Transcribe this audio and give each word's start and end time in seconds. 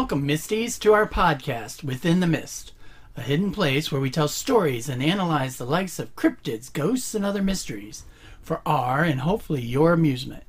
welcome, 0.00 0.26
Misties, 0.26 0.78
to 0.78 0.94
our 0.94 1.06
podcast, 1.06 1.84
Within 1.84 2.20
the 2.20 2.26
Mist, 2.26 2.72
a 3.18 3.20
hidden 3.20 3.52
place 3.52 3.92
where 3.92 4.00
we 4.00 4.08
tell 4.08 4.28
stories 4.28 4.88
and 4.88 5.02
analyze 5.02 5.58
the 5.58 5.66
likes 5.66 5.98
of 5.98 6.16
cryptids, 6.16 6.72
ghosts, 6.72 7.14
and 7.14 7.22
other 7.22 7.42
mysteries 7.42 8.04
for 8.40 8.62
our 8.64 9.04
and 9.04 9.20
hopefully 9.20 9.60
your 9.60 9.92
amusement. 9.92 10.44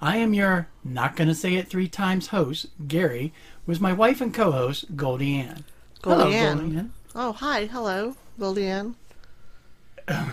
I 0.00 0.18
am 0.18 0.32
your 0.32 0.68
not 0.84 1.16
gonna 1.16 1.34
say 1.34 1.56
it 1.56 1.66
three 1.66 1.88
times 1.88 2.28
host, 2.28 2.66
Gary, 2.86 3.32
with 3.66 3.80
my 3.80 3.92
wife 3.92 4.20
and 4.20 4.32
co 4.32 4.52
host, 4.52 4.94
Goldie 4.94 5.40
Ann. 5.40 5.64
Hello, 6.04 6.18
Goldie 6.18 6.36
Ann. 6.36 6.58
Goldie 6.58 6.76
Ann. 6.76 6.92
Oh, 7.16 7.32
hi. 7.32 7.66
Hello, 7.66 8.14
Goldie 8.38 8.66
Ann. 8.66 8.94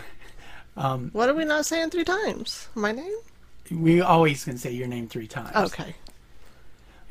Um, 0.78 1.10
What 1.12 1.28
are 1.30 1.34
we 1.34 1.46
not 1.46 1.66
saying 1.66 1.90
three 1.90 2.06
times? 2.06 2.70
My 2.76 2.92
name? 2.92 3.18
we 3.72 4.02
always 4.02 4.44
can 4.44 4.58
say 4.58 4.72
your 4.72 4.88
name 4.88 5.08
three 5.08 5.28
times. 5.28 5.56
Okay. 5.56 5.96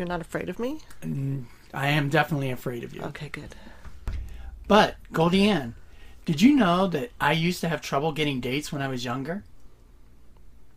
You're 0.01 0.09
not 0.09 0.23
afraid 0.23 0.49
of 0.49 0.59
me? 0.59 0.79
Mm, 1.03 1.45
I 1.75 1.89
am 1.89 2.09
definitely 2.09 2.51
afraid 2.51 2.85
of 2.85 2.95
you. 2.95 3.03
Okay, 3.03 3.29
good. 3.29 3.55
But, 4.67 4.97
Goldie 5.13 5.47
Ann, 5.47 5.75
did 6.25 6.41
you 6.41 6.57
know 6.57 6.87
that 6.87 7.11
I 7.21 7.33
used 7.33 7.61
to 7.61 7.69
have 7.69 7.83
trouble 7.83 8.11
getting 8.13 8.41
dates 8.41 8.73
when 8.73 8.81
I 8.81 8.89
was 8.89 9.05
younger? 9.05 9.45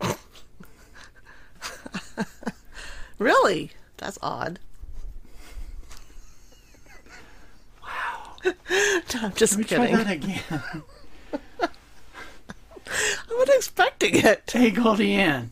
Really? 3.17 3.71
That's 3.95 4.19
odd. 4.21 4.59
Wow. 7.81 8.35
I'm 9.15 9.33
just 9.35 9.53
Let 9.53 9.59
me 9.59 9.63
try 9.63 9.87
kidding. 9.87 9.95
that 9.95 10.11
again. 10.11 10.43
I 11.61 11.69
wasn't 13.37 13.55
expecting 13.55 14.15
it. 14.15 14.51
hey, 14.51 14.69
Goldie 14.71 15.13
Ann, 15.13 15.51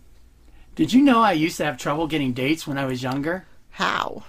did 0.75 0.91
you 0.91 1.01
know 1.01 1.21
I 1.21 1.31
used 1.31 1.55
to 1.57 1.63
have 1.63 1.77
trouble 1.77 2.07
getting 2.07 2.33
dates 2.33 2.67
when 2.67 2.77
I 2.77 2.83
was 2.85 3.01
younger? 3.01 3.45
How? 3.71 4.23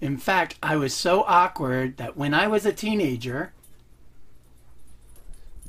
In 0.00 0.18
fact, 0.18 0.56
I 0.62 0.76
was 0.76 0.94
so 0.94 1.22
awkward 1.22 1.96
that 1.96 2.16
when 2.16 2.34
I 2.34 2.46
was 2.46 2.66
a 2.66 2.72
teenager, 2.72 3.52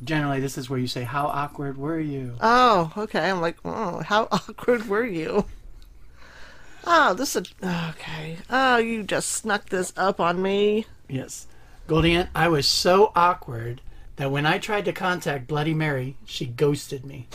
generally 0.04 0.40
this 0.40 0.58
is 0.58 0.70
where 0.70 0.80
you 0.80 0.88
say, 0.88 1.04
How 1.04 1.28
awkward 1.28 1.78
were 1.78 2.00
you? 2.00 2.36
Oh, 2.42 2.92
okay. 2.98 3.30
I'm 3.30 3.42
like, 3.42 3.58
oh, 3.64 4.00
how 4.00 4.24
awkward 4.32 4.88
were 4.88 5.06
you? 5.06 5.46
Oh, 6.86 7.14
this 7.14 7.36
is 7.36 7.54
okay. 7.64 8.38
Oh, 8.50 8.78
you 8.78 9.04
just 9.04 9.30
snuck 9.30 9.70
this 9.70 9.92
up 9.98 10.20
on 10.20 10.42
me. 10.42 10.86
Yes. 11.10 11.48
Goldie 11.86 12.14
Ann, 12.14 12.30
I 12.36 12.48
was 12.48 12.68
so 12.68 13.12
awkward 13.16 13.82
that 14.18 14.32
when 14.32 14.46
I 14.46 14.58
tried 14.58 14.86
to 14.86 14.94
contact 14.94 15.48
Bloody 15.48 15.74
Mary, 15.74 16.18
she 16.26 16.46
ghosted 16.46 17.06
me. 17.06 17.28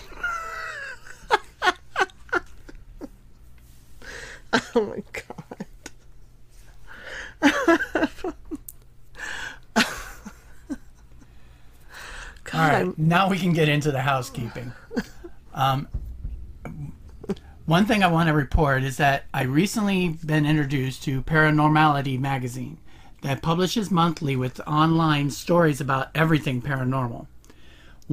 Oh 4.74 4.82
my 4.86 5.02
god. 5.12 5.66
God, 12.44 12.54
All 12.54 12.60
right, 12.60 12.74
I'm- 12.74 12.94
now 12.96 13.28
we 13.28 13.38
can 13.38 13.52
get 13.52 13.68
into 13.68 13.90
the 13.92 14.00
housekeeping. 14.02 14.72
Um, 15.54 15.88
one 17.66 17.86
thing 17.86 18.02
I 18.02 18.08
want 18.08 18.28
to 18.28 18.34
report 18.34 18.82
is 18.82 18.96
that 18.96 19.24
I 19.32 19.42
recently 19.44 20.08
been 20.24 20.44
introduced 20.46 21.02
to 21.04 21.22
Paranormality 21.22 22.18
magazine 22.18 22.78
that 23.22 23.40
publishes 23.40 23.90
monthly 23.90 24.34
with 24.34 24.60
online 24.66 25.30
stories 25.30 25.80
about 25.80 26.08
everything 26.14 26.60
paranormal. 26.60 27.26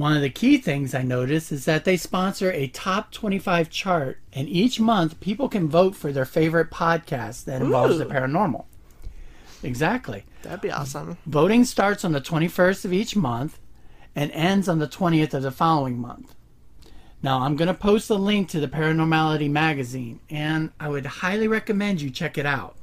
One 0.00 0.16
of 0.16 0.22
the 0.22 0.30
key 0.30 0.56
things 0.56 0.94
I 0.94 1.02
noticed 1.02 1.52
is 1.52 1.66
that 1.66 1.84
they 1.84 1.98
sponsor 1.98 2.50
a 2.52 2.68
top 2.68 3.12
25 3.12 3.68
chart, 3.68 4.18
and 4.32 4.48
each 4.48 4.80
month 4.80 5.20
people 5.20 5.46
can 5.46 5.68
vote 5.68 5.94
for 5.94 6.10
their 6.10 6.24
favorite 6.24 6.70
podcast 6.70 7.44
that 7.44 7.60
involves 7.60 7.98
the 7.98 8.06
paranormal. 8.06 8.64
Exactly. 9.62 10.24
that'd 10.40 10.62
be 10.62 10.70
awesome. 10.70 11.18
Voting 11.26 11.66
starts 11.66 12.02
on 12.02 12.12
the 12.12 12.20
21st 12.22 12.86
of 12.86 12.94
each 12.94 13.14
month 13.14 13.60
and 14.16 14.30
ends 14.30 14.70
on 14.70 14.78
the 14.78 14.88
20th 14.88 15.34
of 15.34 15.42
the 15.42 15.50
following 15.50 15.98
month. 15.98 16.34
Now, 17.22 17.40
I'm 17.40 17.56
going 17.56 17.68
to 17.68 17.74
post 17.74 18.08
a 18.08 18.14
link 18.14 18.48
to 18.48 18.60
the 18.60 18.68
Paranormality 18.68 19.50
magazine, 19.50 20.20
and 20.30 20.70
I 20.80 20.88
would 20.88 21.04
highly 21.04 21.46
recommend 21.46 22.00
you 22.00 22.08
check 22.08 22.38
it 22.38 22.46
out. 22.46 22.74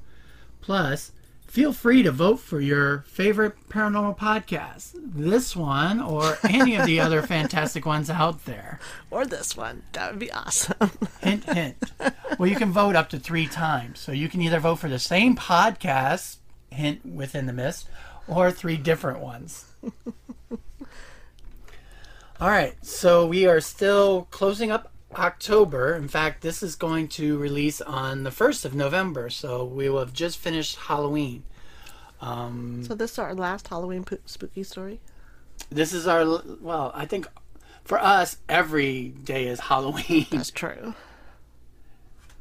Plus, 0.62 1.14
feel 1.58 1.74
free 1.74 2.04
to 2.04 2.12
vote 2.12 2.40
for 2.40 2.62
your 2.62 3.00
favorite 3.08 3.56
paranormal 3.68 4.16
podcast, 4.16 4.92
this 4.94 5.56
one 5.56 6.00
or 6.00 6.38
any 6.48 6.76
of 6.76 6.86
the 6.86 7.00
other 7.08 7.24
fantastic 7.24 7.84
ones 7.84 8.12
out 8.12 8.46
there. 8.46 8.80
Or 9.10 9.26
this 9.26 9.58
one. 9.58 9.82
That 9.94 10.12
would 10.12 10.20
be 10.20 10.32
awesome. 10.32 10.92
Hint, 11.20 11.46
hint. 11.46 11.78
Well, 12.38 12.48
you 12.48 12.56
can 12.56 12.72
vote 12.72 12.96
up 12.96 13.10
to 13.10 13.18
three 13.18 13.48
times. 13.48 14.00
So 14.00 14.12
you 14.12 14.30
can 14.30 14.40
either 14.44 14.60
vote 14.60 14.76
for 14.76 14.88
the 14.88 15.00
same 15.00 15.36
podcast, 15.36 16.36
hint 16.70 17.04
within 17.04 17.48
the 17.48 17.54
mist, 17.54 17.90
or 18.28 18.52
three 18.52 18.78
different 18.78 19.20
ones. 19.20 19.66
All 22.40 22.50
right. 22.50 22.76
So 22.86 23.26
we 23.26 23.48
are 23.48 23.62
still 23.62 24.28
closing 24.30 24.70
up 24.70 24.92
October. 25.16 25.96
In 25.96 26.08
fact, 26.08 26.42
this 26.42 26.62
is 26.62 26.76
going 26.76 27.08
to 27.10 27.38
release 27.38 27.82
on 27.82 28.24
the 28.24 28.30
1st 28.30 28.66
of 28.66 28.76
November. 28.76 29.30
So 29.30 29.64
we 29.64 29.90
will 29.90 30.00
have 30.00 30.14
just 30.14 30.38
finished 30.38 30.76
Halloween. 30.78 31.44
Um, 32.22 32.84
so 32.84 32.96
this 32.96 33.12
is 33.14 33.20
our 33.20 33.34
last 33.34 33.68
Halloween 33.68 34.04
po- 34.04 34.18
spooky 34.26 34.64
story. 34.64 35.00
this 35.70 35.94
is 35.94 36.08
our, 36.08 36.26
well, 36.62 36.92
I 36.96 37.06
think 37.06 37.28
for 37.84 38.00
us, 38.00 38.38
every 38.50 39.10
day 39.10 39.48
is 39.48 39.60
Halloween. 39.62 40.26
That's 40.32 40.50
true. 40.52 40.94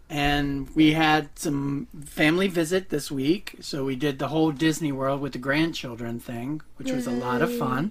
and 0.08 0.68
we 0.74 0.92
had 0.92 1.28
some 1.38 1.88
family 2.04 2.46
visit 2.48 2.88
this 2.90 3.10
week 3.10 3.56
so 3.60 3.84
we 3.84 3.96
did 3.96 4.18
the 4.20 4.28
whole 4.28 4.52
disney 4.52 4.92
world 4.92 5.20
with 5.20 5.32
the 5.32 5.38
grandchildren 5.38 6.20
thing 6.20 6.60
which 6.76 6.92
was 6.92 7.06
a 7.08 7.10
lot 7.10 7.42
of 7.42 7.52
fun 7.58 7.90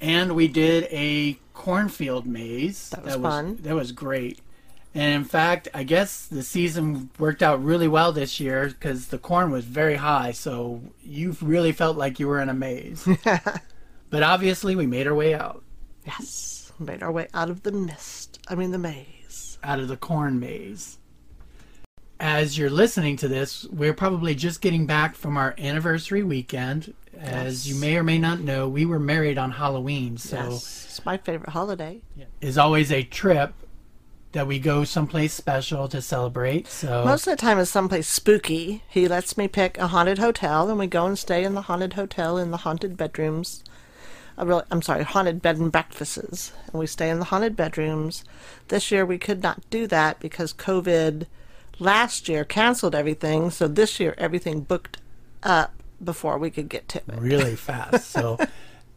and 0.00 0.34
we 0.34 0.48
did 0.48 0.84
a 0.90 1.38
cornfield 1.54 2.26
maze 2.26 2.90
That 2.90 3.04
was 3.04 3.16
fun. 3.16 3.56
that 3.62 3.74
was 3.74 3.92
great 3.92 4.38
and 4.94 5.14
in 5.14 5.24
fact 5.24 5.68
i 5.74 5.82
guess 5.82 6.26
the 6.26 6.42
season 6.42 7.08
worked 7.18 7.42
out 7.42 7.62
really 7.64 7.88
well 7.88 8.12
this 8.12 8.38
year 8.40 8.68
because 8.68 9.08
the 9.08 9.18
corn 9.18 9.50
was 9.50 9.64
very 9.64 9.96
high 9.96 10.32
so 10.32 10.82
you 11.02 11.36
really 11.40 11.72
felt 11.72 11.96
like 11.96 12.20
you 12.20 12.28
were 12.28 12.40
in 12.40 12.48
a 12.48 12.54
maze 12.54 13.08
but 14.10 14.22
obviously 14.22 14.76
we 14.76 14.86
made 14.86 15.06
our 15.06 15.14
way 15.14 15.34
out 15.34 15.62
Yes. 16.06 16.70
Made 16.78 17.02
our 17.02 17.10
way 17.10 17.26
out 17.34 17.50
of 17.50 17.64
the 17.64 17.72
mist. 17.72 18.38
I 18.48 18.54
mean, 18.54 18.70
the 18.70 18.78
maze. 18.78 19.58
out 19.64 19.80
of 19.80 19.88
the 19.88 19.96
corn 19.96 20.38
maze. 20.38 20.98
As 22.20 22.56
you're 22.56 22.70
listening 22.70 23.16
to 23.16 23.28
this, 23.28 23.64
we're 23.72 23.92
probably 23.92 24.34
just 24.36 24.60
getting 24.60 24.86
back 24.86 25.16
from 25.16 25.36
our 25.36 25.54
anniversary 25.58 26.22
weekend. 26.22 26.94
As 27.20 27.66
Yes. 27.66 27.74
you 27.74 27.80
may 27.80 27.96
or 27.96 28.02
may 28.02 28.18
not 28.18 28.40
know, 28.40 28.68
we 28.68 28.84
were 28.84 28.98
married 28.98 29.38
on 29.38 29.52
Halloween, 29.52 30.16
so 30.18 30.36
yes. 30.36 30.84
It's 30.88 31.04
my 31.04 31.16
favorite 31.16 31.50
holiday. 31.50 32.00
is 32.40 32.56
always 32.58 32.90
a 32.92 33.02
trip 33.02 33.52
that 34.32 34.46
we 34.46 34.58
go 34.58 34.84
someplace 34.84 35.32
special 35.32 35.88
to 35.88 36.02
celebrate. 36.02 36.66
So 36.68 37.04
Most 37.04 37.26
of 37.26 37.30
the 37.32 37.40
time 37.40 37.58
it's 37.58 37.70
someplace 37.70 38.06
spooky. 38.08 38.82
He 38.88 39.08
lets 39.08 39.38
me 39.38 39.48
pick 39.48 39.78
a 39.78 39.86
haunted 39.88 40.18
hotel, 40.18 40.68
and 40.68 40.78
we 40.78 40.86
go 40.86 41.06
and 41.06 41.18
stay 41.18 41.42
in 41.44 41.54
the 41.54 41.62
haunted 41.62 41.94
hotel 41.94 42.36
in 42.36 42.50
the 42.50 42.58
haunted 42.58 42.96
bedrooms. 42.96 43.64
I 44.38 44.42
really, 44.44 44.64
I'm 44.70 44.82
sorry, 44.82 45.04
haunted 45.04 45.40
bed 45.40 45.56
and 45.56 45.72
breakfasts, 45.72 46.52
and 46.70 46.78
we 46.78 46.86
stay 46.86 47.08
in 47.08 47.18
the 47.18 47.26
haunted 47.26 47.56
bedrooms. 47.56 48.24
This 48.68 48.90
year 48.90 49.06
we 49.06 49.16
could 49.16 49.42
not 49.42 49.62
do 49.70 49.86
that 49.86 50.20
because 50.20 50.52
COVID 50.52 51.26
last 51.78 52.28
year 52.28 52.44
canceled 52.44 52.94
everything. 52.94 53.50
So 53.50 53.66
this 53.68 53.98
year 53.98 54.14
everything 54.18 54.60
booked 54.60 54.98
up 55.42 55.75
before 56.02 56.38
we 56.38 56.50
could 56.50 56.68
get 56.68 56.88
to 56.90 56.98
it. 56.98 57.04
really 57.18 57.56
fast. 57.56 58.10
So 58.10 58.38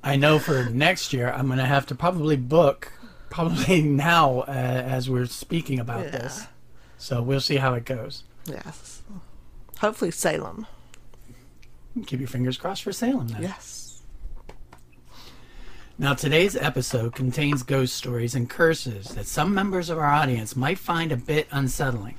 I 0.03 0.15
know 0.15 0.39
for 0.39 0.65
next 0.65 1.13
year, 1.13 1.31
I'm 1.31 1.47
going 1.47 1.59
to 1.59 1.65
have 1.65 1.85
to 1.87 1.95
probably 1.95 2.35
book, 2.35 2.91
probably 3.29 3.81
now 3.81 4.41
uh, 4.41 4.51
as 4.51 5.09
we're 5.09 5.25
speaking 5.25 5.79
about 5.79 6.11
this. 6.11 6.45
So 6.97 7.21
we'll 7.21 7.41
see 7.41 7.57
how 7.57 7.73
it 7.73 7.85
goes. 7.85 8.23
Yes. 8.45 9.01
Hopefully 9.79 10.11
Salem. 10.11 10.67
Keep 12.05 12.19
your 12.19 12.29
fingers 12.29 12.57
crossed 12.57 12.83
for 12.83 12.91
Salem 12.91 13.27
then. 13.29 13.43
Yes. 13.43 14.01
Now, 15.97 16.13
today's 16.13 16.55
episode 16.55 17.13
contains 17.13 17.61
ghost 17.61 17.93
stories 17.93 18.33
and 18.33 18.49
curses 18.49 19.09
that 19.15 19.25
some 19.25 19.53
members 19.53 19.89
of 19.89 19.97
our 19.97 20.05
audience 20.05 20.55
might 20.55 20.79
find 20.79 21.11
a 21.11 21.17
bit 21.17 21.45
unsettling. 21.51 22.15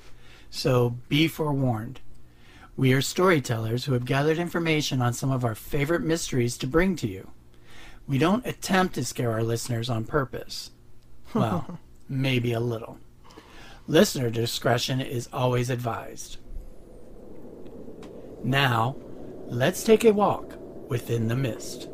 So 0.50 0.96
be 1.08 1.28
forewarned. 1.28 2.00
We 2.76 2.92
are 2.92 3.02
storytellers 3.02 3.84
who 3.84 3.92
have 3.92 4.04
gathered 4.04 4.38
information 4.38 5.02
on 5.02 5.12
some 5.12 5.30
of 5.30 5.44
our 5.44 5.54
favorite 5.54 6.02
mysteries 6.02 6.56
to 6.58 6.66
bring 6.66 6.96
to 6.96 7.08
you. 7.08 7.30
We 8.06 8.18
don't 8.18 8.46
attempt 8.46 8.94
to 8.94 9.04
scare 9.04 9.32
our 9.32 9.42
listeners 9.42 9.90
on 9.90 10.04
purpose. 10.04 10.70
Well, 11.34 11.78
maybe 12.08 12.52
a 12.52 12.60
little. 12.60 12.98
Listener 13.86 14.30
discretion 14.30 15.00
is 15.00 15.28
always 15.32 15.70
advised. 15.70 16.38
Now, 18.42 18.96
let's 19.46 19.84
take 19.84 20.04
a 20.04 20.12
walk 20.12 20.54
within 20.88 21.28
the 21.28 21.36
mist. 21.36 21.88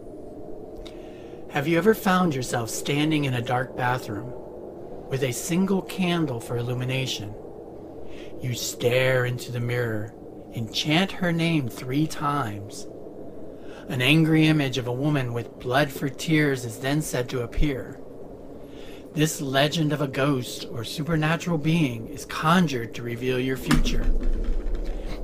Have 1.50 1.66
you 1.66 1.78
ever 1.78 1.94
found 1.94 2.34
yourself 2.34 2.70
standing 2.70 3.24
in 3.24 3.34
a 3.34 3.42
dark 3.42 3.76
bathroom 3.76 4.32
with 5.08 5.22
a 5.22 5.32
single 5.32 5.82
candle 5.82 6.40
for 6.40 6.56
illumination? 6.56 7.34
You 8.40 8.54
stare 8.54 9.24
into 9.24 9.50
the 9.50 9.60
mirror 9.60 10.14
and 10.56 10.74
chant 10.74 11.12
her 11.12 11.32
name 11.32 11.68
three 11.68 12.06
times. 12.06 12.86
An 13.88 14.00
angry 14.00 14.46
image 14.46 14.78
of 14.78 14.86
a 14.86 14.92
woman 14.92 15.32
with 15.32 15.60
blood 15.60 15.92
for 15.92 16.08
tears 16.08 16.64
is 16.64 16.78
then 16.78 17.02
said 17.02 17.28
to 17.28 17.42
appear. 17.42 18.00
This 19.14 19.40
legend 19.40 19.92
of 19.92 20.00
a 20.00 20.08
ghost 20.08 20.66
or 20.72 20.82
supernatural 20.82 21.58
being 21.58 22.08
is 22.08 22.24
conjured 22.24 22.94
to 22.94 23.02
reveal 23.02 23.38
your 23.38 23.56
future. 23.56 24.04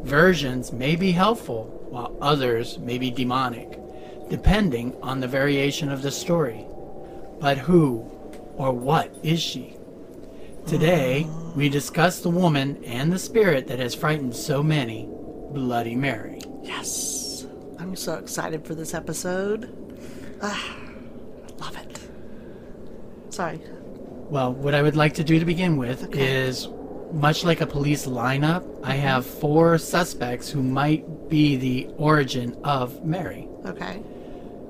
Versions 0.03 0.71
may 0.71 0.97
be 0.97 1.13
helpful, 1.13 1.65
while 1.89 2.17
others 2.21 2.79
may 2.79 2.99
be 2.99 3.11
demonic, 3.11 3.79
depending 4.29 4.95
on 5.03 5.21
the 5.21 5.29
variation 5.29 5.91
of 5.91 6.03
the 6.03 6.11
story. 6.11 6.67
But 7.41 7.59
who 7.59 8.01
or 8.57 8.73
what 8.73 9.15
is 9.23 9.41
she? 9.41 9.77
Today, 10.67 11.27
we 11.57 11.69
discuss 11.69 12.21
the 12.21 12.31
woman 12.31 12.83
and 12.85 13.13
the 13.13 13.19
spirit 13.19 13.67
that 13.67 13.79
has 13.79 13.95
frightened 13.95 14.37
so 14.37 14.63
many 14.63 15.09
Bloody 15.53 15.95
Mary. 15.95 16.41
Yes. 16.63 17.47
I'm 17.79 17.95
so 17.97 18.15
excited 18.15 18.65
for 18.67 18.75
this 18.75 18.95
episode. 18.95 19.69
Ah, 20.43 20.77
love 21.59 21.77
it. 21.77 21.99
Sorry. 23.31 23.61
Well, 24.31 24.53
what 24.55 24.75
I 24.75 24.83
would 24.83 24.97
like 24.97 25.15
to 25.15 25.25
do 25.25 25.39
to 25.39 25.45
begin 25.45 25.77
with 25.77 26.05
Okay. 26.05 26.47
is 26.47 26.69
much 27.13 27.45
like 27.45 27.61
a 27.61 27.67
police 27.67 28.07
lineup, 28.07 28.65
I 28.83 28.95
have 28.95 29.27
four 29.27 29.77
suspects 29.79 30.49
who 30.49 30.63
might 30.63 31.29
be 31.29 31.57
the 31.57 31.89
origin 31.99 32.57
of 32.65 33.05
Mary. 33.05 33.49
Okay. 33.67 34.03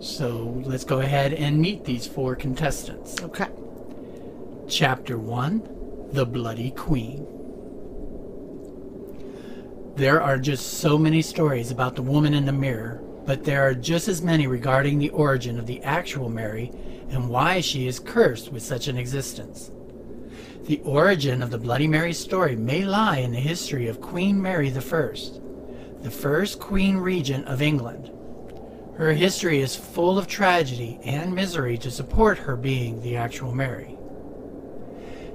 So 0.00 0.60
let's 0.66 0.84
go 0.84 1.00
ahead 1.00 1.32
and 1.32 1.58
meet 1.60 1.84
these 1.84 2.06
four 2.06 2.34
contestants. 2.34 3.22
Okay. 3.22 3.46
Chapter 4.68 5.16
1 5.18 6.08
The 6.12 6.26
Bloody 6.26 6.72
Queen. 6.72 7.26
There 9.96 10.22
are 10.22 10.38
just 10.38 10.78
so 10.78 10.96
many 10.96 11.20
stories 11.20 11.70
about 11.70 11.96
the 11.96 12.02
woman 12.02 12.32
in 12.32 12.46
the 12.46 12.52
mirror, 12.52 13.02
but 13.26 13.44
there 13.44 13.68
are 13.68 13.74
just 13.74 14.08
as 14.08 14.22
many 14.22 14.46
regarding 14.46 14.98
the 14.98 15.10
origin 15.10 15.58
of 15.58 15.66
the 15.66 15.82
actual 15.82 16.30
Mary 16.30 16.72
and 17.10 17.28
why 17.28 17.60
she 17.60 17.86
is 17.86 18.00
cursed 18.00 18.50
with 18.50 18.62
such 18.62 18.88
an 18.88 18.96
existence. 18.96 19.70
The 20.64 20.80
origin 20.80 21.42
of 21.42 21.50
the 21.50 21.58
Bloody 21.58 21.86
Mary 21.86 22.14
story 22.14 22.56
may 22.56 22.86
lie 22.86 23.18
in 23.18 23.32
the 23.32 23.38
history 23.38 23.86
of 23.86 24.00
Queen 24.00 24.40
Mary 24.40 24.68
I, 24.68 24.72
the 24.72 26.10
first 26.10 26.58
Queen 26.58 26.96
Regent 26.96 27.46
of 27.46 27.60
England. 27.60 28.10
Her 28.96 29.12
history 29.12 29.60
is 29.60 29.76
full 29.76 30.18
of 30.18 30.26
tragedy 30.26 31.00
and 31.04 31.34
misery 31.34 31.76
to 31.78 31.90
support 31.90 32.38
her 32.38 32.56
being 32.56 33.02
the 33.02 33.16
actual 33.16 33.54
Mary. 33.54 33.98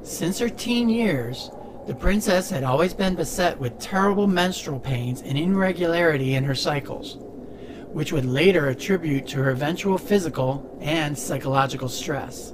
Since 0.02 0.40
her 0.40 0.50
teen 0.50 0.90
years, 0.90 1.52
the 1.88 1.96
princess 1.96 2.50
had 2.50 2.66
always 2.66 2.94
been 2.94 3.16
beset 3.16 3.58
with 3.58 3.80
terrible 3.80 4.28
menstrual 4.28 4.78
pains 4.78 5.22
and 5.22 5.38
irregularity 5.38 6.36
in 6.36 6.44
her 6.44 6.54
cycles, 6.54 7.16
which 7.94 8.12
would 8.12 8.26
later 8.26 8.68
attribute 8.68 9.26
to 9.26 9.38
her 9.38 9.52
eventual 9.52 9.98
physical 9.98 10.78
and 10.82 11.18
psychological 11.18 11.88
stress. 11.88 12.54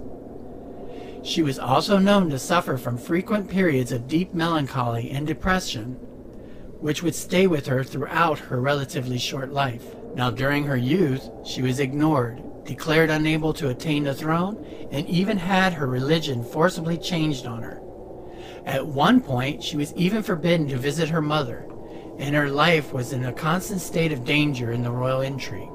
She 1.24 1.41
was 1.41 1.57
also 1.57 1.97
known 1.97 2.30
to 2.30 2.38
suffer 2.38 2.77
from 2.77 2.95
frequent 2.95 3.50
periods 3.50 3.91
of 3.91 4.07
deep 4.07 4.35
melancholy 4.35 5.09
and 5.09 5.25
depression, 5.25 5.94
which 6.79 7.01
would 7.01 7.15
stay 7.15 7.47
with 7.47 7.65
her 7.65 7.83
throughout 7.83 8.38
her 8.38 8.62
relatively 8.62 9.18
short 9.18 9.51
life. 9.51 9.95
Now, 10.13 10.29
during 10.29 10.65
her 10.65 10.77
youth, 10.77 11.27
she 11.44 11.63
was 11.63 11.79
ignored, 11.79 12.44
declared 12.65 13.09
unable 13.09 13.53
to 13.53 13.69
attain 13.69 14.03
the 14.03 14.13
throne, 14.13 14.63
and 14.91 15.07
even 15.09 15.38
had 15.38 15.74
her 15.74 15.88
religion 15.88 16.44
forcibly 16.44 17.00
changed 17.00 17.47
on 17.47 17.63
her. 17.63 17.82
At 18.65 18.88
one 18.88 19.21
point, 19.21 19.63
she 19.63 19.77
was 19.77 19.94
even 19.94 20.24
forbidden 20.24 20.68
to 20.69 20.77
visit 20.77 21.10
her 21.10 21.21
mother, 21.21 21.65
and 22.18 22.36
her 22.36 22.50
life 22.50 22.94
was 22.94 23.12
in 23.12 23.25
a 23.25 23.33
constant 23.33 23.81
state 23.81 24.12
of 24.12 24.25
danger 24.25 24.71
in 24.71 24.83
the 24.83 24.92
royal 24.92 25.21
intrigue. 25.21 25.69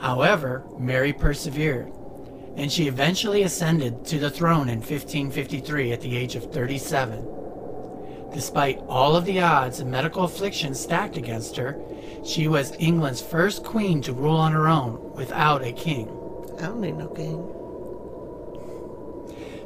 However, 0.00 0.64
Mary 0.78 1.12
persevered, 1.12 1.92
and 2.56 2.70
she 2.70 2.88
eventually 2.88 3.42
ascended 3.42 4.04
to 4.06 4.18
the 4.18 4.30
throne 4.30 4.68
in 4.68 4.78
1553 4.78 5.92
at 5.92 6.00
the 6.00 6.16
age 6.16 6.36
of 6.36 6.52
37. 6.52 7.26
Despite 8.32 8.80
all 8.88 9.14
of 9.14 9.26
the 9.26 9.40
odds 9.40 9.80
and 9.80 9.90
medical 9.90 10.24
afflictions 10.24 10.80
stacked 10.80 11.16
against 11.16 11.56
her, 11.56 11.80
she 12.24 12.48
was 12.48 12.76
England's 12.78 13.22
first 13.22 13.62
queen 13.62 14.02
to 14.02 14.12
rule 14.12 14.36
on 14.36 14.52
her 14.52 14.68
own 14.68 15.12
without 15.14 15.62
a 15.62 15.72
king. 15.72 16.08
I 16.58 16.62
don't 16.62 16.80
need 16.80 16.96
no 16.96 17.08
king. 17.08 17.63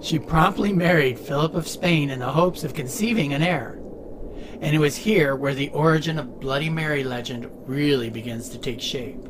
She 0.01 0.19
promptly 0.19 0.73
married 0.73 1.19
Philip 1.19 1.55
of 1.55 1.69
Spain 1.69 2.11
in 2.11 2.21
the 2.21 2.33
hopes 2.33 2.65
of 2.65 2.75
conceiving 2.75 3.33
an 3.33 3.43
heir. 3.43 3.79
And 4.61 4.75
it 4.75 4.79
was 4.79 4.97
here 4.97 5.37
where 5.37 5.55
the 5.55 5.71
origin 5.71 6.19
of 6.19 6.41
Bloody 6.41 6.71
Mary 6.71 7.05
legend 7.05 7.51
really 7.67 8.11
begins 8.11 8.49
to 8.51 8.59
take 8.59 8.81
shape. 8.81 9.29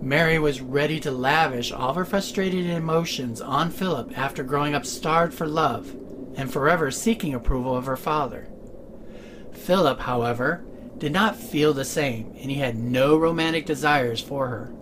Mary 0.00 0.38
was 0.38 0.60
ready 0.60 1.00
to 1.00 1.10
lavish 1.10 1.72
all 1.72 1.94
her 1.94 2.04
frustrated 2.04 2.66
emotions 2.66 3.40
on 3.40 3.70
Philip 3.70 4.16
after 4.16 4.44
growing 4.44 4.74
up 4.74 4.86
starved 4.86 5.34
for 5.34 5.46
love 5.46 5.96
and 6.36 6.52
forever 6.52 6.90
seeking 6.90 7.34
approval 7.34 7.76
of 7.76 7.86
her 7.86 7.96
father. 7.96 8.46
Philip, 9.52 10.00
however, 10.00 10.64
did 10.98 11.12
not 11.12 11.34
feel 11.34 11.72
the 11.72 11.84
same, 11.84 12.34
and 12.40 12.50
he 12.50 12.58
had 12.58 12.76
no 12.76 13.16
romantic 13.16 13.66
desires 13.66 14.20
for 14.20 14.48
her. 14.48 14.72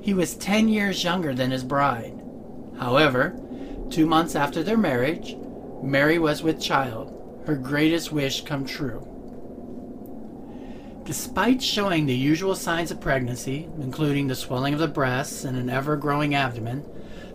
He 0.00 0.14
was 0.14 0.34
ten 0.34 0.68
years 0.68 1.04
younger 1.04 1.34
than 1.34 1.50
his 1.50 1.64
bride. 1.64 2.23
However, 2.78 3.34
two 3.90 4.06
months 4.06 4.34
after 4.34 4.62
their 4.62 4.76
marriage, 4.76 5.36
Mary 5.82 6.18
was 6.18 6.42
with 6.42 6.60
child, 6.60 7.42
her 7.46 7.54
greatest 7.54 8.10
wish 8.10 8.44
come 8.44 8.64
true. 8.64 9.06
Despite 11.04 11.62
showing 11.62 12.06
the 12.06 12.14
usual 12.14 12.54
signs 12.54 12.90
of 12.90 13.00
pregnancy, 13.00 13.68
including 13.78 14.26
the 14.26 14.34
swelling 14.34 14.72
of 14.72 14.80
the 14.80 14.88
breasts 14.88 15.44
and 15.44 15.56
an 15.56 15.68
ever 15.68 15.96
growing 15.96 16.34
abdomen, 16.34 16.84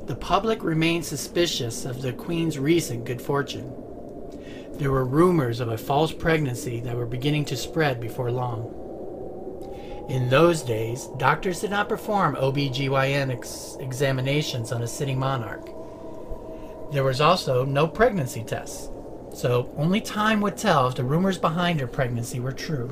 the 0.08 0.16
public 0.16 0.64
remained 0.64 1.06
suspicious 1.06 1.86
of 1.86 2.02
the 2.02 2.12
Queen's 2.12 2.58
recent 2.58 3.06
good 3.06 3.22
fortune. 3.22 3.72
There 4.74 4.92
were 4.92 5.06
rumors 5.06 5.60
of 5.60 5.70
a 5.70 5.78
false 5.78 6.12
pregnancy 6.12 6.80
that 6.80 6.96
were 6.96 7.06
beginning 7.06 7.46
to 7.46 7.58
spread 7.58 8.02
before 8.02 8.32
long. 8.32 8.89
In 10.10 10.28
those 10.28 10.64
days, 10.64 11.06
doctors 11.18 11.62
did 11.62 11.70
not 11.70 11.88
perform 11.88 12.36
OBGYN 12.36 13.30
ex- 13.30 13.78
examinations 13.80 14.72
on 14.72 14.82
a 14.82 14.88
sitting 14.88 15.20
monarch. 15.20 15.70
There 16.92 17.04
was 17.04 17.22
also 17.22 17.64
no 17.64 17.88
pregnancy 17.88 18.44
tests, 18.44 18.90
so 19.36 19.72
only 19.78 20.02
time 20.02 20.42
would 20.42 20.58
tell 20.58 20.88
if 20.88 20.96
the 20.96 21.04
rumors 21.04 21.38
behind 21.38 21.80
her 21.80 21.86
pregnancy 21.86 22.40
were 22.40 22.52
true. 22.52 22.92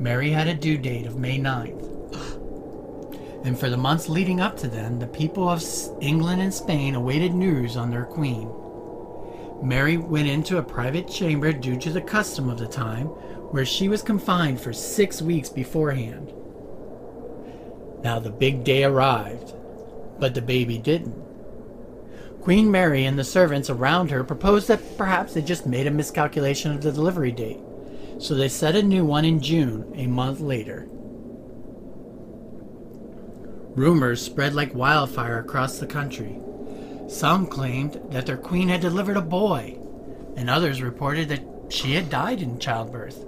Mary 0.00 0.30
had 0.30 0.48
a 0.48 0.54
due 0.54 0.76
date 0.76 1.06
of 1.06 1.16
May 1.16 1.38
9th. 1.38 1.86
And 3.44 3.56
for 3.56 3.70
the 3.70 3.76
months 3.76 4.08
leading 4.08 4.40
up 4.40 4.56
to 4.56 4.66
then, 4.66 4.98
the 4.98 5.06
people 5.06 5.48
of 5.48 5.62
England 6.00 6.42
and 6.42 6.52
Spain 6.52 6.96
awaited 6.96 7.32
news 7.32 7.76
on 7.76 7.90
their 7.90 8.06
queen. 8.06 8.50
Mary 9.62 9.98
went 9.98 10.26
into 10.26 10.58
a 10.58 10.62
private 10.62 11.06
chamber 11.06 11.52
due 11.52 11.76
to 11.76 11.92
the 11.92 12.00
custom 12.00 12.48
of 12.50 12.58
the 12.58 12.66
time, 12.66 13.10
where 13.50 13.66
she 13.66 13.88
was 13.88 14.02
confined 14.02 14.60
for 14.60 14.72
six 14.72 15.20
weeks 15.20 15.48
beforehand. 15.48 16.32
Now 18.02 18.18
the 18.18 18.30
big 18.30 18.64
day 18.64 18.84
arrived, 18.84 19.54
but 20.18 20.34
the 20.34 20.42
baby 20.42 20.78
didn't. 20.78 21.20
Queen 22.40 22.70
Mary 22.70 23.04
and 23.04 23.18
the 23.18 23.24
servants 23.24 23.68
around 23.68 24.10
her 24.10 24.24
proposed 24.24 24.68
that 24.68 24.96
perhaps 24.96 25.34
they 25.34 25.42
just 25.42 25.66
made 25.66 25.86
a 25.86 25.90
miscalculation 25.90 26.72
of 26.72 26.82
the 26.82 26.92
delivery 26.92 27.32
date, 27.32 27.60
so 28.18 28.34
they 28.34 28.48
set 28.48 28.76
a 28.76 28.82
new 28.82 29.04
one 29.04 29.24
in 29.24 29.40
June, 29.40 29.92
a 29.94 30.06
month 30.06 30.40
later. 30.40 30.86
Rumors 33.76 34.22
spread 34.22 34.54
like 34.54 34.74
wildfire 34.74 35.38
across 35.38 35.78
the 35.78 35.86
country. 35.86 36.38
Some 37.08 37.46
claimed 37.46 38.00
that 38.10 38.26
their 38.26 38.36
queen 38.36 38.68
had 38.68 38.80
delivered 38.80 39.16
a 39.16 39.22
boy, 39.22 39.78
and 40.36 40.48
others 40.48 40.82
reported 40.82 41.28
that 41.28 41.44
she 41.68 41.92
had 41.92 42.10
died 42.10 42.40
in 42.40 42.58
childbirth, 42.58 43.24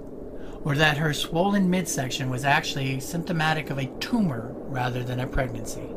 or 0.63 0.75
that 0.75 0.97
her 0.97 1.13
swollen 1.13 1.69
midsection 1.69 2.29
was 2.29 2.45
actually 2.45 2.99
symptomatic 2.99 3.69
of 3.69 3.77
a 3.77 3.87
tumor 3.99 4.51
rather 4.55 5.03
than 5.03 5.19
a 5.19 5.27
pregnancy. 5.27 5.89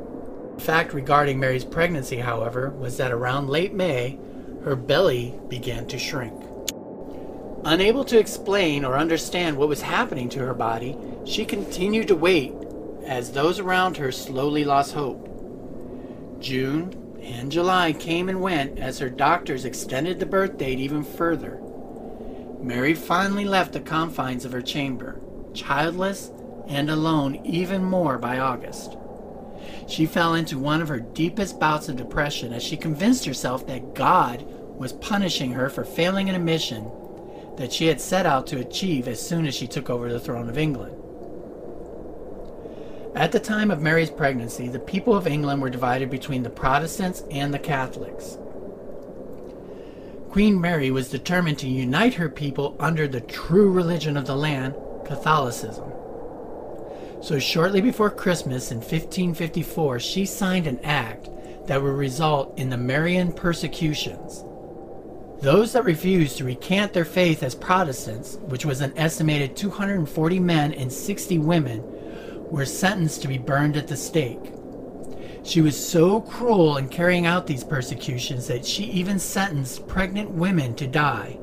The 0.56 0.62
fact 0.62 0.92
regarding 0.92 1.38
Mary's 1.38 1.64
pregnancy, 1.64 2.18
however, 2.18 2.70
was 2.70 2.96
that 2.96 3.12
around 3.12 3.48
late 3.48 3.74
May, 3.74 4.18
her 4.64 4.74
belly 4.74 5.38
began 5.48 5.86
to 5.86 5.98
shrink. 5.98 6.42
Unable 7.64 8.04
to 8.04 8.18
explain 8.18 8.84
or 8.84 8.96
understand 8.96 9.56
what 9.56 9.68
was 9.68 9.82
happening 9.82 10.28
to 10.30 10.40
her 10.40 10.54
body, 10.54 10.96
she 11.24 11.44
continued 11.44 12.08
to 12.08 12.16
wait 12.16 12.52
as 13.04 13.32
those 13.32 13.58
around 13.58 13.96
her 13.96 14.10
slowly 14.10 14.64
lost 14.64 14.94
hope. 14.94 15.28
June 16.40 17.18
and 17.22 17.50
July 17.50 17.92
came 17.92 18.28
and 18.28 18.40
went 18.40 18.78
as 18.78 18.98
her 18.98 19.10
doctors 19.10 19.64
extended 19.64 20.20
the 20.20 20.26
birth 20.26 20.58
date 20.58 20.78
even 20.78 21.02
further. 21.02 21.60
Mary 22.60 22.94
finally 22.94 23.44
left 23.44 23.72
the 23.72 23.80
confines 23.80 24.44
of 24.44 24.52
her 24.52 24.62
chamber, 24.62 25.20
childless 25.54 26.30
and 26.68 26.90
alone 26.90 27.36
even 27.44 27.84
more 27.84 28.18
by 28.18 28.38
August. 28.38 28.96
She 29.88 30.06
fell 30.06 30.34
into 30.34 30.58
one 30.58 30.82
of 30.82 30.88
her 30.88 31.00
deepest 31.00 31.60
bouts 31.60 31.88
of 31.88 31.96
depression 31.96 32.52
as 32.52 32.62
she 32.62 32.76
convinced 32.76 33.24
herself 33.24 33.66
that 33.66 33.94
God 33.94 34.44
was 34.76 34.92
punishing 34.92 35.52
her 35.52 35.70
for 35.70 35.84
failing 35.84 36.28
in 36.28 36.34
a 36.34 36.40
mission 36.40 36.90
that 37.56 37.72
she 37.72 37.86
had 37.86 38.00
set 38.00 38.26
out 38.26 38.46
to 38.48 38.60
achieve 38.60 39.08
as 39.08 39.24
soon 39.24 39.46
as 39.46 39.54
she 39.54 39.66
took 39.66 39.88
over 39.88 40.12
the 40.12 40.20
throne 40.20 40.48
of 40.48 40.58
England. 40.58 40.94
At 43.14 43.32
the 43.32 43.40
time 43.40 43.70
of 43.70 43.80
Mary's 43.80 44.10
pregnancy, 44.10 44.68
the 44.68 44.78
people 44.78 45.16
of 45.16 45.26
England 45.26 45.62
were 45.62 45.70
divided 45.70 46.10
between 46.10 46.42
the 46.42 46.50
Protestants 46.50 47.22
and 47.30 47.54
the 47.54 47.58
Catholics. 47.58 48.36
Queen 50.36 50.60
Mary 50.60 50.90
was 50.90 51.08
determined 51.08 51.58
to 51.58 51.66
unite 51.66 52.12
her 52.12 52.28
people 52.28 52.76
under 52.78 53.08
the 53.08 53.22
true 53.22 53.72
religion 53.72 54.18
of 54.18 54.26
the 54.26 54.36
land, 54.36 54.74
Catholicism. 55.06 55.90
So, 57.22 57.38
shortly 57.38 57.80
before 57.80 58.10
Christmas 58.10 58.70
in 58.70 58.76
1554, 58.76 59.98
she 59.98 60.26
signed 60.26 60.66
an 60.66 60.78
act 60.84 61.30
that 61.68 61.82
would 61.82 61.94
result 61.94 62.52
in 62.58 62.68
the 62.68 62.76
Marian 62.76 63.32
persecutions. 63.32 64.44
Those 65.40 65.72
that 65.72 65.84
refused 65.84 66.36
to 66.36 66.44
recant 66.44 66.92
their 66.92 67.06
faith 67.06 67.42
as 67.42 67.54
Protestants, 67.54 68.36
which 68.42 68.66
was 68.66 68.82
an 68.82 68.92
estimated 68.98 69.56
240 69.56 70.38
men 70.38 70.74
and 70.74 70.92
60 70.92 71.38
women, 71.38 71.82
were 72.50 72.66
sentenced 72.66 73.22
to 73.22 73.28
be 73.28 73.38
burned 73.38 73.78
at 73.78 73.88
the 73.88 73.96
stake. 73.96 74.52
She 75.46 75.60
was 75.60 75.88
so 75.88 76.22
cruel 76.22 76.76
in 76.76 76.88
carrying 76.88 77.24
out 77.24 77.46
these 77.46 77.62
persecutions 77.62 78.48
that 78.48 78.66
she 78.66 78.82
even 78.86 79.20
sentenced 79.20 79.86
pregnant 79.86 80.30
women 80.30 80.74
to 80.74 80.88
die, 80.88 81.38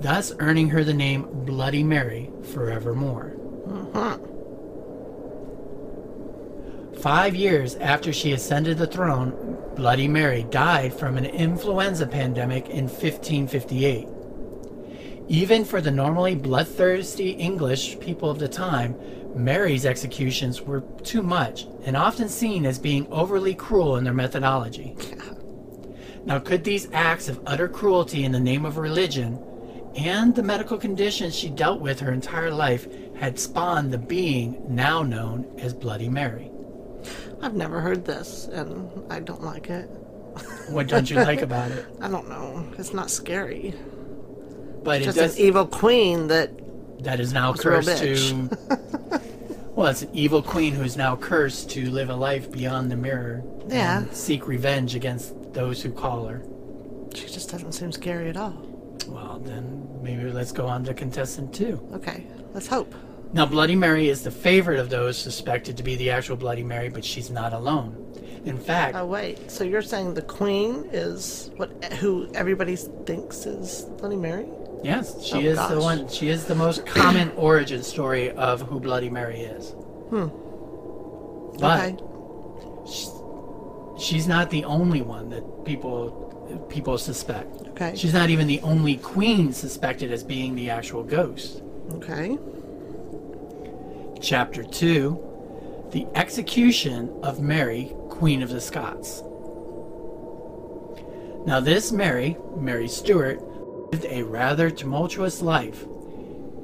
thus 0.00 0.34
earning 0.38 0.68
her 0.68 0.84
the 0.84 0.92
name 0.92 1.26
Bloody 1.46 1.82
Mary 1.82 2.30
forevermore. 2.52 3.34
Uh-huh. 3.66 4.18
Five 7.00 7.34
years 7.34 7.76
after 7.76 8.12
she 8.12 8.32
ascended 8.32 8.76
the 8.76 8.86
throne, 8.86 9.56
Bloody 9.76 10.08
Mary 10.08 10.42
died 10.50 10.92
from 10.92 11.16
an 11.16 11.24
influenza 11.24 12.06
pandemic 12.06 12.68
in 12.68 12.84
1558. 12.86 14.08
Even 15.28 15.64
for 15.64 15.80
the 15.80 15.90
normally 15.90 16.34
bloodthirsty 16.34 17.30
English 17.30 17.98
people 18.00 18.28
of 18.28 18.38
the 18.38 18.48
time, 18.48 18.94
Mary's 19.34 19.86
executions 19.86 20.60
were 20.62 20.80
too 21.02 21.22
much 21.22 21.66
and 21.84 21.96
often 21.96 22.28
seen 22.28 22.66
as 22.66 22.78
being 22.78 23.06
overly 23.12 23.54
cruel 23.54 23.96
in 23.96 24.04
their 24.04 24.12
methodology. 24.14 24.96
Now, 26.24 26.38
could 26.38 26.64
these 26.64 26.88
acts 26.92 27.28
of 27.28 27.40
utter 27.46 27.68
cruelty 27.68 28.24
in 28.24 28.32
the 28.32 28.40
name 28.40 28.64
of 28.64 28.76
religion 28.76 29.42
and 29.96 30.34
the 30.34 30.42
medical 30.42 30.76
conditions 30.76 31.34
she 31.34 31.48
dealt 31.48 31.80
with 31.80 32.00
her 32.00 32.12
entire 32.12 32.50
life 32.50 32.86
had 33.16 33.38
spawned 33.38 33.92
the 33.92 33.98
being 33.98 34.62
now 34.68 35.02
known 35.02 35.46
as 35.58 35.72
Bloody 35.72 36.08
Mary? 36.08 36.50
I've 37.40 37.54
never 37.54 37.80
heard 37.80 38.04
this, 38.04 38.46
and 38.52 38.90
I 39.10 39.20
don't 39.20 39.42
like 39.42 39.70
it. 39.70 39.88
What 40.68 40.88
don't 40.88 41.08
you 41.08 41.16
like 41.16 41.40
about 41.50 41.70
it? 41.70 41.86
I 42.00 42.08
don't 42.08 42.28
know. 42.28 42.68
It's 42.76 42.92
not 42.92 43.10
scary. 43.10 43.74
But 44.82 45.00
it 45.02 45.04
Just 45.04 45.18
does. 45.18 45.36
an 45.36 45.42
evil 45.42 45.66
queen 45.66 46.26
that 46.28 46.50
that 47.04 47.20
is 47.20 47.32
now 47.32 47.52
It's 47.52 47.62
cursed 47.62 47.98
to. 47.98 48.48
well, 49.78 49.86
it's 49.86 50.02
an 50.02 50.10
evil 50.12 50.42
queen 50.42 50.74
who 50.74 50.82
is 50.82 50.96
now 50.96 51.14
cursed 51.14 51.70
to 51.70 51.88
live 51.88 52.10
a 52.10 52.16
life 52.16 52.50
beyond 52.50 52.90
the 52.90 52.96
mirror. 52.96 53.44
Yeah. 53.68 53.98
And 53.98 54.12
seek 54.12 54.48
revenge 54.48 54.96
against 54.96 55.52
those 55.54 55.80
who 55.80 55.92
call 55.92 56.26
her. 56.26 56.42
she 57.14 57.28
just 57.28 57.48
doesn't 57.48 57.70
seem 57.70 57.92
scary 57.92 58.28
at 58.28 58.36
all. 58.36 58.60
Well, 59.06 59.38
then 59.38 59.88
maybe 60.02 60.32
let's 60.32 60.50
go 60.50 60.66
on 60.66 60.82
to 60.86 60.94
contestant 60.94 61.54
two. 61.54 61.80
Okay, 61.92 62.26
let's 62.54 62.66
hope. 62.66 62.92
Now, 63.32 63.46
Bloody 63.46 63.76
Mary 63.76 64.08
is 64.08 64.24
the 64.24 64.32
favorite 64.32 64.80
of 64.80 64.90
those 64.90 65.16
suspected 65.16 65.76
to 65.76 65.84
be 65.84 65.94
the 65.94 66.10
actual 66.10 66.34
Bloody 66.34 66.64
Mary, 66.64 66.88
but 66.88 67.04
she's 67.04 67.30
not 67.30 67.52
alone. 67.52 68.04
In 68.46 68.58
fact, 68.58 68.96
Oh 68.96 69.06
wait, 69.06 69.48
so 69.48 69.62
you're 69.62 69.80
saying 69.80 70.14
the 70.14 70.22
queen 70.22 70.88
is 70.90 71.52
what 71.56 71.70
who 72.00 72.28
everybody 72.34 72.74
thinks 72.74 73.46
is 73.46 73.84
Bloody 73.98 74.16
Mary? 74.16 74.48
Yes, 74.82 75.22
she 75.24 75.34
Oh, 75.36 75.40
is 75.52 75.68
the 75.68 75.80
one. 75.80 76.08
She 76.08 76.28
is 76.28 76.44
the 76.46 76.54
most 76.54 76.86
common 76.86 77.30
origin 77.36 77.82
story 77.82 78.30
of 78.32 78.62
who 78.62 78.80
Bloody 78.80 79.10
Mary 79.10 79.40
is. 79.40 79.70
Hmm. 80.10 80.28
But 81.58 82.00
okay. 82.00 83.98
she's 83.98 84.28
not 84.28 84.50
the 84.50 84.64
only 84.64 85.02
one 85.02 85.28
that 85.30 85.64
people 85.64 86.24
people 86.70 86.96
suspect. 86.98 87.68
Okay. 87.68 87.94
She's 87.96 88.14
not 88.14 88.30
even 88.30 88.46
the 88.46 88.60
only 88.60 88.96
queen 88.96 89.52
suspected 89.52 90.10
as 90.12 90.22
being 90.24 90.54
the 90.54 90.70
actual 90.70 91.02
ghost. 91.02 91.62
Okay. 91.94 92.38
Chapter 94.20 94.62
2 94.64 95.88
The 95.92 96.06
Execution 96.14 97.10
of 97.22 97.40
Mary, 97.40 97.94
Queen 98.08 98.42
of 98.42 98.48
the 98.50 98.60
Scots. 98.60 99.22
Now, 101.46 101.60
this 101.60 101.92
Mary, 101.92 102.36
Mary 102.56 102.88
Stuart, 102.88 103.40
lived 103.92 104.06
a 104.06 104.22
rather 104.22 104.70
tumultuous 104.70 105.42
life. 105.42 105.86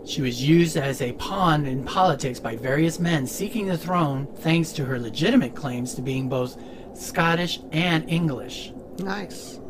She 0.06 0.20
was 0.20 0.46
used 0.46 0.76
as 0.76 1.00
a 1.00 1.12
pawn 1.12 1.64
in 1.66 1.84
politics 1.84 2.38
by 2.38 2.56
various 2.56 2.98
men 2.98 3.26
seeking 3.26 3.66
the 3.66 3.78
throne 3.78 4.26
thanks 4.40 4.72
to 4.72 4.84
her 4.84 4.98
legitimate 4.98 5.54
claims 5.54 5.94
to 5.94 6.02
being 6.02 6.28
both 6.28 6.60
Scottish 6.94 7.60
and 7.72 8.08
English. 8.08 8.72
Nice. 8.98 9.60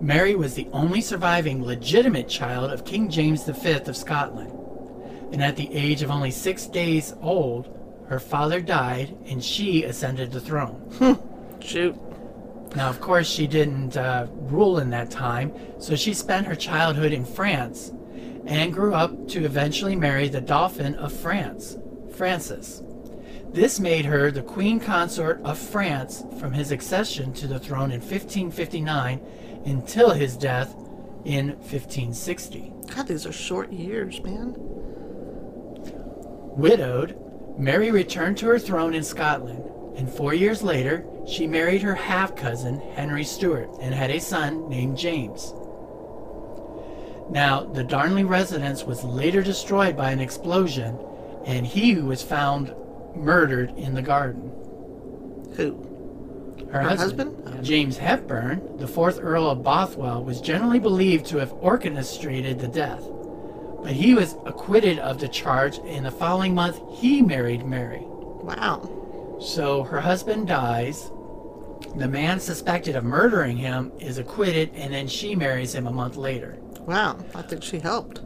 Mary 0.00 0.34
was 0.34 0.54
the 0.54 0.68
only 0.72 1.00
surviving 1.00 1.64
legitimate 1.64 2.28
child 2.28 2.72
of 2.72 2.84
King 2.84 3.08
James 3.08 3.44
V 3.44 3.72
of 3.72 3.96
Scotland. 3.96 4.50
And 5.32 5.42
at 5.42 5.56
the 5.56 5.72
age 5.72 6.02
of 6.02 6.10
only 6.10 6.30
six 6.32 6.66
days 6.66 7.14
old, 7.22 7.70
her 8.08 8.18
father 8.18 8.60
died 8.60 9.16
and 9.26 9.42
she 9.42 9.84
ascended 9.84 10.32
the 10.32 10.40
throne. 10.40 10.74
Hmm. 10.98 11.12
Shoot. 11.60 11.96
Now, 12.74 12.88
of 12.88 13.00
course, 13.00 13.28
she 13.28 13.46
didn't 13.46 13.96
uh, 13.96 14.26
rule 14.32 14.78
in 14.78 14.90
that 14.90 15.10
time, 15.10 15.52
so 15.78 15.94
she 15.94 16.12
spent 16.12 16.46
her 16.46 16.56
childhood 16.56 17.12
in 17.12 17.24
France 17.24 17.92
and 18.46 18.72
grew 18.72 18.94
up 18.94 19.28
to 19.28 19.44
eventually 19.44 19.94
marry 19.94 20.28
the 20.28 20.40
Dauphin 20.40 20.94
of 20.96 21.12
France, 21.12 21.76
Francis. 22.16 22.82
This 23.52 23.78
made 23.78 24.04
her 24.04 24.32
the 24.32 24.42
queen 24.42 24.80
consort 24.80 25.40
of 25.44 25.56
France 25.56 26.24
from 26.40 26.52
his 26.52 26.72
accession 26.72 27.32
to 27.34 27.46
the 27.46 27.60
throne 27.60 27.92
in 27.92 28.00
1559 28.00 29.20
until 29.64 30.10
his 30.10 30.36
death 30.36 30.74
in 31.24 31.50
1560. 31.50 32.72
God, 32.94 33.06
these 33.06 33.24
are 33.24 33.32
short 33.32 33.72
years, 33.72 34.20
man. 34.22 34.54
Widowed, 36.56 37.16
Mary 37.56 37.90
returned 37.92 38.36
to 38.38 38.46
her 38.46 38.58
throne 38.58 38.94
in 38.94 39.04
Scotland, 39.04 39.64
and 39.96 40.10
four 40.10 40.34
years 40.34 40.62
later, 40.62 41.04
she 41.26 41.46
married 41.46 41.82
her 41.82 41.94
half 41.94 42.34
cousin, 42.36 42.80
Henry 42.94 43.24
Stewart, 43.24 43.70
and 43.80 43.94
had 43.94 44.10
a 44.10 44.20
son 44.20 44.68
named 44.68 44.98
James. 44.98 45.54
Now, 47.30 47.64
the 47.64 47.84
Darnley 47.84 48.24
residence 48.24 48.84
was 48.84 49.04
later 49.04 49.42
destroyed 49.42 49.96
by 49.96 50.10
an 50.10 50.20
explosion, 50.20 50.98
and 51.46 51.66
he 51.66 51.96
was 51.96 52.22
found 52.22 52.74
murdered 53.14 53.70
in 53.76 53.94
the 53.94 54.02
garden. 54.02 54.50
Who? 55.56 55.90
Her, 56.70 56.82
Her 56.82 56.88
husband, 56.88 57.36
husband? 57.36 57.60
Uh, 57.60 57.62
James 57.62 57.96
Hepburn, 57.96 58.76
the 58.78 58.88
fourth 58.88 59.18
Earl 59.20 59.48
of 59.48 59.62
Bothwell, 59.62 60.24
was 60.24 60.40
generally 60.40 60.80
believed 60.80 61.26
to 61.26 61.38
have 61.38 61.52
orchestrated 61.54 62.58
the 62.58 62.68
death. 62.68 63.04
But 63.82 63.92
he 63.92 64.14
was 64.14 64.36
acquitted 64.44 64.98
of 64.98 65.20
the 65.20 65.28
charge, 65.28 65.78
and 65.84 66.04
the 66.04 66.10
following 66.10 66.54
month 66.54 66.80
he 66.92 67.22
married 67.22 67.64
Mary. 67.64 68.02
Wow. 68.02 68.90
So 69.40 69.82
her 69.84 70.00
husband 70.00 70.48
dies. 70.48 71.10
The 71.96 72.08
man 72.08 72.40
suspected 72.40 72.96
of 72.96 73.04
murdering 73.04 73.56
him 73.56 73.92
is 74.00 74.18
acquitted, 74.18 74.70
and 74.74 74.92
then 74.92 75.06
she 75.06 75.34
marries 75.34 75.74
him 75.74 75.86
a 75.86 75.92
month 75.92 76.16
later. 76.16 76.58
Wow. 76.80 77.18
I 77.34 77.42
think 77.42 77.62
she 77.62 77.78
helped. 77.78 78.20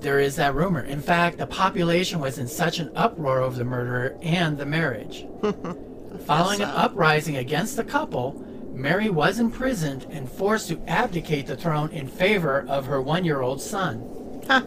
There 0.00 0.20
is 0.20 0.36
that 0.36 0.54
rumor. 0.54 0.82
In 0.82 1.00
fact, 1.00 1.38
the 1.38 1.46
population 1.46 2.20
was 2.20 2.38
in 2.38 2.46
such 2.46 2.78
an 2.78 2.90
uproar 2.94 3.40
over 3.40 3.56
the 3.56 3.64
murderer 3.64 4.18
and 4.22 4.58
the 4.58 4.66
marriage. 4.66 5.26
Following 6.26 6.60
an 6.60 6.68
uprising 6.68 7.36
against 7.38 7.76
the 7.76 7.84
couple, 7.84 8.44
Mary 8.74 9.08
was 9.08 9.38
imprisoned 9.38 10.06
and 10.10 10.30
forced 10.30 10.68
to 10.68 10.82
abdicate 10.86 11.46
the 11.46 11.56
throne 11.56 11.90
in 11.90 12.08
favor 12.08 12.66
of 12.68 12.86
her 12.86 13.00
one 13.00 13.24
year 13.24 13.40
old 13.40 13.62
son. 13.62 14.42
Ha! 14.48 14.64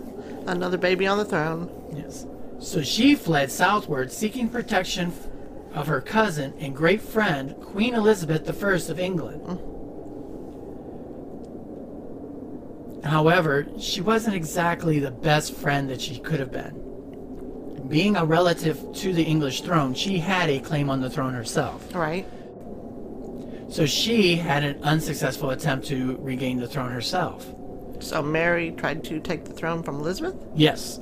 Another 0.48 0.78
baby 0.78 1.06
on 1.06 1.18
the 1.18 1.26
throne. 1.26 1.70
Yes. 1.94 2.26
So 2.60 2.82
she 2.82 3.16
fled 3.16 3.52
southward, 3.52 4.12
seeking 4.12 4.50
protection 4.50 5.12
of 5.74 5.88
her 5.88 6.02
cousin 6.02 6.54
and 6.60 6.76
great 6.76 7.02
friend, 7.02 7.56
Queen 7.62 7.94
Elizabeth 7.94 8.48
I 8.64 8.72
of 8.74 9.00
England. 9.00 9.62
However, 13.04 13.68
she 13.80 14.02
wasn't 14.02 14.36
exactly 14.36 15.00
the 15.00 15.12
best 15.12 15.54
friend 15.54 15.90
that 15.90 16.02
she 16.02 16.20
could 16.20 16.40
have 16.40 16.52
been. 16.52 16.84
Being 17.88 18.18
a 18.18 18.26
relative 18.26 18.92
to 18.96 19.14
the 19.14 19.24
English 19.24 19.62
throne, 19.62 19.94
she 19.94 20.18
had 20.18 20.50
a 20.50 20.60
claim 20.60 20.90
on 20.90 21.00
the 21.00 21.10
throne 21.10 21.34
herself. 21.34 21.94
Right. 21.96 22.28
So 23.70 23.86
she 23.86 24.36
had 24.36 24.64
an 24.64 24.84
unsuccessful 24.84 25.52
attempt 25.52 25.88
to 25.88 26.18
regain 26.18 26.58
the 26.58 26.68
throne 26.68 26.92
herself. 26.92 27.46
So 28.00 28.22
Mary 28.22 28.72
tried 28.72 29.04
to 29.06 29.20
take 29.20 29.46
the 29.46 29.54
throne 29.54 29.84
from 29.84 29.96
Elizabeth? 29.96 30.36
Yes. 30.56 31.00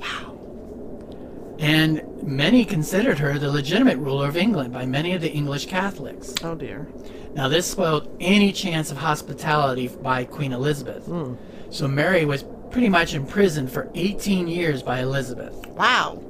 And 1.58 2.22
many 2.22 2.64
considered 2.64 3.18
her 3.18 3.38
the 3.38 3.50
legitimate 3.50 3.98
ruler 3.98 4.28
of 4.28 4.36
England 4.36 4.72
by 4.72 4.84
many 4.84 5.14
of 5.14 5.22
the 5.22 5.30
English 5.30 5.66
Catholics. 5.66 6.34
Oh 6.42 6.54
dear. 6.54 6.86
Now, 7.34 7.48
this 7.48 7.66
spoiled 7.70 8.14
any 8.20 8.52
chance 8.52 8.90
of 8.90 8.98
hospitality 8.98 9.88
by 9.88 10.24
Queen 10.24 10.52
Elizabeth. 10.52 11.04
Hmm. 11.06 11.34
So 11.70 11.86
Mary 11.86 12.24
was 12.24 12.44
pretty 12.70 12.88
much 12.88 13.14
imprisoned 13.14 13.70
for 13.70 13.90
18 13.94 14.48
years 14.48 14.82
by 14.82 15.00
Elizabeth. 15.00 15.54
Wow. 15.68 16.22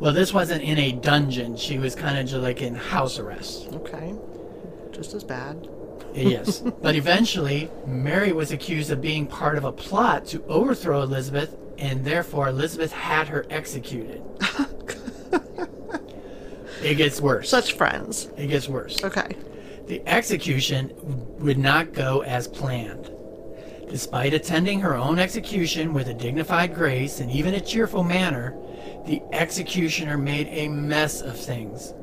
Well, 0.00 0.12
this 0.12 0.32
wasn't 0.32 0.62
in 0.62 0.78
a 0.78 0.92
dungeon. 0.92 1.56
She 1.56 1.78
was 1.78 1.94
kind 1.94 2.18
of 2.18 2.26
just 2.26 2.42
like 2.42 2.62
in 2.62 2.74
house 2.74 3.18
arrest. 3.18 3.68
Okay. 3.72 4.14
Just 4.92 5.14
as 5.14 5.24
bad. 5.24 5.68
Yes. 6.26 6.60
but 6.82 6.94
eventually, 6.94 7.70
Mary 7.86 8.32
was 8.32 8.50
accused 8.52 8.90
of 8.90 9.00
being 9.00 9.26
part 9.26 9.58
of 9.58 9.64
a 9.64 9.72
plot 9.72 10.26
to 10.26 10.42
overthrow 10.44 11.02
Elizabeth, 11.02 11.56
and 11.78 12.04
therefore 12.04 12.48
Elizabeth 12.48 12.92
had 12.92 13.28
her 13.28 13.46
executed. 13.50 14.22
it 16.82 16.96
gets 16.96 17.20
worse. 17.20 17.48
Such 17.48 17.72
friends. 17.74 18.30
It 18.36 18.48
gets 18.48 18.68
worse. 18.68 19.02
Okay. 19.02 19.36
The 19.86 20.06
execution 20.06 20.92
would 21.38 21.58
not 21.58 21.92
go 21.92 22.22
as 22.22 22.46
planned. 22.46 23.10
Despite 23.88 24.34
attending 24.34 24.80
her 24.80 24.94
own 24.94 25.18
execution 25.18 25.94
with 25.94 26.08
a 26.08 26.14
dignified 26.14 26.74
grace 26.74 27.20
and 27.20 27.30
even 27.30 27.54
a 27.54 27.60
cheerful 27.60 28.04
manner, 28.04 28.54
the 29.06 29.22
executioner 29.32 30.18
made 30.18 30.46
a 30.48 30.68
mess 30.68 31.22
of 31.22 31.38
things 31.38 31.94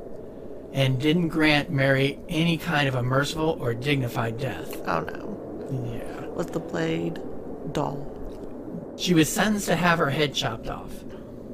and 0.76 1.00
didn't 1.00 1.30
grant 1.30 1.72
Mary 1.72 2.20
any 2.28 2.58
kind 2.58 2.86
of 2.86 2.96
a 2.96 3.02
merciful 3.02 3.58
or 3.62 3.74
dignified 3.74 4.38
death. 4.38 4.76
Oh 4.86 5.00
no. 5.00 5.94
Yeah. 5.94 6.26
Was 6.28 6.48
the 6.48 6.60
blade 6.60 7.22
dull? 7.72 8.12
She 8.98 9.14
was 9.14 9.32
sentenced 9.32 9.68
to 9.68 9.78
have 9.78 10.00
her 10.00 10.10
head 10.10 10.34
chopped 10.34 10.68
off. 10.68 10.92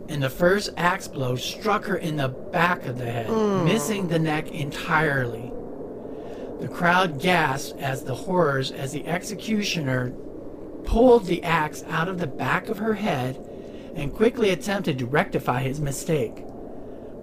And 0.10 0.24
the 0.24 0.30
first 0.30 0.72
axe 0.76 1.08
blow 1.08 1.36
struck 1.36 1.86
her 1.86 1.98
in 1.98 2.18
the 2.18 2.30
back 2.30 2.86
of 2.88 2.98
the 2.98 3.10
head, 3.10 3.28
hmm. 3.28 3.64
missing 3.64 4.08
the 4.08 4.20
neck 4.20 4.50
entirely. 4.50 5.54
The 6.60 6.68
crowd 6.68 7.22
gasped 7.22 7.80
as 7.80 8.04
the 8.04 8.16
horrors 8.16 8.72
as 8.72 8.92
the 8.92 9.06
executioner 9.08 10.10
pulled 10.84 11.28
the 11.28 11.44
axe 11.44 11.84
out 11.88 12.08
of 12.08 12.18
the 12.18 12.28
back 12.28 12.70
of 12.70 12.80
her 12.80 12.96
head 12.96 13.38
and 13.96 14.14
quickly 14.14 14.50
attempted 14.50 14.98
to 14.98 15.06
rectify 15.06 15.62
his 15.62 15.80
mistake. 15.80 16.44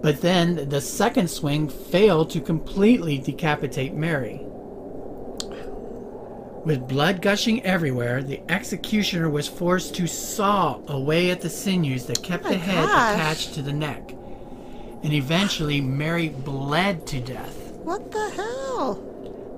But 0.01 0.21
then 0.21 0.69
the 0.69 0.81
second 0.81 1.29
swing 1.29 1.67
failed 1.67 2.29
to 2.31 2.41
completely 2.41 3.17
decapitate 3.17 3.93
Mary. 3.93 4.41
With 6.65 6.87
blood 6.87 7.21
gushing 7.21 7.63
everywhere, 7.63 8.21
the 8.21 8.41
executioner 8.49 9.29
was 9.29 9.47
forced 9.47 9.95
to 9.95 10.07
saw 10.07 10.79
away 10.87 11.31
at 11.31 11.41
the 11.41 11.49
sinews 11.49 12.05
that 12.05 12.21
kept 12.21 12.43
My 12.43 12.51
the 12.51 12.57
head 12.57 12.85
gosh. 12.85 13.15
attached 13.15 13.53
to 13.55 13.61
the 13.61 13.73
neck. 13.73 14.11
And 15.03 15.13
eventually, 15.13 15.79
Mary 15.79 16.29
bled 16.29 17.07
to 17.07 17.21
death. 17.21 17.55
What 17.83 18.11
the 18.11 18.29
hell? 18.31 19.05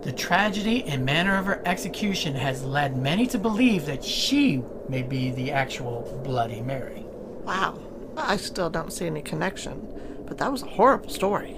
The 0.03 0.11
tragedy 0.11 0.83
and 0.85 1.05
manner 1.05 1.35
of 1.37 1.45
her 1.45 1.61
execution 1.65 2.33
has 2.35 2.63
led 2.63 2.97
many 2.97 3.27
to 3.27 3.37
believe 3.37 3.85
that 3.87 4.03
she 4.03 4.63
may 4.87 5.01
be 5.01 5.31
the 5.31 5.51
actual 5.51 6.21
Bloody 6.23 6.61
Mary. 6.61 7.05
Wow. 7.43 7.79
I 8.15 8.37
still 8.37 8.69
don't 8.69 8.91
see 8.93 9.07
any 9.07 9.21
connection. 9.21 9.87
But 10.31 10.37
that 10.37 10.49
was 10.49 10.63
a 10.63 10.67
horrible 10.67 11.09
story. 11.09 11.57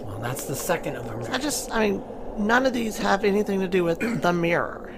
Well, 0.00 0.20
that's 0.20 0.44
the 0.44 0.54
second 0.54 0.94
of 0.94 1.04
them. 1.04 1.20
I 1.32 1.38
just, 1.38 1.72
I 1.72 1.90
mean, 1.90 2.04
none 2.38 2.64
of 2.64 2.72
these 2.72 2.96
have 2.98 3.24
anything 3.24 3.58
to 3.58 3.66
do 3.66 3.82
with 3.82 3.98
the 4.22 4.32
mirror. 4.32 4.92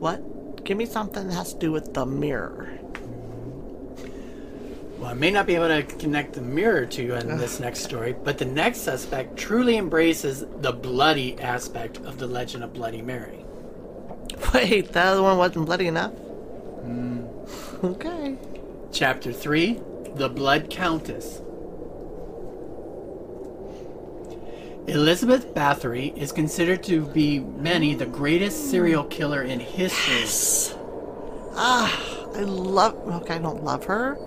What? 0.00 0.64
Give 0.64 0.76
me 0.76 0.84
something 0.84 1.28
that 1.28 1.32
has 1.32 1.52
to 1.52 1.58
do 1.60 1.70
with 1.70 1.94
the 1.94 2.06
mirror. 2.06 2.76
Well, 4.98 5.06
I 5.06 5.14
may 5.14 5.30
not 5.30 5.46
be 5.46 5.54
able 5.54 5.68
to 5.68 5.84
connect 5.84 6.32
the 6.32 6.40
mirror 6.40 6.86
to 6.86 7.02
you 7.04 7.14
in 7.14 7.38
this 7.38 7.60
next 7.60 7.84
story, 7.84 8.16
but 8.24 8.38
the 8.38 8.46
next 8.46 8.80
suspect 8.80 9.36
truly 9.36 9.76
embraces 9.76 10.44
the 10.56 10.72
bloody 10.72 11.40
aspect 11.40 11.98
of 11.98 12.18
the 12.18 12.26
legend 12.26 12.64
of 12.64 12.72
Bloody 12.72 13.00
Mary. 13.00 13.44
Wait, 14.52 14.92
the 14.92 15.00
other 15.00 15.22
one 15.22 15.38
wasn't 15.38 15.66
bloody 15.66 15.86
enough? 15.86 16.14
Hmm. 16.14 17.26
Okay. 17.84 18.38
Chapter 18.90 19.32
3 19.32 19.80
The 20.16 20.28
Blood 20.28 20.68
Countess. 20.68 21.42
Elizabeth 24.86 25.54
Bathory 25.54 26.14
is 26.14 26.30
considered 26.30 26.82
to 26.84 27.06
be 27.06 27.40
many 27.40 27.94
the 27.94 28.04
greatest 28.04 28.70
serial 28.70 29.04
killer 29.04 29.42
in 29.42 29.58
history. 29.58 30.16
Yes. 30.16 30.76
Ah, 31.54 32.16
I 32.34 32.40
love. 32.40 32.94
Okay, 33.22 33.36
I 33.36 33.38
don't 33.38 33.64
love 33.64 33.84
her, 33.86 34.18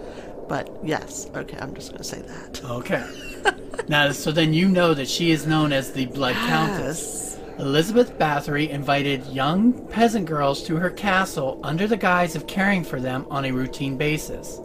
but 0.50 0.76
yes. 0.84 1.30
Okay, 1.36 1.58
I'm 1.60 1.76
just 1.76 1.92
gonna 1.92 2.04
say 2.04 2.22
that. 2.22 2.64
Okay. 2.64 3.08
now, 3.88 4.12
so 4.12 4.32
then 4.32 4.52
you 4.52 4.68
know 4.68 4.96
that 4.96 5.08
she 5.08 5.30
is 5.30 5.46
known 5.46 5.72
as 5.72 5.92
the 5.92 6.08
Blood 6.08 6.34
Countess. 6.34 7.38
Yes. 7.38 7.60
Elizabeth 7.60 8.18
Bathory 8.18 8.70
invited 8.70 9.26
young 9.28 9.88
peasant 9.88 10.26
girls 10.26 10.64
to 10.64 10.78
her 10.78 10.90
castle 10.90 11.60
under 11.64 11.88
the 11.88 11.98
guise 11.98 12.36
of 12.36 12.48
caring 12.48 12.84
for 12.84 13.00
them 13.00 13.28
on 13.30 13.46
a 13.46 13.52
routine 13.52 13.96
basis. 13.96 14.60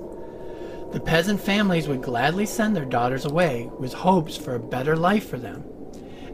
The 0.93 1.01
peasant 1.01 1.41
families 1.41 1.89
would 1.89 2.03
gladly 2.03 2.45
send 2.45 2.77
their 2.77 2.85
daughters 2.85 3.25
away 3.25 3.71
with 3.79 3.95
hopes 3.95 4.37
for 4.37 4.55
a 4.55 4.61
better 4.61 4.95
life 4.95 5.27
for 5.27 5.39
them, 5.39 5.65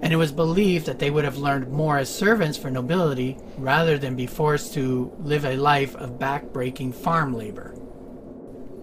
and 0.03 0.13
it 0.13 0.17
was 0.17 0.33
believed 0.33 0.87
that 0.87 0.99
they 0.99 1.11
would 1.11 1.25
have 1.25 1.39
learned 1.39 1.71
more 1.71 1.99
as 1.99 2.15
servants 2.15 2.57
for 2.57 2.71
nobility 2.71 3.37
rather 3.57 3.99
than 3.99 4.17
be 4.17 4.27
forced 4.27 4.75
to 4.75 5.13
live 5.19 5.45
a 5.45 5.57
life 5.57 5.95
of 5.97 6.19
back-breaking 6.19 6.93
farm 6.93 7.35
labor. 7.35 7.75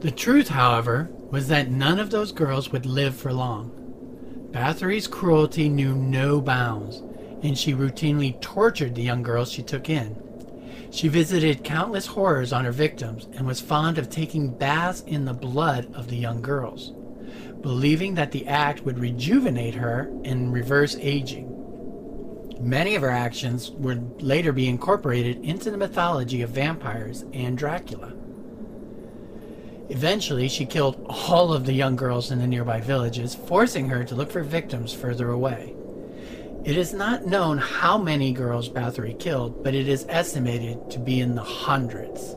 The 0.01 0.11
truth, 0.11 0.49
however, 0.49 1.09
was 1.31 1.47
that 1.47 1.71
none 1.71 1.99
of 1.99 2.11
those 2.11 2.31
girls 2.31 2.71
would 2.71 2.85
live 2.85 3.15
for 3.15 3.33
long. 3.33 3.71
Bathory's 4.51 5.07
cruelty 5.07 5.67
knew 5.67 5.95
no 5.95 6.41
bounds, 6.41 7.01
and 7.43 7.57
she 7.57 7.73
routinely 7.73 8.39
tortured 8.41 8.95
the 8.95 9.03
young 9.03 9.23
girls 9.23 9.51
she 9.51 9.63
took 9.63 9.89
in. 9.89 10.21
She 10.91 11.07
visited 11.07 11.63
countless 11.63 12.05
horrors 12.07 12.53
on 12.53 12.65
her 12.65 12.71
victims 12.71 13.27
and 13.33 13.45
was 13.45 13.59
fond 13.59 13.97
of 13.97 14.09
taking 14.09 14.55
baths 14.55 15.01
in 15.01 15.25
the 15.25 15.33
blood 15.33 15.93
of 15.93 16.07
the 16.07 16.15
young 16.15 16.41
girls, 16.41 16.93
believing 17.65 18.13
that 18.13 18.31
the 18.31 18.45
act 18.45 18.81
would 18.81 18.99
rejuvenate 18.99 19.73
her 19.73 20.07
and 20.23 20.53
reverse 20.53 20.95
aging. 20.99 21.49
Many 22.59 22.93
of 22.93 23.01
her 23.01 23.09
actions 23.09 23.71
would 23.71 24.21
later 24.21 24.51
be 24.51 24.67
incorporated 24.67 25.43
into 25.43 25.71
the 25.71 25.77
mythology 25.77 26.43
of 26.43 26.51
vampires 26.51 27.25
and 27.33 27.57
Dracula. 27.57 28.13
Eventually, 29.89 30.47
she 30.47 30.67
killed 30.67 31.03
all 31.09 31.51
of 31.53 31.65
the 31.65 31.73
young 31.73 31.95
girls 31.95 32.29
in 32.29 32.37
the 32.37 32.45
nearby 32.45 32.81
villages, 32.81 33.33
forcing 33.33 33.89
her 33.89 34.03
to 34.03 34.13
look 34.13 34.29
for 34.29 34.43
victims 34.43 34.93
further 34.93 35.31
away. 35.31 35.73
It 36.65 36.77
is 36.77 36.93
not 36.93 37.25
known 37.25 37.57
how 37.57 37.97
many 37.97 38.31
girls 38.31 38.69
Bathory 38.69 39.19
killed, 39.19 39.63
but 39.63 39.73
it 39.73 39.87
is 39.87 40.05
estimated 40.07 40.91
to 40.91 40.99
be 40.99 41.19
in 41.19 41.33
the 41.33 41.41
hundreds. 41.41 42.35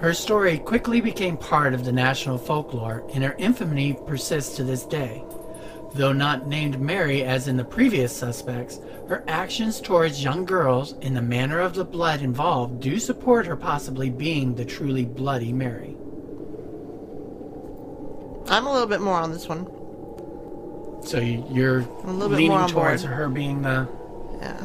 Her 0.00 0.12
story 0.12 0.58
quickly 0.58 1.00
became 1.00 1.36
part 1.36 1.72
of 1.72 1.84
the 1.84 1.92
national 1.92 2.38
folklore, 2.38 3.04
and 3.14 3.24
her 3.24 3.34
infamy 3.38 3.94
persists 4.06 4.56
to 4.56 4.64
this 4.64 4.84
day. 4.84 5.24
Though 5.94 6.12
not 6.12 6.48
named 6.48 6.80
Mary 6.80 7.22
as 7.22 7.46
in 7.46 7.56
the 7.56 7.64
previous 7.64 8.14
suspects, 8.14 8.80
her 9.08 9.22
actions 9.28 9.80
towards 9.80 10.24
young 10.24 10.44
girls 10.44 10.94
and 11.02 11.16
the 11.16 11.22
manner 11.22 11.60
of 11.60 11.74
the 11.74 11.84
blood 11.84 12.20
involved 12.20 12.80
do 12.80 12.98
support 12.98 13.46
her 13.46 13.56
possibly 13.56 14.10
being 14.10 14.54
the 14.54 14.64
truly 14.64 15.04
bloody 15.04 15.52
Mary. 15.52 15.96
I'm 18.48 18.66
a 18.66 18.72
little 18.72 18.88
bit 18.88 19.00
more 19.00 19.14
on 19.14 19.30
this 19.32 19.48
one. 19.48 19.66
So 21.02 21.18
you- 21.20 21.44
you're 21.50 21.78
A 22.04 22.10
little 22.10 22.28
bit 22.28 22.38
leaning 22.38 22.58
more 22.58 22.68
towards 22.68 23.04
her 23.04 23.28
being 23.28 23.62
the 23.62 23.86
Yeah. 24.40 24.56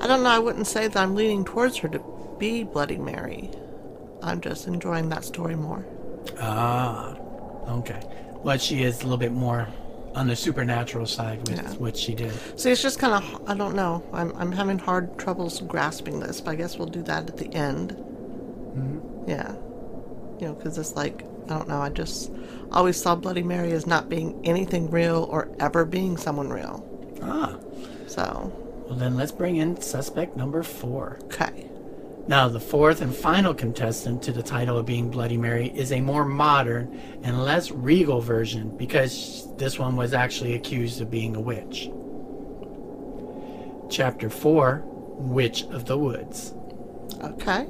I 0.00 0.06
don't 0.06 0.22
know. 0.22 0.28
I 0.30 0.38
wouldn't 0.38 0.66
say 0.66 0.88
that 0.88 0.96
I'm 1.00 1.14
leaning 1.14 1.44
towards 1.44 1.76
her 1.78 1.88
to 1.88 2.00
be 2.38 2.64
Bloody 2.64 2.98
Mary. 2.98 3.50
I'm 4.22 4.40
just 4.40 4.66
enjoying 4.66 5.08
that 5.10 5.24
story 5.24 5.54
more. 5.56 5.84
ah 6.40 7.14
okay. 7.68 8.00
Well, 8.42 8.58
she 8.58 8.82
is 8.82 9.00
a 9.00 9.04
little 9.04 9.18
bit 9.18 9.32
more 9.32 9.66
on 10.14 10.26
the 10.28 10.36
supernatural 10.36 11.06
side 11.06 11.38
with 11.48 11.58
Yeah. 11.58 11.70
what 11.74 11.96
she 11.96 12.14
did. 12.14 12.32
See, 12.58 12.70
it's 12.70 12.82
just 12.82 12.98
kind 12.98 13.14
of, 13.14 13.48
I 13.48 13.54
don't 13.54 13.74
know. 13.74 14.02
I'm, 14.12 14.32
I'm 14.36 14.52
having 14.52 14.78
hard 14.78 15.18
troubles 15.18 15.60
grasping 15.62 16.20
this, 16.20 16.40
but 16.40 16.52
I 16.52 16.54
guess 16.56 16.78
we'll 16.78 16.86
do 16.88 17.02
that 17.02 17.28
at 17.28 17.36
the 17.36 17.52
end. 17.54 17.96
Yeah. 19.26 19.52
You 20.40 20.48
know, 20.48 20.54
because 20.54 20.76
it's 20.78 20.94
like, 20.94 21.24
I 21.46 21.58
don't 21.58 21.68
know, 21.68 21.80
I 21.80 21.88
just 21.88 22.30
always 22.70 23.00
saw 23.00 23.14
Bloody 23.14 23.42
Mary 23.42 23.72
as 23.72 23.86
not 23.86 24.08
being 24.08 24.38
anything 24.44 24.90
real 24.90 25.26
or 25.30 25.48
ever 25.58 25.84
being 25.84 26.16
someone 26.16 26.50
real. 26.50 26.84
Ah, 27.22 27.56
So, 28.06 28.52
well 28.88 28.98
then 28.98 29.16
let's 29.16 29.32
bring 29.32 29.56
in 29.56 29.80
suspect 29.80 30.36
number 30.36 30.62
four. 30.62 31.18
okay. 31.24 31.70
Now, 32.26 32.48
the 32.48 32.60
fourth 32.60 33.02
and 33.02 33.14
final 33.14 33.52
contestant 33.52 34.22
to 34.22 34.32
the 34.32 34.42
title 34.42 34.78
of 34.78 34.86
being 34.86 35.10
Bloody 35.10 35.36
Mary 35.36 35.70
is 35.74 35.92
a 35.92 36.00
more 36.00 36.24
modern 36.24 36.98
and 37.22 37.44
less 37.44 37.70
regal 37.70 38.22
version 38.22 38.74
because 38.78 39.54
this 39.56 39.78
one 39.78 39.94
was 39.94 40.14
actually 40.14 40.54
accused 40.54 41.02
of 41.02 41.10
being 41.10 41.36
a 41.36 41.40
witch. 41.40 41.90
Chapter 43.90 44.30
4 44.30 44.82
Witch 44.86 45.64
of 45.64 45.84
the 45.84 45.98
Woods. 45.98 46.54
Okay. 47.22 47.66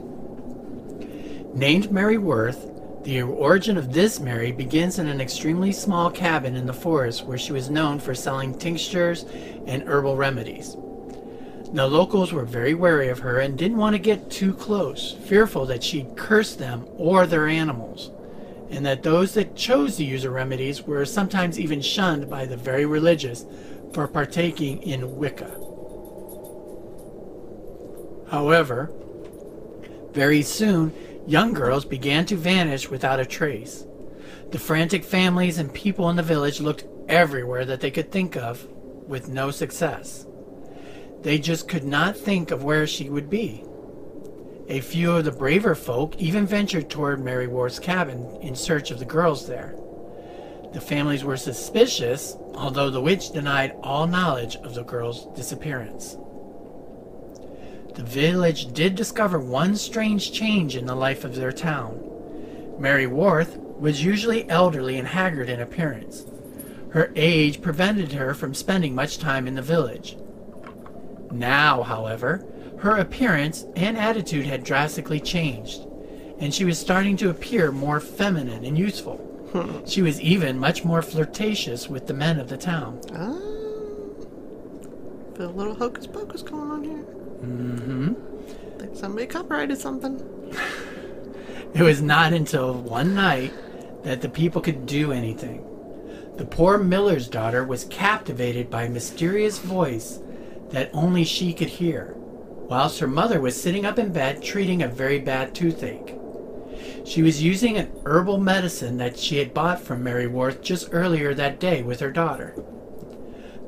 Named 1.52 1.90
Mary 1.90 2.18
Worth, 2.18 2.70
the 3.02 3.22
origin 3.22 3.76
of 3.76 3.92
this 3.92 4.20
Mary 4.20 4.52
begins 4.52 5.00
in 5.00 5.08
an 5.08 5.20
extremely 5.20 5.72
small 5.72 6.10
cabin 6.10 6.54
in 6.54 6.66
the 6.66 6.72
forest 6.72 7.26
where 7.26 7.36
she 7.36 7.52
was 7.52 7.70
known 7.70 7.98
for 7.98 8.14
selling 8.14 8.56
tinctures 8.56 9.24
and 9.66 9.82
herbal 9.82 10.16
remedies. 10.16 10.76
The 11.74 11.88
locals 11.88 12.32
were 12.32 12.44
very 12.44 12.72
wary 12.72 13.08
of 13.08 13.18
her 13.18 13.40
and 13.40 13.58
didn't 13.58 13.78
want 13.78 13.94
to 13.94 13.98
get 13.98 14.30
too 14.30 14.54
close, 14.54 15.16
fearful 15.24 15.66
that 15.66 15.82
she'd 15.82 16.16
curse 16.16 16.54
them 16.54 16.86
or 16.96 17.26
their 17.26 17.48
animals, 17.48 18.12
and 18.70 18.86
that 18.86 19.02
those 19.02 19.34
that 19.34 19.56
chose 19.56 19.96
to 19.96 20.04
use 20.04 20.22
her 20.22 20.30
remedies 20.30 20.82
were 20.82 21.04
sometimes 21.04 21.58
even 21.58 21.80
shunned 21.80 22.30
by 22.30 22.46
the 22.46 22.56
very 22.56 22.86
religious 22.86 23.44
for 23.92 24.06
partaking 24.06 24.84
in 24.84 25.16
Wicca. 25.16 25.50
However, 28.30 28.92
very 30.12 30.42
soon, 30.42 30.92
young 31.26 31.54
girls 31.54 31.84
began 31.84 32.24
to 32.26 32.36
vanish 32.36 32.88
without 32.88 33.18
a 33.18 33.26
trace. 33.26 33.84
The 34.52 34.60
frantic 34.60 35.02
families 35.02 35.58
and 35.58 35.74
people 35.74 36.08
in 36.08 36.14
the 36.14 36.22
village 36.22 36.60
looked 36.60 36.84
everywhere 37.08 37.64
that 37.64 37.80
they 37.80 37.90
could 37.90 38.12
think 38.12 38.36
of 38.36 38.64
with 39.08 39.28
no 39.28 39.50
success. 39.50 40.24
They 41.24 41.38
just 41.38 41.68
could 41.68 41.84
not 41.84 42.18
think 42.18 42.50
of 42.50 42.64
where 42.64 42.86
she 42.86 43.08
would 43.08 43.30
be. 43.30 43.64
A 44.68 44.80
few 44.80 45.12
of 45.12 45.24
the 45.24 45.32
braver 45.32 45.74
folk 45.74 46.14
even 46.18 46.46
ventured 46.46 46.90
toward 46.90 47.24
Mary 47.24 47.46
Worth's 47.46 47.78
cabin 47.78 48.38
in 48.42 48.54
search 48.54 48.90
of 48.90 48.98
the 48.98 49.06
girls 49.06 49.48
there. 49.48 49.74
The 50.74 50.82
families 50.82 51.24
were 51.24 51.38
suspicious, 51.38 52.36
although 52.54 52.90
the 52.90 53.00
witch 53.00 53.30
denied 53.32 53.74
all 53.82 54.06
knowledge 54.06 54.56
of 54.56 54.74
the 54.74 54.84
girl's 54.84 55.24
disappearance. 55.34 56.18
The 57.94 58.02
village 58.02 58.74
did 58.74 58.94
discover 58.94 59.38
one 59.38 59.76
strange 59.76 60.30
change 60.30 60.76
in 60.76 60.84
the 60.84 60.94
life 60.94 61.24
of 61.24 61.36
their 61.36 61.52
town. 61.52 62.02
Mary 62.78 63.06
Worth 63.06 63.56
was 63.56 64.04
usually 64.04 64.48
elderly 64.50 64.98
and 64.98 65.08
haggard 65.08 65.48
in 65.48 65.60
appearance. 65.60 66.26
Her 66.90 67.12
age 67.16 67.62
prevented 67.62 68.12
her 68.12 68.34
from 68.34 68.52
spending 68.52 68.94
much 68.94 69.18
time 69.18 69.46
in 69.46 69.54
the 69.54 69.62
village. 69.62 70.18
Now, 71.34 71.82
however, 71.82 72.44
her 72.78 72.96
appearance 72.96 73.66
and 73.74 73.98
attitude 73.98 74.46
had 74.46 74.62
drastically 74.62 75.18
changed, 75.18 75.86
and 76.38 76.54
she 76.54 76.64
was 76.64 76.78
starting 76.78 77.16
to 77.18 77.30
appear 77.30 77.72
more 77.72 77.98
feminine 77.98 78.64
and 78.64 78.78
youthful. 78.78 79.20
she 79.86 80.00
was 80.00 80.20
even 80.20 80.58
much 80.58 80.84
more 80.84 81.02
flirtatious 81.02 81.88
with 81.88 82.06
the 82.06 82.14
men 82.14 82.38
of 82.38 82.48
the 82.48 82.56
town. 82.56 83.00
Ah. 83.12 83.38
A 85.36 85.48
little 85.48 85.74
hocus 85.74 86.06
pocus 86.06 86.42
going 86.42 86.70
on 86.70 86.84
here. 86.84 87.04
Mm-hmm. 87.42 88.78
Think 88.78 88.96
somebody 88.96 89.26
copyrighted 89.26 89.78
something. 89.78 90.22
It 91.74 91.82
was 91.82 92.00
not 92.00 92.32
until 92.32 92.72
one 92.72 93.16
night 93.16 93.52
that 94.04 94.20
the 94.22 94.28
people 94.28 94.60
could 94.60 94.86
do 94.86 95.10
anything. 95.10 95.66
The 96.36 96.44
poor 96.44 96.78
miller's 96.78 97.26
daughter 97.26 97.64
was 97.64 97.82
captivated 97.86 98.70
by 98.70 98.84
a 98.84 98.88
mysterious 98.88 99.58
voice 99.58 100.20
that 100.74 100.90
only 100.92 101.24
she 101.24 101.52
could 101.52 101.68
hear, 101.68 102.14
whilst 102.16 102.98
her 102.98 103.06
mother 103.06 103.40
was 103.40 103.60
sitting 103.60 103.86
up 103.86 103.98
in 103.98 104.12
bed 104.12 104.42
treating 104.42 104.82
a 104.82 104.88
very 104.88 105.18
bad 105.18 105.54
toothache. 105.54 106.16
She 107.04 107.22
was 107.22 107.42
using 107.42 107.76
an 107.76 107.92
herbal 108.04 108.38
medicine 108.38 108.96
that 108.96 109.18
she 109.18 109.36
had 109.36 109.54
bought 109.54 109.80
from 109.80 110.02
Mary 110.02 110.26
Worth 110.26 110.62
just 110.62 110.88
earlier 110.90 111.32
that 111.34 111.60
day 111.60 111.82
with 111.82 112.00
her 112.00 112.10
daughter. 112.10 112.54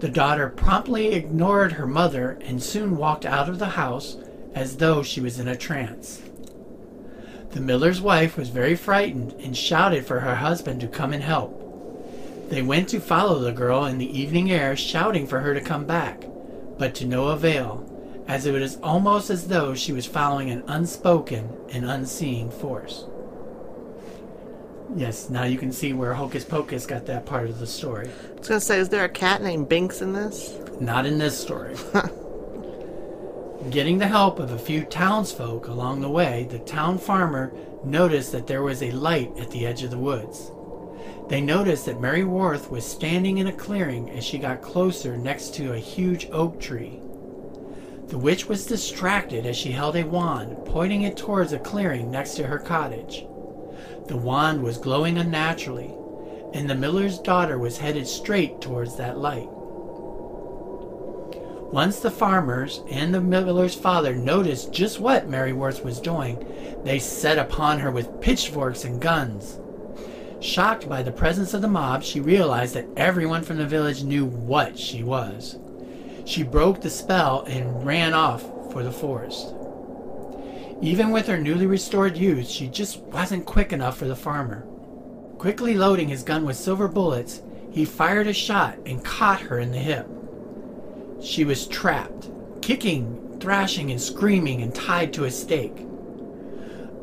The 0.00 0.08
daughter 0.08 0.48
promptly 0.48 1.14
ignored 1.14 1.72
her 1.72 1.86
mother 1.86 2.38
and 2.40 2.62
soon 2.62 2.96
walked 2.96 3.24
out 3.24 3.48
of 3.48 3.58
the 3.58 3.70
house 3.70 4.16
as 4.54 4.78
though 4.78 5.02
she 5.02 5.20
was 5.20 5.38
in 5.38 5.48
a 5.48 5.56
trance. 5.56 6.22
The 7.50 7.60
miller's 7.60 8.00
wife 8.00 8.36
was 8.36 8.48
very 8.48 8.74
frightened 8.74 9.32
and 9.34 9.56
shouted 9.56 10.04
for 10.04 10.20
her 10.20 10.34
husband 10.34 10.80
to 10.80 10.88
come 10.88 11.12
and 11.12 11.22
help. 11.22 11.62
They 12.50 12.62
went 12.62 12.88
to 12.90 13.00
follow 13.00 13.38
the 13.38 13.52
girl 13.52 13.84
in 13.86 13.98
the 13.98 14.18
evening 14.18 14.50
air, 14.50 14.76
shouting 14.76 15.26
for 15.26 15.40
her 15.40 15.54
to 15.54 15.60
come 15.60 15.86
back, 15.86 16.24
but 16.78 16.94
to 16.96 17.06
no 17.06 17.28
avail, 17.28 17.84
as 18.28 18.46
it 18.46 18.52
was 18.52 18.78
almost 18.82 19.30
as 19.30 19.48
though 19.48 19.74
she 19.74 19.92
was 19.92 20.06
following 20.06 20.50
an 20.50 20.64
unspoken 20.66 21.56
and 21.70 21.84
unseen 21.84 22.50
force. 22.50 23.06
Yes, 24.94 25.30
now 25.30 25.44
you 25.44 25.58
can 25.58 25.72
see 25.72 25.92
where 25.92 26.14
Hocus 26.14 26.44
Pocus 26.44 26.86
got 26.86 27.06
that 27.06 27.26
part 27.26 27.48
of 27.48 27.58
the 27.58 27.66
story. 27.66 28.08
I 28.08 28.38
was 28.38 28.48
gonna 28.48 28.60
say, 28.60 28.78
is 28.78 28.88
there 28.88 29.04
a 29.04 29.08
cat 29.08 29.42
named 29.42 29.68
Binks 29.68 30.00
in 30.00 30.12
this? 30.12 30.58
Not 30.80 31.06
in 31.06 31.18
this 31.18 31.38
story. 31.38 31.74
Getting 33.70 33.98
the 33.98 34.06
help 34.06 34.38
of 34.38 34.52
a 34.52 34.58
few 34.58 34.84
townsfolk 34.84 35.66
along 35.66 36.00
the 36.00 36.08
way, 36.08 36.46
the 36.50 36.60
town 36.60 36.98
farmer 36.98 37.52
noticed 37.84 38.32
that 38.32 38.46
there 38.46 38.62
was 38.62 38.82
a 38.82 38.92
light 38.92 39.36
at 39.38 39.50
the 39.50 39.66
edge 39.66 39.82
of 39.82 39.90
the 39.90 39.98
woods. 39.98 40.52
They 41.28 41.40
noticed 41.40 41.86
that 41.86 42.00
Mary 42.00 42.22
Worth 42.22 42.70
was 42.70 42.86
standing 42.86 43.38
in 43.38 43.48
a 43.48 43.52
clearing 43.52 44.10
as 44.10 44.24
she 44.24 44.38
got 44.38 44.62
closer 44.62 45.16
next 45.16 45.54
to 45.54 45.72
a 45.72 45.78
huge 45.78 46.28
oak 46.30 46.60
tree. 46.60 47.00
The 48.06 48.18
witch 48.18 48.48
was 48.48 48.66
distracted 48.66 49.44
as 49.44 49.56
she 49.56 49.72
held 49.72 49.96
a 49.96 50.04
wand, 50.04 50.56
pointing 50.64 51.02
it 51.02 51.16
towards 51.16 51.52
a 51.52 51.58
clearing 51.58 52.12
next 52.12 52.36
to 52.36 52.46
her 52.46 52.60
cottage. 52.60 53.26
The 54.06 54.16
wand 54.16 54.62
was 54.62 54.78
glowing 54.78 55.18
unnaturally, 55.18 55.92
and 56.54 56.70
the 56.70 56.76
miller's 56.76 57.18
daughter 57.18 57.58
was 57.58 57.78
headed 57.78 58.06
straight 58.06 58.60
towards 58.60 58.94
that 58.96 59.18
light. 59.18 59.48
Once 61.72 61.98
the 61.98 62.12
farmers 62.12 62.82
and 62.88 63.12
the 63.12 63.20
miller's 63.20 63.74
father 63.74 64.14
noticed 64.14 64.72
just 64.72 65.00
what 65.00 65.28
Mary 65.28 65.52
Worth 65.52 65.84
was 65.84 65.98
doing, 65.98 66.46
they 66.84 67.00
set 67.00 67.36
upon 67.36 67.80
her 67.80 67.90
with 67.90 68.20
pitchforks 68.20 68.84
and 68.84 69.02
guns. 69.02 69.58
Shocked 70.40 70.88
by 70.88 71.02
the 71.02 71.12
presence 71.12 71.54
of 71.54 71.62
the 71.62 71.68
mob, 71.68 72.02
she 72.02 72.20
realized 72.20 72.74
that 72.74 72.88
everyone 72.96 73.42
from 73.42 73.56
the 73.56 73.66
village 73.66 74.02
knew 74.02 74.26
what 74.26 74.78
she 74.78 75.02
was. 75.02 75.56
She 76.24 76.42
broke 76.42 76.80
the 76.80 76.90
spell 76.90 77.44
and 77.48 77.86
ran 77.86 78.12
off 78.12 78.42
for 78.72 78.82
the 78.82 78.92
forest. 78.92 79.54
Even 80.82 81.10
with 81.10 81.26
her 81.26 81.38
newly 81.38 81.66
restored 81.66 82.18
youth, 82.18 82.48
she 82.48 82.68
just 82.68 82.98
wasn't 82.98 83.46
quick 83.46 83.72
enough 83.72 83.96
for 83.96 84.06
the 84.06 84.16
farmer. 84.16 84.66
Quickly 85.38 85.74
loading 85.74 86.08
his 86.08 86.22
gun 86.22 86.44
with 86.44 86.56
silver 86.56 86.86
bullets, 86.86 87.40
he 87.70 87.84
fired 87.84 88.26
a 88.26 88.32
shot 88.32 88.76
and 88.84 89.04
caught 89.04 89.40
her 89.40 89.58
in 89.58 89.72
the 89.72 89.78
hip. 89.78 90.06
She 91.22 91.44
was 91.44 91.66
trapped, 91.66 92.30
kicking, 92.60 93.38
thrashing, 93.40 93.90
and 93.90 94.00
screaming, 94.00 94.60
and 94.60 94.74
tied 94.74 95.12
to 95.14 95.24
a 95.24 95.30
stake. 95.30 95.86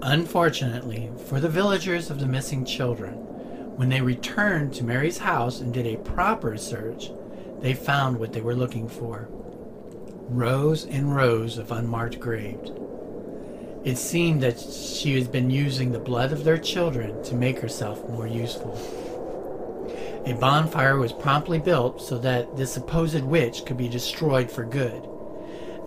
Unfortunately 0.05 1.09
for 1.27 1.39
the 1.39 1.47
villagers 1.47 2.09
of 2.09 2.19
the 2.19 2.27
missing 2.27 2.65
children, 2.65 3.13
when 3.77 3.87
they 3.87 4.01
returned 4.01 4.73
to 4.73 4.83
Mary's 4.83 5.19
house 5.19 5.61
and 5.61 5.73
did 5.73 5.87
a 5.87 5.95
proper 5.95 6.57
search, 6.57 7.09
they 7.61 7.73
found 7.73 8.19
what 8.19 8.33
they 8.33 8.41
were 8.41 8.53
looking 8.53 8.89
for 8.89 9.29
rows 10.27 10.85
and 10.85 11.15
rows 11.15 11.57
of 11.57 11.71
unmarked 11.71 12.19
graves. 12.19 12.71
It 13.85 13.97
seemed 13.97 14.41
that 14.41 14.59
she 14.59 15.17
had 15.17 15.31
been 15.31 15.49
using 15.49 15.93
the 15.93 15.99
blood 15.99 16.33
of 16.33 16.43
their 16.43 16.57
children 16.57 17.23
to 17.23 17.35
make 17.35 17.59
herself 17.59 18.05
more 18.09 18.27
useful. 18.27 18.73
A 20.25 20.33
bonfire 20.33 20.97
was 20.97 21.13
promptly 21.13 21.59
built 21.59 22.01
so 22.01 22.17
that 22.17 22.57
this 22.57 22.73
supposed 22.73 23.23
witch 23.23 23.65
could 23.65 23.77
be 23.77 23.87
destroyed 23.87 24.51
for 24.51 24.65
good. 24.65 25.07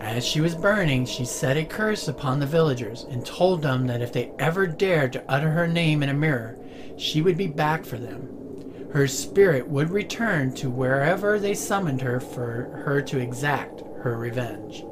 As 0.01 0.25
she 0.25 0.41
was 0.41 0.55
burning, 0.55 1.05
she 1.05 1.25
set 1.25 1.57
a 1.57 1.65
curse 1.65 2.07
upon 2.07 2.39
the 2.39 2.45
villagers 2.45 3.03
and 3.03 3.25
told 3.25 3.61
them 3.61 3.87
that 3.87 4.01
if 4.01 4.13
they 4.13 4.31
ever 4.39 4.67
dared 4.67 5.13
to 5.13 5.23
utter 5.27 5.51
her 5.51 5.67
name 5.67 6.03
in 6.03 6.09
a 6.09 6.13
mirror, 6.13 6.57
she 6.97 7.21
would 7.21 7.37
be 7.37 7.47
back 7.47 7.85
for 7.85 7.97
them. 7.97 8.89
Her 8.93 9.07
spirit 9.07 9.67
would 9.67 9.89
return 9.89 10.53
to 10.55 10.69
wherever 10.69 11.39
they 11.39 11.53
summoned 11.53 12.01
her 12.01 12.19
for 12.19 12.83
her 12.85 13.01
to 13.01 13.19
exact 13.19 13.81
her 14.01 14.17
revenge. 14.17 14.83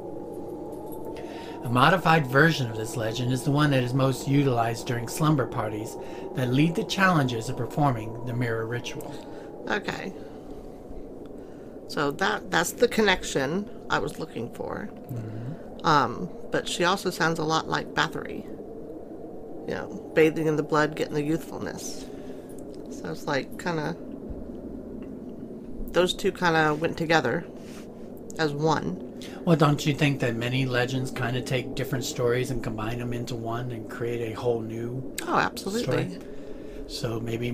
A 1.64 1.68
modified 1.68 2.26
version 2.26 2.70
of 2.70 2.76
this 2.76 2.96
legend 2.96 3.32
is 3.32 3.42
the 3.42 3.50
one 3.50 3.70
that 3.70 3.82
is 3.82 3.94
most 3.94 4.28
utilized 4.28 4.86
during 4.86 5.08
slumber 5.08 5.46
parties 5.46 5.96
that 6.34 6.52
lead 6.52 6.76
to 6.76 6.84
challenges 6.84 7.48
of 7.48 7.56
performing 7.56 8.24
the 8.26 8.34
mirror 8.34 8.66
ritual. 8.66 9.12
Okay. 9.68 10.12
So 11.88 12.10
that 12.12 12.50
that's 12.50 12.72
the 12.72 12.88
connection 12.88 13.68
I 13.90 13.98
was 13.98 14.18
looking 14.18 14.52
for. 14.54 14.88
Um, 15.84 16.28
but 16.50 16.68
she 16.68 16.84
also 16.84 17.10
sounds 17.10 17.38
a 17.38 17.44
lot 17.44 17.68
like 17.68 17.94
Bathory. 17.94 18.44
You 19.68 19.74
know, 19.74 20.12
bathing 20.14 20.46
in 20.46 20.56
the 20.56 20.62
blood, 20.62 20.96
getting 20.96 21.14
the 21.14 21.22
youthfulness. 21.22 22.06
So 22.90 23.10
it's 23.10 23.26
like 23.26 23.58
kind 23.58 23.78
of 23.80 23.96
those 25.92 26.12
two 26.14 26.32
kind 26.32 26.56
of 26.56 26.80
went 26.80 26.98
together 26.98 27.44
as 28.38 28.52
one. 28.52 29.02
Well, 29.44 29.56
don't 29.56 29.86
you 29.86 29.94
think 29.94 30.20
that 30.20 30.34
many 30.36 30.66
legends 30.66 31.10
kind 31.10 31.36
of 31.36 31.44
take 31.44 31.74
different 31.74 32.04
stories 32.04 32.50
and 32.50 32.62
combine 32.62 32.98
them 32.98 33.12
into 33.12 33.34
one 33.34 33.70
and 33.70 33.88
create 33.88 34.32
a 34.32 34.38
whole 34.38 34.60
new 34.60 35.14
Oh, 35.26 35.36
absolutely. 35.38 35.82
story? 35.82 36.18
So 36.88 37.18
maybe 37.18 37.50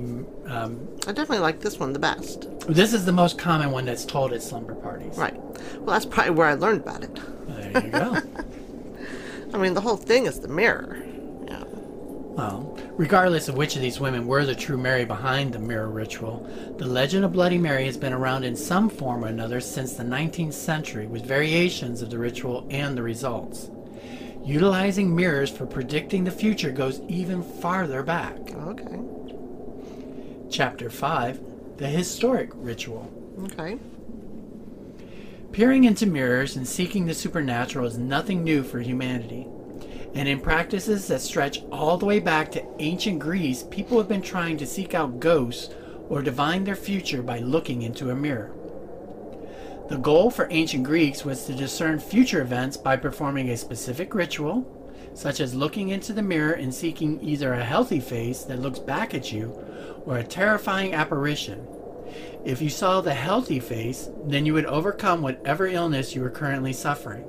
um, 0.46 0.88
I 1.06 1.12
definitely 1.12 1.38
like 1.38 1.60
this 1.60 1.78
one 1.78 1.92
the 1.92 1.98
best. 1.98 2.48
this 2.68 2.92
is 2.92 3.04
the 3.06 3.12
most 3.12 3.38
common 3.38 3.70
one 3.70 3.84
that's 3.86 4.04
told 4.04 4.32
at 4.32 4.42
slumber 4.42 4.74
parties. 4.74 5.16
Right. 5.16 5.36
Well, 5.80 5.86
that's 5.86 6.04
probably 6.04 6.32
where 6.32 6.48
I 6.48 6.54
learned 6.54 6.82
about 6.82 7.02
it. 7.02 7.18
There 7.48 7.84
you 7.84 7.90
go. 7.90 8.18
I 9.54 9.58
mean, 9.58 9.74
the 9.74 9.80
whole 9.80 9.96
thing 9.96 10.26
is 10.26 10.40
the 10.40 10.48
mirror. 10.48 11.02
Yeah. 11.46 11.64
Well, 11.66 12.78
regardless 12.92 13.48
of 13.48 13.56
which 13.56 13.74
of 13.76 13.82
these 13.82 14.00
women 14.00 14.26
were 14.26 14.44
the 14.44 14.54
true 14.54 14.78
Mary 14.78 15.04
behind 15.04 15.52
the 15.52 15.58
mirror 15.58 15.88
ritual, 15.88 16.48
the 16.78 16.86
legend 16.86 17.24
of 17.24 17.32
Bloody 17.32 17.58
Mary 17.58 17.84
has 17.86 17.96
been 17.96 18.12
around 18.12 18.44
in 18.44 18.56
some 18.56 18.88
form 18.88 19.24
or 19.24 19.28
another 19.28 19.60
since 19.60 19.94
the 19.94 20.04
19th 20.04 20.54
century, 20.54 21.06
with 21.06 21.24
variations 21.24 22.00
of 22.00 22.10
the 22.10 22.18
ritual 22.18 22.66
and 22.70 22.96
the 22.96 23.02
results. 23.02 23.70
Utilizing 24.44 25.14
mirrors 25.14 25.50
for 25.50 25.66
predicting 25.66 26.24
the 26.24 26.30
future 26.30 26.72
goes 26.72 27.00
even 27.08 27.42
farther 27.42 28.02
back. 28.02 28.38
Okay. 28.54 28.98
Chapter 30.52 30.90
5 30.90 31.78
The 31.78 31.88
Historic 31.88 32.50
Ritual. 32.52 33.10
Okay. 33.44 33.78
Peering 35.50 35.84
into 35.84 36.04
mirrors 36.04 36.56
and 36.56 36.68
seeking 36.68 37.06
the 37.06 37.14
supernatural 37.14 37.86
is 37.86 37.96
nothing 37.96 38.44
new 38.44 38.62
for 38.62 38.78
humanity. 38.78 39.46
And 40.14 40.28
in 40.28 40.40
practices 40.40 41.08
that 41.08 41.22
stretch 41.22 41.62
all 41.72 41.96
the 41.96 42.04
way 42.04 42.20
back 42.20 42.52
to 42.52 42.66
ancient 42.80 43.18
Greece, 43.18 43.62
people 43.70 43.96
have 43.96 44.08
been 44.08 44.20
trying 44.20 44.58
to 44.58 44.66
seek 44.66 44.92
out 44.92 45.20
ghosts 45.20 45.74
or 46.10 46.20
divine 46.20 46.64
their 46.64 46.76
future 46.76 47.22
by 47.22 47.38
looking 47.38 47.80
into 47.80 48.10
a 48.10 48.14
mirror. 48.14 48.52
The 49.88 49.96
goal 49.96 50.30
for 50.30 50.48
ancient 50.50 50.84
Greeks 50.84 51.24
was 51.24 51.46
to 51.46 51.54
discern 51.54 51.98
future 51.98 52.42
events 52.42 52.76
by 52.76 52.98
performing 52.98 53.48
a 53.48 53.56
specific 53.56 54.14
ritual, 54.14 54.81
such 55.14 55.40
as 55.40 55.54
looking 55.54 55.90
into 55.90 56.12
the 56.12 56.22
mirror 56.22 56.52
and 56.52 56.74
seeking 56.74 57.22
either 57.22 57.52
a 57.52 57.64
healthy 57.64 58.00
face 58.00 58.42
that 58.44 58.60
looks 58.60 58.78
back 58.78 59.14
at 59.14 59.32
you 59.32 59.50
or 60.06 60.18
a 60.18 60.24
terrifying 60.24 60.94
apparition. 60.94 61.66
If 62.44 62.60
you 62.60 62.70
saw 62.70 63.00
the 63.00 63.14
healthy 63.14 63.60
face, 63.60 64.08
then 64.24 64.46
you 64.46 64.54
would 64.54 64.66
overcome 64.66 65.22
whatever 65.22 65.66
illness 65.66 66.14
you 66.14 66.22
were 66.22 66.30
currently 66.30 66.72
suffering. 66.72 67.24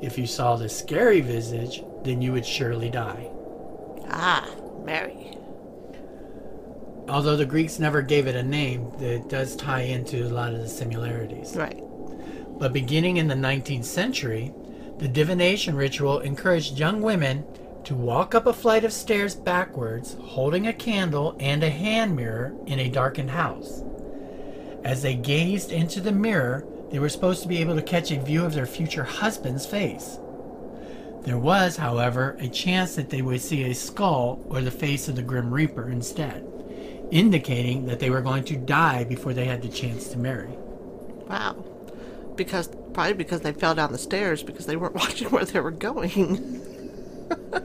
If 0.00 0.18
you 0.18 0.26
saw 0.26 0.56
the 0.56 0.68
scary 0.68 1.20
visage, 1.20 1.84
then 2.02 2.22
you 2.22 2.32
would 2.32 2.46
surely 2.46 2.90
die. 2.90 3.30
Ah, 4.08 4.48
Mary. 4.84 5.36
Although 7.08 7.36
the 7.36 7.46
Greeks 7.46 7.78
never 7.78 8.00
gave 8.00 8.26
it 8.26 8.36
a 8.36 8.42
name, 8.42 8.90
it 9.00 9.28
does 9.28 9.54
tie 9.54 9.82
into 9.82 10.26
a 10.26 10.30
lot 10.30 10.54
of 10.54 10.60
the 10.60 10.68
similarities. 10.68 11.54
Right. 11.54 11.82
But 12.58 12.72
beginning 12.72 13.18
in 13.18 13.28
the 13.28 13.34
19th 13.34 13.84
century, 13.84 14.52
the 15.02 15.08
divination 15.08 15.74
ritual 15.74 16.20
encouraged 16.20 16.78
young 16.78 17.02
women 17.02 17.44
to 17.82 17.92
walk 17.92 18.36
up 18.36 18.46
a 18.46 18.52
flight 18.52 18.84
of 18.84 18.92
stairs 18.92 19.34
backwards, 19.34 20.16
holding 20.22 20.68
a 20.68 20.72
candle 20.72 21.36
and 21.40 21.64
a 21.64 21.70
hand 21.70 22.14
mirror 22.14 22.54
in 22.66 22.78
a 22.78 22.88
darkened 22.88 23.30
house. 23.30 23.82
As 24.84 25.02
they 25.02 25.16
gazed 25.16 25.72
into 25.72 26.00
the 26.00 26.12
mirror, 26.12 26.64
they 26.92 27.00
were 27.00 27.08
supposed 27.08 27.42
to 27.42 27.48
be 27.48 27.58
able 27.58 27.74
to 27.74 27.82
catch 27.82 28.12
a 28.12 28.20
view 28.20 28.44
of 28.44 28.54
their 28.54 28.64
future 28.64 29.02
husband's 29.02 29.66
face. 29.66 30.18
There 31.22 31.38
was, 31.38 31.76
however, 31.76 32.36
a 32.38 32.46
chance 32.46 32.94
that 32.94 33.10
they 33.10 33.22
would 33.22 33.40
see 33.40 33.64
a 33.64 33.74
skull 33.74 34.38
or 34.50 34.60
the 34.60 34.70
face 34.70 35.08
of 35.08 35.16
the 35.16 35.22
Grim 35.22 35.52
Reaper 35.52 35.90
instead, 35.90 36.46
indicating 37.10 37.86
that 37.86 37.98
they 37.98 38.10
were 38.10 38.20
going 38.20 38.44
to 38.44 38.56
die 38.56 39.02
before 39.02 39.34
they 39.34 39.46
had 39.46 39.62
the 39.62 39.68
chance 39.68 40.06
to 40.10 40.18
marry. 40.18 40.52
Wow. 41.28 41.54
Because 42.36 42.68
probably 42.92 43.14
because 43.14 43.40
they 43.40 43.52
fell 43.52 43.74
down 43.74 43.92
the 43.92 43.98
stairs 43.98 44.42
because 44.42 44.66
they 44.66 44.76
weren't 44.76 44.94
watching 45.04 45.28
where 45.30 45.44
they 45.44 45.60
were 45.60 45.70
going. 45.70 46.60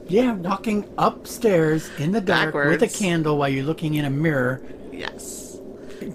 Yeah, 0.08 0.34
walking 0.34 0.88
upstairs 0.98 1.90
in 1.98 2.12
the 2.13 2.22
dark 2.22 2.54
with 2.54 2.82
a 2.84 2.88
candle 2.88 3.38
while 3.38 3.50
you're 3.50 3.66
looking 3.66 3.96
in 3.96 4.06
a 4.06 4.10
mirror. 4.10 4.62
yes. 4.92 5.60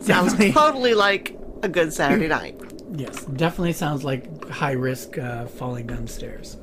Sounds 0.01 0.35
totally 0.55 0.94
like 0.94 1.38
a 1.62 1.68
good 1.68 1.92
Saturday 1.92 2.29
night. 2.40 2.59
yes, 2.92 3.25
definitely 3.27 3.72
sounds 3.75 4.05
like 4.05 4.48
high 4.48 4.72
risk 4.72 5.18
uh, 5.18 5.46
falling 5.46 5.87
downstairs. 5.87 6.57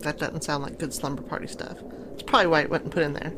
That 0.00 0.18
doesn't 0.18 0.42
sound 0.44 0.62
like 0.64 0.78
good 0.78 0.92
slumber 0.92 1.22
party 1.22 1.46
stuff. 1.46 1.78
It's 2.12 2.22
probably 2.22 2.48
why 2.48 2.60
it 2.62 2.70
wasn't 2.70 2.90
put 2.90 3.02
in 3.02 3.14
there. 3.14 3.32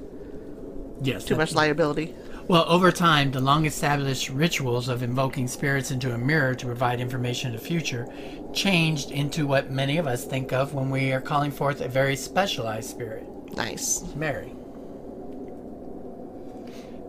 Yes, 1.02 1.24
Too 1.24 1.36
much 1.36 1.54
liability. 1.54 2.14
Well, 2.48 2.64
over 2.68 2.90
time, 2.90 3.30
the 3.30 3.40
long 3.40 3.66
established 3.66 4.28
rituals 4.28 4.88
of 4.88 5.02
invoking 5.02 5.46
spirits 5.46 5.90
into 5.92 6.12
a 6.12 6.18
mirror 6.18 6.54
to 6.56 6.66
provide 6.66 7.00
information 7.00 7.54
of 7.54 7.60
the 7.60 7.66
future 7.66 8.06
changed 8.52 9.10
into 9.12 9.46
what 9.46 9.70
many 9.70 9.96
of 9.96 10.06
us 10.06 10.24
think 10.24 10.52
of 10.52 10.74
when 10.74 10.90
we 10.90 11.12
are 11.12 11.20
calling 11.20 11.52
forth 11.52 11.80
a 11.80 11.88
very 11.88 12.16
specialized 12.16 12.90
spirit, 12.90 13.24
Nice. 13.56 14.02
Mary. 14.16 14.52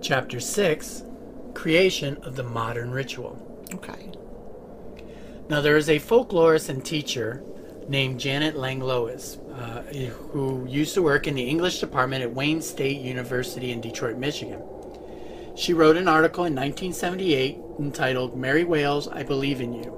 Chapter 0.02 0.40
6 0.40 1.04
Creation 1.54 2.18
of 2.24 2.36
the 2.36 2.44
Modern 2.44 2.92
Ritual. 2.92 3.38
Okay. 3.74 4.12
Now, 5.50 5.62
there 5.62 5.78
is 5.78 5.90
a 5.90 6.00
folklorist 6.00 6.70
and 6.70 6.86
teacher 6.86 7.44
named 7.88 8.20
Janet 8.20 8.56
Langlois, 8.56 9.38
uh, 9.56 9.82
who 10.32 10.66
used 10.68 10.94
to 10.94 11.02
work 11.02 11.28
in 11.28 11.36
the 11.36 11.44
English 11.44 11.80
department 11.80 12.24
at 12.24 12.34
Wayne 12.34 12.62
State 12.62 13.02
University 13.02 13.72
in 13.72 13.82
Detroit, 13.82 14.18
Michigan. 14.18 14.62
She 15.56 15.74
wrote 15.74 15.98
an 15.98 16.08
article 16.08 16.46
in 16.46 16.56
1978 16.56 17.60
entitled 17.80 18.36
Mary 18.36 18.64
Whales, 18.64 19.08
I 19.08 19.24
Believe 19.24 19.62
in 19.62 19.74
You, 19.74 19.92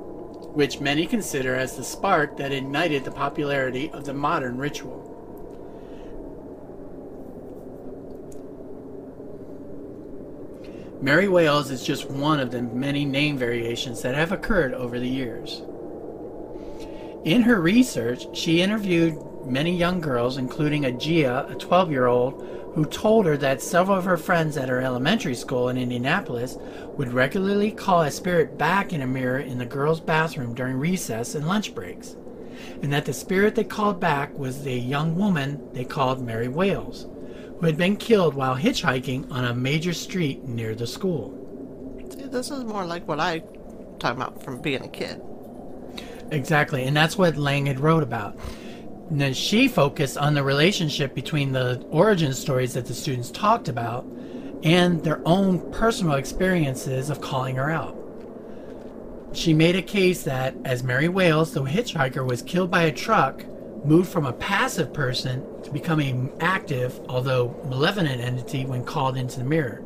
which 0.54 0.82
many 0.82 1.06
consider 1.06 1.56
as 1.56 1.78
the 1.78 1.84
spark 1.84 2.36
that 2.38 2.52
ignited 2.52 3.06
the 3.06 3.12
popularity 3.12 3.90
of 3.92 4.06
the 4.06 4.14
modern 4.14 4.58
ritual. 4.58 5.12
Mary 11.02 11.28
Whales 11.28 11.72
is 11.72 11.84
just 11.84 12.10
one 12.10 12.40
of 12.40 12.52
the 12.52 12.62
many 12.62 13.06
name 13.06 13.38
variations 13.38 14.02
that 14.02 14.16
have 14.16 14.32
occurred 14.32 14.74
over 14.74 15.00
the 15.00 15.08
years. 15.08 15.62
In 17.24 17.44
her 17.44 17.62
research, 17.62 18.26
she 18.36 18.62
interviewed 18.62 19.18
many 19.46 19.76
young 19.76 20.00
girls, 20.00 20.38
including 20.38 20.84
Agia, 20.84 21.50
a 21.52 21.56
12 21.56 21.92
year 21.92 22.08
old, 22.08 22.72
who 22.76 22.86
told 22.86 23.26
her 23.26 23.38
that 23.38 23.62
several 23.62 23.98
of 23.98 24.04
her 24.04 24.18
friends 24.18 24.58
at 24.58 24.68
her 24.68 24.82
elementary 24.82 25.34
school 25.34 25.70
in 25.70 25.78
Indianapolis 25.78 26.58
would 26.98 27.14
regularly 27.14 27.72
call 27.72 28.02
a 28.02 28.12
spirit 28.12 28.58
back 28.58 28.92
in 28.92 29.02
a 29.02 29.08
mirror 29.08 29.40
in 29.40 29.58
the 29.58 29.66
girls' 29.66 30.02
bathroom 30.02 30.54
during 30.54 30.78
recess 30.78 31.36
and 31.36 31.48
lunch 31.48 31.74
breaks, 31.74 32.18
and 32.82 32.92
that 32.92 33.06
the 33.06 33.14
spirit 33.14 33.56
they 33.56 33.64
called 33.64 34.00
back 34.00 34.38
was 34.38 34.68
a 34.68 34.78
young 34.78 35.16
woman 35.16 35.66
they 35.74 35.86
called 35.86 36.22
Mary 36.22 36.50
Whales, 36.50 37.08
who 37.60 37.66
had 37.66 37.78
been 37.78 37.96
killed 37.96 38.34
while 38.34 38.58
hitchhiking 38.58 39.32
on 39.32 39.46
a 39.46 39.56
major 39.56 39.94
street 39.94 40.44
near 40.44 40.76
the 40.76 40.86
school. 40.86 41.34
See, 42.10 42.26
this 42.26 42.52
is 42.52 42.66
more 42.66 42.86
like 42.86 43.08
what 43.08 43.22
I 43.22 43.40
talking 44.00 44.22
about 44.22 44.44
from 44.44 44.60
being 44.62 44.84
a 44.84 44.90
kid. 44.90 45.22
Exactly, 46.32 46.84
and 46.84 46.96
that's 46.96 47.18
what 47.18 47.38
Lang 47.38 47.68
had 47.68 47.80
wrote 47.80 48.04
about. 48.04 48.38
Then 49.10 49.34
she 49.34 49.68
focused 49.68 50.18
on 50.18 50.34
the 50.34 50.44
relationship 50.44 51.14
between 51.14 51.52
the 51.52 51.86
origin 51.92 52.34
stories 52.34 52.74
that 52.74 52.86
the 52.86 52.94
students 52.94 53.30
talked 53.32 53.68
about 53.68 54.06
and 54.64 55.04
their 55.04 55.22
own 55.28 55.72
personal 55.72 56.16
experiences 56.16 57.10
of 57.10 57.22
calling 57.22 57.56
her 57.56 57.70
out. 57.70 57.96
She 59.34 59.54
made 59.54 59.76
a 59.76 59.82
case 59.82 60.24
that, 60.24 60.56
as 60.66 60.82
Mary 60.82 61.10
Whales, 61.10 61.54
the 61.54 61.62
hitchhiker, 61.62 62.26
was 62.26 62.42
killed 62.42 62.72
by 62.72 62.84
a 62.84 62.92
truck, 62.92 63.46
moved 63.86 64.10
from 64.10 64.26
a 64.26 64.34
passive 64.34 64.92
person 64.94 65.46
to 65.64 65.72
becoming 65.72 66.10
an 66.10 66.32
active, 66.40 67.00
although 67.08 67.56
malevolent 67.70 68.22
entity 68.22 68.66
when 68.66 68.84
called 68.84 69.18
into 69.18 69.40
the 69.40 69.46
mirror. 69.46 69.84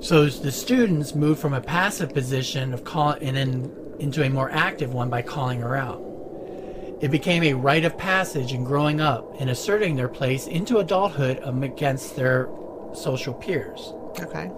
So 0.00 0.26
the 0.26 0.52
students 0.52 1.14
moved 1.14 1.40
from 1.40 1.54
a 1.54 1.60
passive 1.60 2.12
position 2.12 2.74
of 2.74 2.84
call 2.84 3.12
and 3.20 3.36
then 3.36 3.74
into 3.98 4.22
a 4.22 4.28
more 4.28 4.50
active 4.50 4.92
one 4.92 5.08
by 5.08 5.22
calling 5.22 5.60
her 5.60 5.76
out. 5.76 6.02
It 7.00 7.10
became 7.12 7.44
a 7.44 7.54
rite 7.54 7.84
of 7.84 7.96
passage 7.96 8.52
in 8.52 8.64
growing 8.64 9.00
up 9.00 9.40
and 9.40 9.48
asserting 9.50 9.94
their 9.94 10.08
place 10.08 10.48
into 10.48 10.78
adulthood 10.78 11.40
against 11.44 12.16
their 12.16 12.48
social 12.92 13.34
peers. 13.34 13.92
Okay. 14.18 14.50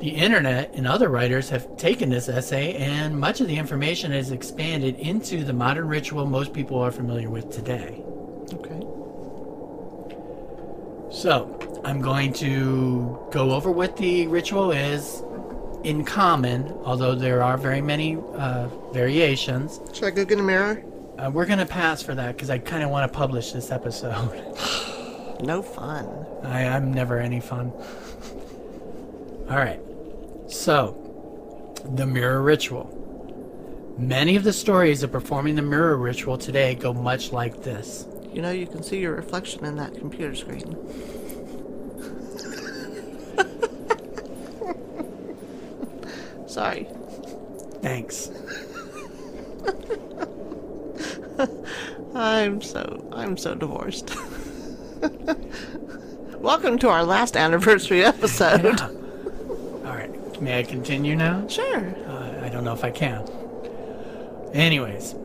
The 0.00 0.10
internet 0.10 0.74
and 0.74 0.86
other 0.86 1.08
writers 1.08 1.50
have 1.50 1.76
taken 1.76 2.08
this 2.10 2.28
essay, 2.28 2.74
and 2.74 3.18
much 3.18 3.40
of 3.40 3.48
the 3.48 3.56
information 3.56 4.12
has 4.12 4.30
expanded 4.30 4.98
into 4.98 5.44
the 5.44 5.52
modern 5.52 5.88
ritual 5.88 6.26
most 6.26 6.52
people 6.52 6.78
are 6.78 6.90
familiar 6.90 7.30
with 7.30 7.50
today. 7.50 8.02
Okay. 8.54 8.80
So, 11.10 11.58
I'm 11.84 12.00
going 12.00 12.32
to 12.34 13.18
go 13.30 13.52
over 13.52 13.70
what 13.70 13.96
the 13.96 14.26
ritual 14.26 14.72
is 14.72 15.22
in 15.84 16.04
common, 16.04 16.72
although 16.84 17.14
there 17.14 17.42
are 17.42 17.56
very 17.56 17.80
many 17.80 18.16
uh, 18.16 18.68
variations. 18.92 19.80
Should 19.92 20.04
I 20.04 20.10
go 20.10 20.24
get 20.24 20.38
a 20.38 20.42
mirror? 20.42 20.82
Uh, 21.18 21.30
we're 21.32 21.46
going 21.46 21.60
to 21.60 21.66
pass 21.66 22.02
for 22.02 22.14
that 22.14 22.34
because 22.34 22.50
I 22.50 22.58
kind 22.58 22.82
of 22.82 22.90
want 22.90 23.10
to 23.10 23.16
publish 23.16 23.52
this 23.52 23.70
episode. 23.70 24.42
No 25.40 25.62
fun. 25.62 26.06
I, 26.42 26.64
I'm 26.66 26.94
never 26.94 27.18
any 27.18 27.40
fun. 27.40 27.72
All 29.50 29.56
right. 29.56 29.80
So, 30.46 31.74
the 31.84 32.06
mirror 32.06 32.40
ritual. 32.40 32.88
Many 33.98 34.36
of 34.36 34.44
the 34.44 34.52
stories 34.52 35.02
of 35.02 35.12
performing 35.12 35.56
the 35.56 35.62
mirror 35.62 35.96
ritual 35.96 36.38
today 36.38 36.76
go 36.76 36.94
much 36.94 37.32
like 37.32 37.62
this. 37.62 38.06
You 38.32 38.42
know, 38.42 38.52
you 38.52 38.66
can 38.66 38.82
see 38.82 39.00
your 39.00 39.14
reflection 39.14 39.64
in 39.64 39.76
that 39.76 39.94
computer 39.94 40.34
screen. 40.34 40.76
Sorry. 46.54 46.86
Thanks. 47.82 48.30
I'm 52.14 52.62
so 52.62 53.08
I'm 53.10 53.36
so 53.36 53.56
divorced. 53.56 54.14
Welcome 56.38 56.78
to 56.78 56.88
our 56.90 57.02
last 57.02 57.36
anniversary 57.36 58.04
episode. 58.04 58.80
All 58.80 59.96
right. 59.96 60.40
May 60.40 60.60
I 60.60 60.62
continue 60.62 61.16
now? 61.16 61.44
Sure. 61.48 61.88
Uh, 62.06 62.40
I 62.44 62.50
don't 62.50 62.62
know 62.62 62.72
if 62.72 62.84
I 62.84 62.92
can. 62.92 63.28
Anyways, 64.52 65.16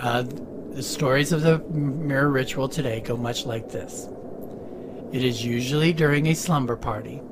uh, 0.00 0.24
the 0.72 0.82
stories 0.82 1.30
of 1.30 1.42
the 1.42 1.60
mirror 1.68 2.30
ritual 2.30 2.68
today 2.68 2.98
go 2.98 3.16
much 3.16 3.46
like 3.46 3.70
this. 3.70 4.08
It 5.12 5.22
is 5.22 5.44
usually 5.44 5.92
during 5.92 6.26
a 6.26 6.34
slumber 6.34 6.74
party, 6.74 7.22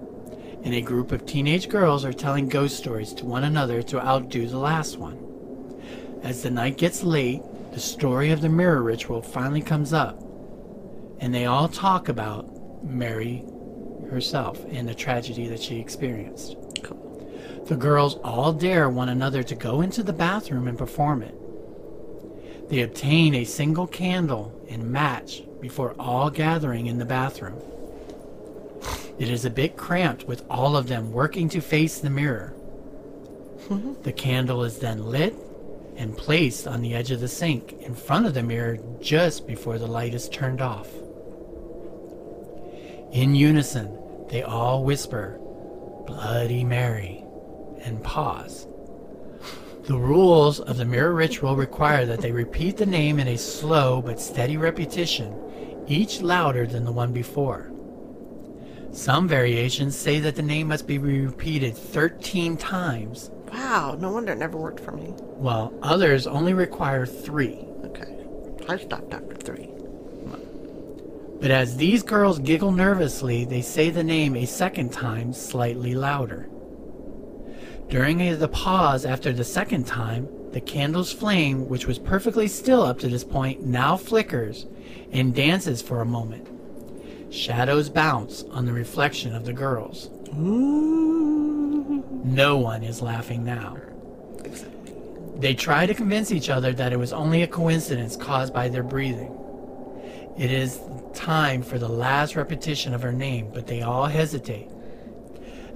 and 0.64 0.74
a 0.74 0.80
group 0.80 1.12
of 1.12 1.26
teenage 1.26 1.68
girls 1.68 2.04
are 2.04 2.12
telling 2.12 2.48
ghost 2.48 2.76
stories 2.76 3.12
to 3.14 3.24
one 3.24 3.44
another 3.44 3.82
to 3.82 4.04
outdo 4.04 4.46
the 4.46 4.58
last 4.58 4.98
one. 4.98 5.18
As 6.22 6.42
the 6.42 6.50
night 6.50 6.78
gets 6.78 7.02
late, 7.02 7.42
the 7.72 7.80
story 7.80 8.30
of 8.30 8.40
the 8.40 8.48
mirror 8.48 8.82
ritual 8.82 9.22
finally 9.22 9.62
comes 9.62 9.92
up, 9.92 10.22
and 11.18 11.34
they 11.34 11.46
all 11.46 11.68
talk 11.68 12.08
about 12.08 12.84
Mary 12.84 13.44
herself 14.10 14.64
and 14.70 14.86
the 14.86 14.94
tragedy 14.94 15.48
that 15.48 15.62
she 15.62 15.78
experienced. 15.78 16.56
The 17.66 17.76
girls 17.76 18.16
all 18.24 18.52
dare 18.52 18.90
one 18.90 19.08
another 19.08 19.42
to 19.44 19.54
go 19.54 19.80
into 19.80 20.02
the 20.02 20.12
bathroom 20.12 20.68
and 20.68 20.76
perform 20.76 21.22
it. 21.22 21.34
They 22.68 22.82
obtain 22.82 23.34
a 23.34 23.44
single 23.44 23.86
candle 23.86 24.52
and 24.68 24.90
match 24.90 25.42
before 25.60 25.94
all 25.98 26.28
gathering 26.28 26.86
in 26.86 26.98
the 26.98 27.04
bathroom. 27.04 27.60
It 29.22 29.30
is 29.30 29.44
a 29.44 29.50
bit 29.50 29.76
cramped 29.76 30.24
with 30.24 30.42
all 30.50 30.76
of 30.76 30.88
them 30.88 31.12
working 31.12 31.48
to 31.50 31.60
face 31.60 32.00
the 32.00 32.10
mirror. 32.10 32.56
the 34.02 34.12
candle 34.12 34.64
is 34.64 34.80
then 34.80 35.06
lit 35.12 35.36
and 35.96 36.18
placed 36.18 36.66
on 36.66 36.82
the 36.82 36.92
edge 36.92 37.12
of 37.12 37.20
the 37.20 37.28
sink 37.28 37.74
in 37.82 37.94
front 37.94 38.26
of 38.26 38.34
the 38.34 38.42
mirror 38.42 38.78
just 39.00 39.46
before 39.46 39.78
the 39.78 39.86
light 39.86 40.12
is 40.12 40.28
turned 40.28 40.60
off. 40.60 40.88
In 43.12 43.36
unison, 43.36 43.96
they 44.28 44.42
all 44.42 44.82
whisper, 44.82 45.38
Bloody 46.04 46.64
Mary, 46.64 47.24
and 47.82 48.02
pause. 48.02 48.66
The 49.84 49.98
rules 49.98 50.58
of 50.58 50.78
the 50.78 50.84
mirror 50.84 51.14
ritual 51.14 51.54
require 51.54 52.06
that 52.06 52.22
they 52.22 52.32
repeat 52.32 52.76
the 52.76 52.86
name 52.86 53.20
in 53.20 53.28
a 53.28 53.38
slow 53.38 54.02
but 54.02 54.20
steady 54.20 54.56
repetition, 54.56 55.84
each 55.86 56.22
louder 56.22 56.66
than 56.66 56.84
the 56.84 56.90
one 56.90 57.12
before. 57.12 57.71
Some 58.92 59.26
variations 59.26 59.96
say 59.96 60.20
that 60.20 60.36
the 60.36 60.42
name 60.42 60.68
must 60.68 60.86
be 60.86 60.98
repeated 60.98 61.76
13 61.76 62.56
times, 62.56 63.30
Wow, 63.52 63.96
no 64.00 64.10
wonder 64.12 64.32
it 64.32 64.38
never 64.38 64.56
worked 64.56 64.80
for 64.80 64.92
me. 64.92 65.08
while 65.36 65.72
others 65.82 66.26
only 66.26 66.54
require 66.54 67.04
three. 67.04 67.66
Okay. 67.84 68.16
I 68.68 68.78
stopped 68.78 69.12
after 69.12 69.34
three. 69.34 69.68
But 71.40 71.50
as 71.50 71.76
these 71.76 72.02
girls 72.02 72.38
giggle 72.38 72.70
nervously, 72.72 73.44
they 73.44 73.60
say 73.62 73.90
the 73.90 74.04
name 74.04 74.36
a 74.36 74.46
second 74.46 74.92
time, 74.92 75.32
slightly 75.32 75.94
louder. 75.94 76.48
During 77.88 78.38
the 78.38 78.48
pause 78.48 79.04
after 79.04 79.32
the 79.32 79.44
second 79.44 79.86
time, 79.86 80.28
the 80.52 80.60
candle's 80.60 81.12
flame, 81.12 81.68
which 81.68 81.86
was 81.86 81.98
perfectly 81.98 82.46
still 82.46 82.82
up 82.82 82.98
to 83.00 83.08
this 83.08 83.24
point, 83.24 83.66
now 83.66 83.96
flickers 83.96 84.66
and 85.10 85.34
dances 85.34 85.82
for 85.82 86.00
a 86.00 86.06
moment. 86.06 86.48
Shadows 87.32 87.88
bounce 87.88 88.44
on 88.50 88.66
the 88.66 88.74
reflection 88.74 89.34
of 89.34 89.46
the 89.46 89.54
girls. 89.54 90.10
Ooh. 90.38 92.04
No 92.24 92.58
one 92.58 92.84
is 92.84 93.00
laughing 93.00 93.42
now. 93.42 93.78
They 95.36 95.54
try 95.54 95.86
to 95.86 95.94
convince 95.94 96.30
each 96.30 96.50
other 96.50 96.74
that 96.74 96.92
it 96.92 96.98
was 96.98 97.14
only 97.14 97.42
a 97.42 97.46
coincidence 97.46 98.16
caused 98.16 98.52
by 98.52 98.68
their 98.68 98.82
breathing. 98.82 99.38
It 100.36 100.50
is 100.50 100.78
time 101.14 101.62
for 101.62 101.78
the 101.78 101.88
last 101.88 102.36
repetition 102.36 102.92
of 102.92 103.00
her 103.00 103.12
name, 103.12 103.50
but 103.52 103.66
they 103.66 103.80
all 103.80 104.06
hesitate. 104.06 104.68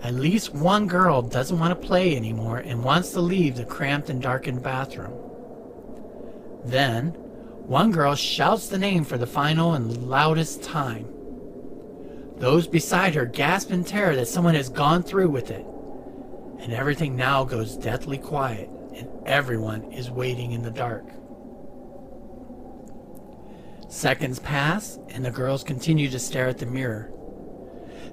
At 0.02 0.12
least 0.12 0.54
one 0.54 0.86
girl 0.86 1.22
doesn't 1.22 1.58
want 1.58 1.70
to 1.70 1.86
play 1.86 2.16
anymore 2.16 2.58
and 2.58 2.84
wants 2.84 3.12
to 3.12 3.20
leave 3.22 3.56
the 3.56 3.64
cramped 3.64 4.10
and 4.10 4.20
darkened 4.20 4.62
bathroom. 4.62 5.14
Then, 6.66 7.12
one 7.64 7.92
girl 7.92 8.14
shouts 8.14 8.68
the 8.68 8.78
name 8.78 9.04
for 9.04 9.16
the 9.16 9.26
final 9.26 9.72
and 9.72 10.06
loudest 10.06 10.62
time. 10.62 11.15
Those 12.38 12.66
beside 12.66 13.14
her 13.14 13.24
gasp 13.24 13.70
in 13.70 13.84
terror 13.84 14.14
that 14.16 14.28
someone 14.28 14.54
has 14.54 14.68
gone 14.68 15.02
through 15.02 15.30
with 15.30 15.50
it. 15.50 15.64
And 16.60 16.72
everything 16.72 17.16
now 17.16 17.44
goes 17.44 17.76
deathly 17.76 18.18
quiet, 18.18 18.68
and 18.94 19.08
everyone 19.24 19.92
is 19.92 20.10
waiting 20.10 20.52
in 20.52 20.62
the 20.62 20.70
dark. 20.70 21.04
Seconds 23.88 24.38
pass, 24.40 24.98
and 25.08 25.24
the 25.24 25.30
girls 25.30 25.62
continue 25.62 26.10
to 26.10 26.18
stare 26.18 26.48
at 26.48 26.58
the 26.58 26.66
mirror. 26.66 27.10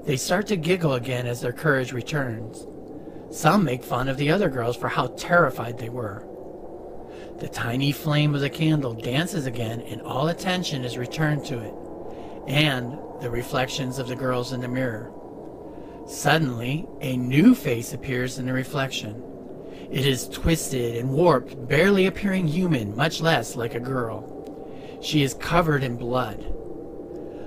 They 0.06 0.18
start 0.18 0.48
to 0.48 0.56
giggle 0.56 0.94
again 0.94 1.26
as 1.26 1.42
their 1.42 1.54
courage 1.54 1.92
returns. 1.92 2.66
Some 3.32 3.64
make 3.64 3.84
fun 3.84 4.08
of 4.08 4.18
the 4.18 4.30
other 4.30 4.50
girls 4.50 4.78
for 4.78 4.90
how 4.90 5.08
terrified 5.08 5.80
they 5.80 5.90
were. 5.90 6.26
The 7.40 7.48
tiny 7.48 7.92
flame 7.92 8.36
of 8.36 8.42
the 8.42 8.50
candle 8.50 8.94
dances 8.94 9.48
again, 9.48 9.82
and 9.82 10.02
all 10.02 10.28
attention 10.28 10.86
is 10.86 10.98
returned 10.98 11.44
to 11.46 11.60
it, 11.60 11.74
and 12.48 12.98
the 13.24 13.32
reflections 13.32 14.00
of 14.00 14.10
the 14.10 14.16
girls 14.16 14.52
in 14.52 14.60
the 14.60 14.68
mirror. 14.68 15.10
Suddenly, 16.06 16.86
a 17.00 17.16
new 17.16 17.56
face 17.56 17.94
appears 17.94 18.38
in 18.38 18.46
the 18.46 18.52
reflection. 18.52 19.24
It 19.90 20.06
is 20.06 20.28
twisted 20.28 20.98
and 20.98 21.10
warped, 21.10 21.68
barely 21.70 22.06
appearing 22.06 22.50
human, 22.50 22.94
much 22.98 23.22
less 23.22 23.56
like 23.56 23.76
a 23.76 23.80
girl. 23.80 25.00
She 25.02 25.24
is 25.24 25.36
covered 25.36 25.84
in 25.84 25.96
blood. 25.96 26.42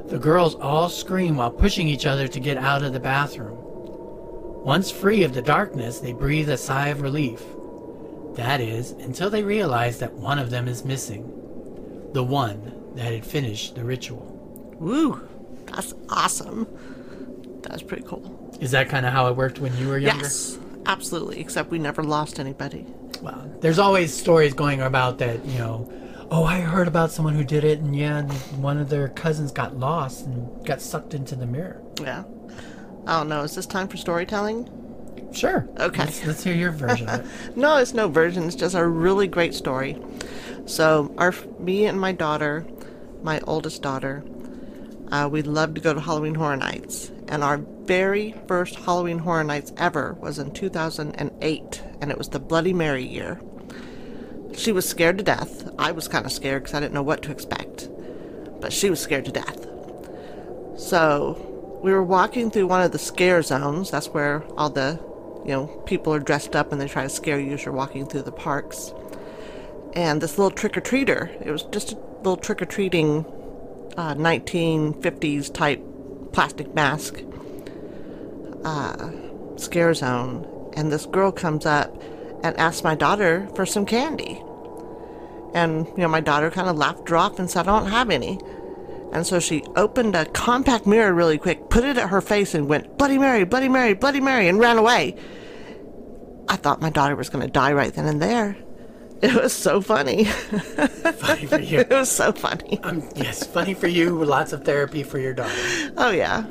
The 0.09 0.19
girls 0.19 0.55
all 0.55 0.89
scream 0.89 1.37
while 1.37 1.51
pushing 1.51 1.89
each 1.89 2.07
other 2.07 2.27
to 2.27 2.41
get 2.41 2.57
out 2.57 2.83
of 2.83 2.95
the 2.95 3.01
bathroom. 3.01 3.59
Once 4.65 4.91
free 4.91 5.25
of 5.25 5.35
the 5.35 5.43
darkness, 5.43 6.01
they 6.01 6.15
breathe 6.15 6.49
a 6.49 6.57
sigh 6.57 6.89
of 6.89 7.03
relief. 7.03 7.43
That 8.35 8.63
is, 8.63 8.93
until 8.93 9.29
they 9.29 9.43
realize 9.43 9.99
that 9.99 10.15
one 10.15 10.39
of 10.39 10.49
them 10.49 10.69
is 10.69 10.87
missing. 10.87 12.11
The 12.15 12.25
one 12.25 12.95
that 12.95 13.13
had 13.13 13.27
finished 13.27 13.75
the 13.75 13.85
ritual. 13.85 14.25
Woo! 14.79 15.36
That's 15.77 15.95
awesome. 16.09 16.67
That's 17.63 17.83
pretty 17.83 18.03
cool. 18.03 18.59
Is 18.61 18.71
that 18.73 18.89
kind 18.89 19.07
of 19.07 19.13
how 19.13 19.29
it 19.29 19.37
worked 19.37 19.59
when 19.59 19.77
you 19.77 19.89
were 19.89 19.99
younger? 19.99 20.25
Yes, 20.25 20.59
absolutely. 20.87 21.39
Except 21.41 21.71
we 21.71 21.79
never 21.79 22.03
lost 22.03 22.41
anybody. 22.41 22.87
Well, 23.23 23.51
there's 23.61 23.79
always 23.79 24.13
stories 24.13 24.55
going 24.55 24.81
about 24.81 25.19
that, 25.19 25.45
you 25.45 25.59
know, 25.59 25.93
oh, 26.31 26.45
I 26.45 26.61
heard 26.61 26.89
about 26.89 27.11
someone 27.11 27.35
who 27.35 27.45
did 27.45 27.65
it, 27.65 27.79
and 27.79 27.95
yeah, 27.97 28.19
and 28.19 28.33
one 28.63 28.79
of 28.79 28.89
their 28.89 29.09
cousins 29.09 29.53
got 29.53 29.79
lost 29.79 30.27
and 30.27 30.65
got 30.67 30.81
sucked 30.81 31.15
into 31.15 31.37
the 31.37 31.47
mirror. 31.47 31.81
Yeah. 32.01 32.25
I 33.07 33.19
don't 33.19 33.29
know. 33.29 33.43
Is 33.43 33.55
this 33.55 33.67
time 33.67 33.89
for 33.89 33.97
storytelling? 33.97 34.71
Sure. 35.33 35.69
Okay. 35.79 36.05
Let's, 36.05 36.27
let's 36.27 36.45
hear 36.45 36.55
your 36.55 36.73
version 36.73 37.09
it. 37.09 37.27
No, 37.57 37.77
it's 37.77 37.95
no 37.95 38.09
version. 38.09 38.45
It's 38.45 38.57
just 38.57 38.75
a 38.75 38.87
really 38.87 39.29
great 39.29 39.55
story. 39.55 39.99
So, 40.65 41.15
our 41.19 41.33
me 41.59 41.87
and 41.87 42.01
my 42.01 42.13
daughter, 42.13 42.67
my 43.23 43.41
oldest 43.41 43.83
daughter, 43.83 44.25
uh, 45.13 45.29
we 45.31 45.43
love 45.43 45.75
to 45.75 45.81
go 45.81 45.95
to 45.95 46.01
Halloween 46.01 46.35
Horror 46.35 46.57
Nights, 46.57 47.11
and 47.29 47.45
our 47.45 47.59
very 47.59 48.35
first 48.49 48.75
Halloween 48.75 49.19
Horror 49.19 49.45
Nights 49.45 49.73
ever 49.77 50.17
was 50.21 50.39
in 50.39 50.53
2008, 50.53 51.83
and 52.01 52.11
it 52.11 52.19
was 52.19 52.29
the 52.31 52.41
Bloody 52.41 52.73
Mary 52.73 53.05
year. 53.05 53.41
She 54.55 54.73
was 54.73 54.89
scared 54.89 55.19
to 55.19 55.25
death. 55.25 55.69
I 55.79 55.93
was 55.93 56.09
kind 56.09 56.27
of 56.27 56.33
scared 56.33 56.65
because 56.65 56.75
I 56.75 56.81
didn't 56.81 56.95
know 56.95 57.03
what 57.03 57.23
to 57.23 57.31
expect, 57.31 57.89
but 58.61 58.73
she 58.73 58.91
was 58.91 59.01
scared 59.01 59.27
to 59.27 59.33
death. 59.33 59.67
So 60.79 61.79
we 61.83 61.93
were 61.93 62.03
walking 62.03 62.51
through 62.51 62.67
one 62.67 62.83
of 62.83 62.93
the 62.93 62.99
scare 62.99 63.43
zones. 63.43 63.91
That's 63.91 64.09
where 64.09 64.43
all 64.57 64.71
the, 64.71 64.99
you 65.45 65.53
know, 65.53 65.67
people 65.87 66.13
are 66.13 66.19
dressed 66.19 66.57
up 66.57 66.73
and 66.73 66.81
they 66.81 66.89
try 66.89 67.03
to 67.03 67.09
scare 67.09 67.39
you 67.39 67.53
as 67.53 67.65
you're 67.65 67.75
walking 67.75 68.07
through 68.07 68.23
the 68.23 68.33
parks. 68.33 68.93
And 69.95 70.21
this 70.21 70.37
little 70.37 70.51
trick 70.51 70.77
or 70.77 70.81
treater, 70.81 71.31
it 71.41 71.51
was 71.51 71.63
just 71.65 71.93
a 71.93 71.97
little 72.19 72.37
trick 72.37 72.61
or 72.61 72.67
treating 72.67 73.25
uh, 73.97 74.15
1950s 74.15 75.53
type 75.53 75.83
plastic 76.33 76.75
mask 76.75 77.23
uh, 78.65 79.11
scare 79.57 79.95
zone. 79.95 80.47
And 80.77 80.93
this 80.93 81.07
girl 81.07 81.33
comes 81.33 81.65
up 81.65 82.03
and 82.43 82.57
asks 82.59 82.85
my 82.85 82.95
daughter 82.95 83.49
for 83.55 83.65
some 83.65 83.87
candy. 83.87 84.43
And, 85.55 85.87
you 85.89 85.99
know, 85.99 86.09
my 86.09 86.21
daughter 86.21 86.51
kind 86.51 86.69
of 86.69 86.77
laughed 86.77 87.09
her 87.09 87.17
off 87.17 87.39
and 87.39 87.51
said, 87.51 87.67
I 87.67 87.81
don't 87.81 87.91
have 87.91 88.11
any. 88.11 88.39
And 89.13 89.27
so 89.27 89.41
she 89.41 89.63
opened 89.77 90.15
a 90.15 90.27
compact 90.27 90.87
mirror 90.87 91.15
really 91.15 91.39
quick, 91.39 91.71
put 91.71 91.85
it 91.85 91.97
at 91.97 92.11
her 92.11 92.21
face, 92.21 92.55
and 92.55 92.69
went, 92.69 92.99
Bloody 92.99 93.19
Mary, 93.19 93.45
Bloody 93.45 93.69
Mary, 93.69 93.95
Bloody 93.95 94.21
Mary, 94.21 94.49
and 94.49 94.59
ran 94.59 94.77
away. 94.77 95.17
I 96.49 96.57
thought 96.57 96.83
my 96.83 96.91
daughter 96.91 97.17
was 97.17 97.31
going 97.31 97.45
to 97.45 97.51
die 97.51 97.73
right 97.73 97.95
then 97.95 98.07
and 98.07 98.21
there. 98.21 98.57
It 99.23 99.35
was 99.35 99.53
so 99.53 99.81
funny. 99.81 100.25
Funny 100.25 101.47
for 101.47 101.59
you. 101.59 101.79
it 101.81 101.91
was 101.91 102.11
so 102.11 102.33
funny. 102.33 102.79
Um, 102.83 103.03
yes, 103.17 103.47
funny 103.47 103.75
for 103.75 103.89
you. 103.89 104.25
Lots 104.25 104.53
of 104.53 104.65
therapy 104.65 105.03
for 105.03 105.19
your 105.19 105.33
daughter. 105.33 105.55
Oh, 105.97 106.11
yeah. 106.11 106.45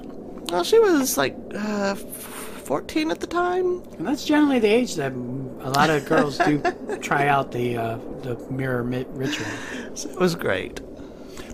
Well, 0.49 0.63
she 0.63 0.79
was 0.79 1.17
like 1.17 1.35
uh, 1.53 1.95
14 1.95 3.11
at 3.11 3.19
the 3.19 3.27
time. 3.27 3.83
And 3.97 4.07
that's 4.07 4.25
generally 4.25 4.59
the 4.59 4.67
age 4.67 4.95
that 4.95 5.11
a 5.11 5.69
lot 5.69 5.89
of 5.89 6.05
girls 6.05 6.37
do 6.39 6.61
try 7.01 7.27
out 7.27 7.51
the 7.51 7.77
uh, 7.77 7.97
the 8.21 8.35
mirror 8.49 8.83
mi- 8.83 9.05
ritual. 9.09 9.47
So 9.93 10.09
it 10.09 10.19
was 10.19 10.35
great. 10.35 10.81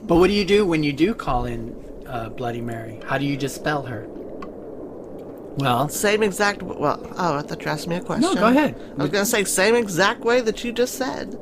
But 0.07 0.15
what 0.15 0.27
do 0.27 0.33
you 0.33 0.45
do 0.45 0.65
when 0.65 0.83
you 0.83 0.93
do 0.93 1.13
call 1.13 1.45
in 1.45 1.75
uh, 2.07 2.29
Bloody 2.29 2.61
Mary? 2.61 2.99
How 3.05 3.17
do 3.17 3.25
you 3.25 3.37
dispel 3.37 3.83
her? 3.83 4.07
Well, 5.57 5.89
Same 5.89 6.23
exact. 6.23 6.63
Well, 6.63 6.99
oh, 7.17 7.37
I 7.37 7.41
thought 7.41 7.63
you 7.63 7.71
asked 7.71 7.87
me 7.87 7.95
a 7.95 8.01
question. 8.01 8.33
no, 8.33 8.35
go 8.35 8.47
ahead. 8.47 8.75
I 8.97 9.01
was 9.01 9.11
gonna 9.11 9.25
say 9.25 9.43
same 9.43 9.75
exact 9.75 10.21
way 10.21 10.41
that 10.41 10.63
you 10.63 10.71
just 10.71 10.95
said. 10.95 11.37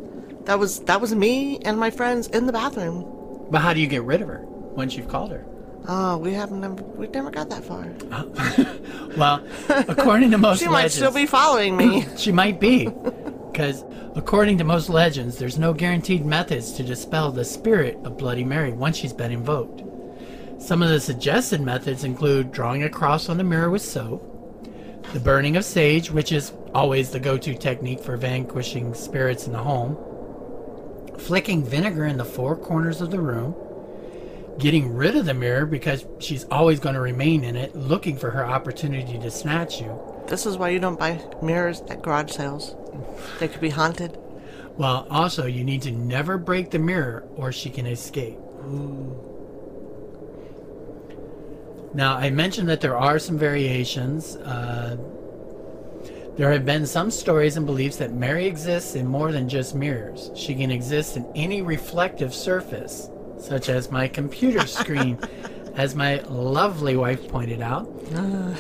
That 0.46 0.58
was 0.58 0.80
that 0.82 1.00
was 1.00 1.14
me 1.14 1.60
and 1.60 1.78
my 1.78 1.92
friends 1.92 2.28
in 2.28 2.46
the 2.48 2.54
bathroom. 2.54 3.06
But 3.52 3.62
how 3.62 3.74
do 3.74 3.80
you 3.80 3.88
get 3.88 4.04
rid 4.04 4.22
of 4.22 4.28
her 4.28 4.42
once 4.46 4.96
you've 4.96 5.08
called 5.08 5.32
her? 5.32 5.46
Oh, 5.88 6.18
we 6.18 6.34
haven't 6.34 6.60
never, 6.62 6.76
we 6.76 7.08
never 7.08 7.32
got 7.32 7.50
that 7.50 7.64
far. 7.64 7.88
Oh. 8.12 8.76
Well, 9.18 9.44
according 9.70 10.32
to 10.32 10.38
most 10.48 10.60
She 10.60 10.68
might 10.68 10.92
still 10.92 11.12
be 11.12 11.26
following 11.26 11.76
me. 11.76 12.06
she 12.18 12.32
might 12.32 12.60
be, 12.60 12.86
because 13.52 13.84
according 14.16 14.60
to 14.60 14.64
most 14.64 14.88
legends, 14.88 15.38
there's 15.40 15.58
no 15.58 15.74
guaranteed 15.74 16.26
methods 16.26 16.72
to 16.74 16.84
dispel 16.84 17.32
the 17.32 17.44
spirit 17.44 17.98
of 18.04 18.18
Bloody 18.18 18.44
Mary 18.44 18.72
once 18.72 18.98
she's 18.98 19.14
been 19.14 19.32
invoked. 19.32 19.82
Some 20.60 20.84
of 20.84 20.90
the 20.90 21.00
suggested 21.00 21.62
methods 21.62 22.04
include 22.04 22.52
drawing 22.52 22.84
a 22.84 22.90
cross 22.90 23.30
on 23.30 23.38
the 23.38 23.44
mirror 23.44 23.70
with 23.70 23.82
soap, 23.82 24.22
the 25.14 25.20
burning 25.20 25.56
of 25.56 25.64
sage, 25.64 26.12
which 26.12 26.32
is 26.32 26.52
always 26.76 27.10
the 27.10 27.20
go-to 27.20 27.56
technique 27.56 28.02
for 28.02 28.18
vanquishing 28.18 28.94
spirits 28.94 29.48
in 29.48 29.54
the 29.54 29.64
home, 29.64 29.98
flicking 31.18 31.64
vinegar 31.64 32.06
in 32.06 32.18
the 32.18 32.26
four 32.26 32.56
corners 32.56 33.00
of 33.00 33.10
the 33.10 33.22
room, 33.22 33.56
getting 34.60 34.94
rid 34.94 35.16
of 35.16 35.26
the 35.26 35.34
mirror 35.34 35.66
because 35.66 36.06
she's 36.20 36.44
always 36.46 36.80
going 36.80 36.96
to 36.96 37.02
remain 37.02 37.46
in 37.46 37.56
it, 37.56 37.74
looking 37.74 38.18
for 38.18 38.30
her 38.30 38.46
opportunity 38.46 39.18
to 39.18 39.32
snatch 39.32 39.80
you. 39.80 39.98
this 40.28 40.46
is 40.46 40.58
why 40.58 40.70
you 40.70 40.80
don't 40.80 41.00
buy 41.00 41.20
mirrors 41.42 41.82
at 41.90 42.02
garage 42.02 42.32
sales. 42.32 42.76
They 43.40 43.48
could 43.48 43.62
be 43.62 43.70
haunted. 43.70 44.20
Well, 44.78 45.08
also, 45.10 45.46
you 45.46 45.64
need 45.64 45.82
to 45.84 45.92
never 45.92 46.38
break 46.38 46.70
the 46.70 46.80
mirror 46.80 47.28
or 47.36 47.52
she 47.52 47.70
can 47.70 47.88
escape. 47.88 48.38
Now, 51.94 52.16
I 52.16 52.30
mentioned 52.30 52.70
that 52.70 52.82
there 52.82 52.98
are 52.98 53.18
some 53.20 53.38
variations. 53.38 54.36
Uh, 54.36 54.98
there 56.38 56.52
have 56.52 56.66
been 56.66 56.86
some 56.86 57.12
stories 57.12 57.58
and 57.58 57.66
beliefs 57.66 57.98
that 57.98 58.14
Mary 58.14 58.46
exists 58.46 58.96
in 58.96 59.08
more 59.08 59.32
than 59.32 59.50
just 59.50 59.76
mirrors. 59.76 60.32
She 60.36 60.56
can 60.56 60.72
exist 60.72 61.18
in 61.18 61.26
any 61.36 61.62
reflective 61.62 62.34
surface, 62.34 63.10
such 63.40 63.70
as 63.70 63.92
my 63.92 64.08
computer 64.08 64.66
screen, 64.80 65.20
as 65.76 65.96
my 65.96 66.20
lovely 66.30 66.96
wife 66.96 67.28
pointed 67.28 67.62
out, 67.62 67.88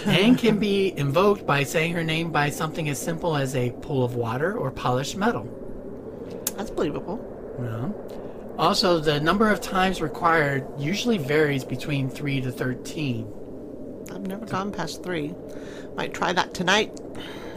and 0.05 0.38
can 0.38 0.57
be 0.59 0.97
invoked 0.97 1.45
by 1.45 1.63
saying 1.63 1.93
her 1.93 2.03
name 2.03 2.32
by 2.32 2.49
something 2.49 2.89
as 2.89 2.99
simple 2.99 3.36
as 3.38 3.55
a 3.55 3.71
pool 3.82 4.03
of 4.03 4.15
water 4.15 4.57
or 4.57 4.71
polished 4.71 5.15
metal. 5.15 5.47
That's 6.57 6.71
believable. 6.71 7.17
No. 7.59 7.93
Also, 8.60 8.99
the 8.99 9.20
number 9.22 9.49
of 9.49 9.62
times 9.62 10.01
required 10.01 10.68
usually 10.78 11.18
varies 11.18 11.64
between 11.64 12.10
3 12.10 12.41
to 12.41 12.51
13. 12.51 13.26
I've 14.12 14.28
never 14.28 14.45
gone 14.45 14.72
past 14.74 15.01
three. 15.01 15.34
Might 15.95 16.14
try 16.14 16.34
that 16.34 16.53
tonight, 16.53 16.99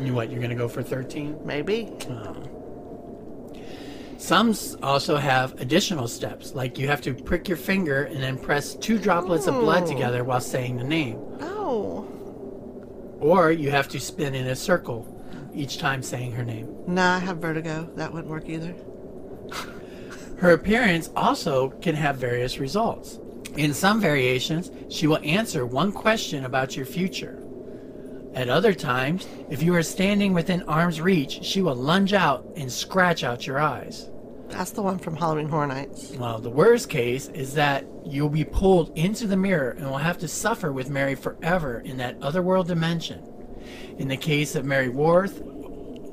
You 0.01 0.15
what, 0.15 0.31
you're 0.31 0.39
going 0.39 0.51
to 0.51 0.57
go 0.57 0.69
for 0.69 0.81
13? 0.83 1.41
maybe. 1.45 1.91
Uh-huh. 2.09 2.35
Some 4.17 4.55
also 4.81 5.17
have 5.17 5.61
additional 5.61 6.07
steps, 6.07 6.55
like 6.55 6.79
you 6.79 6.87
have 6.87 7.01
to 7.03 7.13
prick 7.15 7.49
your 7.49 7.57
finger 7.57 8.05
and 8.05 8.23
then 8.23 8.39
press 8.39 8.77
two 8.77 8.97
droplets 8.97 9.49
of 9.49 9.55
blood 9.57 9.83
Oh. 9.83 9.87
together 9.89 10.23
while 10.23 10.41
saying 10.41 10.77
the 10.77 10.85
name. 10.85 11.19
Oh, 11.41 12.07
Or 13.19 13.51
you 13.51 13.71
have 13.73 13.89
to 13.89 13.99
spin 13.99 14.37
in 14.37 14.47
a 14.47 14.55
circle 14.55 15.05
each 15.53 15.79
time 15.79 16.01
saying 16.03 16.33
her 16.33 16.45
name. 16.45 16.69
nah, 16.87 17.17
I 17.17 17.19
have 17.19 17.39
vertigo. 17.39 17.89
That 17.97 18.13
wouldn't 18.13 18.31
work 18.31 18.49
either. 18.49 18.73
Her 20.43 20.55
appearance 20.55 21.09
also 21.15 21.69
can 21.69 21.95
have 21.95 22.17
various 22.17 22.59
results. 22.59 23.21
In 23.57 23.73
some 23.73 24.01
variations, 24.01 24.73
she 24.93 25.07
will 25.07 25.21
answer 25.23 25.65
one 25.65 25.93
question 25.93 26.45
about 26.45 26.75
your 26.75 26.85
future. 26.85 27.41
At 28.35 28.49
other 28.49 28.75
times, 28.75 29.29
if 29.51 29.63
you 29.63 29.73
are 29.77 29.85
standing 29.85 30.33
within 30.35 30.65
arm's 30.65 31.01
reach, 31.01 31.45
she 31.45 31.63
will 31.63 31.77
lunge 31.77 32.13
out 32.13 32.45
and 32.57 32.73
scratch 32.73 33.23
out 33.23 33.47
your 33.47 33.61
eyes. 33.61 34.11
That's 34.49 34.73
the 34.73 34.83
one 34.83 34.99
from 34.99 35.15
Halloween 35.15 35.49
Horror 35.49 35.69
Nights. 35.69 36.11
Well, 36.17 36.41
the 36.41 36.51
worst 36.51 36.89
case 36.89 37.29
is 37.29 37.55
that 37.55 37.87
you'll 38.05 38.29
be 38.29 38.45
pulled 38.45 38.99
into 38.99 39.29
the 39.29 39.37
mirror 39.37 39.71
and 39.71 39.89
will 39.89 39.99
have 39.99 40.19
to 40.19 40.29
suffer 40.29 40.73
with 40.73 40.91
Mary 40.91 41.15
forever 41.15 41.79
in 41.85 41.99
that 41.99 42.21
otherworld 42.21 42.67
dimension. 42.67 43.23
In 43.97 44.09
the 44.09 44.17
case 44.17 44.57
of 44.57 44.65
Mary 44.65 44.89
Worth, 44.89 45.41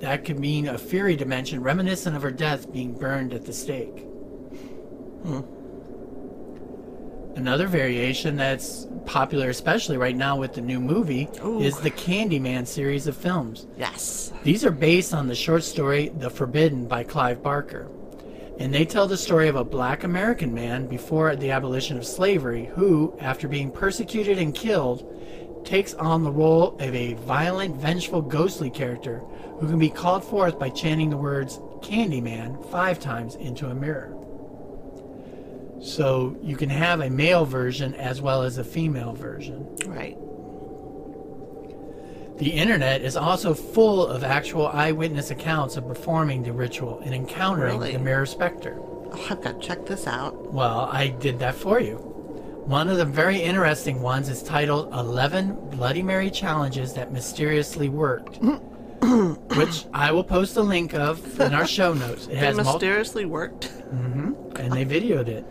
that 0.02 0.24
could 0.24 0.38
mean 0.38 0.68
a 0.68 0.78
fury 0.78 1.16
dimension 1.16 1.64
reminiscent 1.64 2.16
of 2.16 2.22
her 2.22 2.30
death 2.30 2.72
being 2.72 2.94
burned 2.94 3.34
at 3.34 3.48
the 3.48 3.54
stake. 3.54 4.06
Hmm. 5.24 5.42
Another 7.36 7.68
variation 7.68 8.36
that's 8.36 8.88
popular, 9.06 9.50
especially 9.50 9.98
right 9.98 10.16
now 10.16 10.36
with 10.36 10.54
the 10.54 10.62
new 10.62 10.80
movie, 10.80 11.30
Ooh. 11.44 11.62
is 11.62 11.80
the 11.80 11.92
Candyman 11.92 12.68
series 12.68 13.08
of 13.08 13.16
films. 13.16 13.68
Yes. 13.78 14.34
These 14.44 14.66
are 14.66 14.72
based 14.72 15.14
on 15.14 15.28
the 15.28 15.36
short 15.36 15.64
story 15.64 16.10
The 16.10 16.30
Forbidden 16.30 16.88
by 16.88 17.04
Clive 17.04 17.42
Barker. 17.42 17.88
And 18.60 18.74
they 18.74 18.84
tell 18.84 19.08
the 19.08 19.18
story 19.18 19.48
of 19.48 19.56
a 19.56 19.64
black 19.64 20.04
American 20.04 20.54
man 20.54 20.86
before 20.88 21.36
the 21.36 21.52
abolition 21.52 21.98
of 21.98 22.06
slavery 22.06 22.66
who, 22.76 23.16
after 23.20 23.48
being 23.48 23.72
persecuted 23.72 24.38
and 24.38 24.54
killed, 24.54 25.06
takes 25.64 25.94
on 25.94 26.24
the 26.24 26.32
role 26.32 26.76
of 26.80 26.94
a 26.94 27.14
violent, 27.14 27.76
vengeful, 27.78 28.22
ghostly 28.22 28.70
character 28.70 29.20
who 29.60 29.68
can 29.68 29.80
be 29.80 29.90
called 29.90 30.26
forth 30.26 30.60
by 30.60 30.70
chanting 30.70 31.10
the 31.10 31.18
words 31.18 31.60
Candyman 31.82 32.70
five 32.70 33.00
times 33.00 33.36
into 33.36 33.68
a 33.68 33.76
mirror. 33.76 34.14
So 35.82 36.38
you 36.42 36.56
can 36.56 36.70
have 36.70 37.02
a 37.02 37.10
male 37.10 37.46
version 37.46 37.94
as 37.96 38.22
well 38.22 38.44
as 38.44 38.58
a 38.58 38.64
female 38.64 39.14
version. 39.14 39.66
Right. 39.88 40.18
The 42.38 42.52
internet 42.52 43.02
is 43.02 43.18
also 43.18 43.54
full 43.54 44.08
of 44.08 44.24
actual 44.24 44.68
eyewitness 44.68 45.30
accounts 45.30 45.76
of 45.76 45.88
performing 45.88 46.44
the 46.44 46.54
ritual 46.54 47.00
and 47.04 47.14
encountering 47.14 47.80
Really? 47.80 47.92
the 47.94 48.00
mirror 48.00 48.26
specter. 48.26 48.78
Oh, 48.80 49.28
I've 49.30 49.42
got 49.42 49.62
to 49.62 49.68
check 49.68 49.86
this 49.86 50.08
out. 50.08 50.54
Well, 50.54 50.88
I 50.92 51.08
did 51.08 51.40
that 51.40 51.56
for 51.56 51.82
you. 51.82 51.96
One 52.66 52.88
of 52.88 52.98
the 52.98 53.06
very 53.06 53.42
interesting 53.42 54.02
ones 54.02 54.30
is 54.30 54.42
titled 54.44 54.94
11 54.94 55.70
Bloody 55.72 56.04
Mary 56.04 56.30
Challenges 56.30 56.94
That 56.94 57.12
Mysteriously 57.12 57.90
Worked, 57.90 58.38
which 59.58 59.86
I 59.94 60.12
will 60.12 60.24
post 60.24 60.56
a 60.56 60.62
link 60.62 60.94
of 60.94 61.40
in 61.42 61.54
our 61.54 61.66
show 61.68 61.94
notes. 61.94 62.28
It 62.28 62.38
has 62.38 62.56
mysteriously 62.58 63.26
worked. 63.26 63.70
Mm-hmm. 63.90 64.56
and 64.58 64.72
they 64.72 64.86
videoed 64.86 65.28
it. 65.30 65.44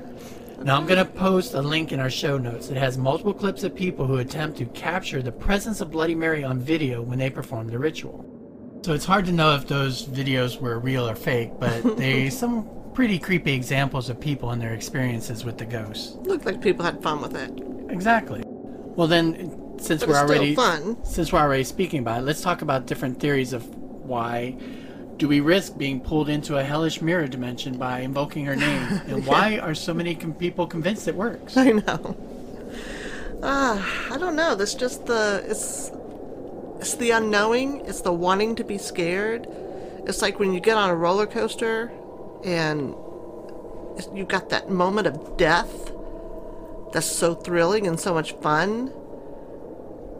Now 0.63 0.77
I'm 0.77 0.87
going 0.87 0.99
to 0.99 1.05
post 1.05 1.55
a 1.55 1.63
link 1.63 1.93
in 1.93 2.01
our 2.01 2.11
show 2.11 2.37
notes. 2.37 2.69
It 2.69 2.77
has 2.77 2.99
multiple 2.99 3.33
clips 3.33 3.63
of 3.63 3.75
people 3.75 4.07
who 4.07 4.19
attempt 4.19 4.59
to 4.59 4.67
capture 4.67 5.23
the 5.23 5.33
presence 5.33 5.81
of 5.81 5.91
Bloody 5.91 6.15
Mary 6.15 6.43
on 6.43 6.59
video 6.59 7.01
when 7.01 7.19
they 7.19 7.31
perform 7.31 7.69
the 7.69 7.79
ritual. 7.79 8.25
So 8.85 8.93
it's 8.93 9.05
hard 9.05 9.25
to 9.27 9.33
know 9.33 9.55
if 9.55 9.67
those 9.69 10.05
videos 10.07 10.61
were 10.61 10.79
real 10.79 11.09
or 11.09 11.15
fake, 11.15 11.53
but 11.59 11.97
they 11.97 12.29
some 12.29 12.69
pretty 12.93 13.19
creepy 13.19 13.53
examples 13.53 14.11
of 14.11 14.21
people 14.21 14.51
and 14.51 14.61
their 14.61 14.75
experiences 14.75 15.45
with 15.45 15.59
the 15.59 15.65
ghosts. 15.65 16.17
Looked 16.23 16.45
like 16.45 16.61
people 16.61 16.85
had 16.85 17.03
fun 17.03 17.23
with 17.23 17.37
it. 17.37 17.53
Exactly. 17.93 18.43
Well 18.45 19.07
then, 19.07 19.79
since 19.79 20.01
But 20.01 20.09
we're 20.09 20.17
already 20.17 20.57
fun. 20.57 21.03
since 21.05 21.33
we're 21.33 21.39
already 21.39 21.65
speaking 21.65 22.01
about 22.01 22.21
it, 22.21 22.25
let's 22.25 22.41
talk 22.41 22.63
about 22.63 22.87
different 22.87 23.21
theories 23.21 23.53
of 23.53 23.65
why 23.77 24.57
do 25.19 25.27
we 25.27 25.41
risk 25.41 25.77
being 25.77 26.01
pulled 26.01 26.29
into 26.29 26.57
a 26.57 26.65
hellish 26.65 27.03
mirror 27.03 27.27
dimension 27.27 27.77
by 27.77 28.01
invoking 28.01 28.45
her 28.47 28.57
name, 28.57 29.01
and 29.09 29.27
why 29.27 29.59
are 29.59 29.75
so 29.75 29.93
many 29.93 30.15
com- 30.15 30.33
people 30.33 30.67
convinced 30.67 31.09
it 31.09 31.15
works? 31.15 31.57
I 31.57 31.73
know. 31.73 32.17
Ah, 33.43 34.13
I 34.13 34.19
don't 34.19 34.37
know. 34.37 34.55
That's 34.55 34.75
just 34.75 35.07
the 35.07 35.45
it's 35.47 35.91
it's 36.81 36.95
the 36.95 37.11
unknowing. 37.11 37.85
It's 37.87 38.01
the 38.01 38.13
wanting 38.13 38.55
to 38.57 38.65
be 38.65 38.79
scared. 38.79 39.47
It's 40.07 40.23
like 40.23 40.39
when 40.39 40.55
you 40.55 40.61
get 40.61 40.77
on 40.77 40.91
a 40.91 40.95
roller 40.95 41.27
coaster 41.27 41.93
and 42.45 42.95
you've 44.15 44.29
got 44.29 44.49
that 44.51 44.71
moment 44.71 45.07
of 45.07 45.37
death 45.37 45.93
that's 46.93 47.07
so 47.07 47.35
thrilling 47.35 47.87
and 47.87 47.99
so 47.99 48.15
much 48.15 48.33
fun, 48.35 48.93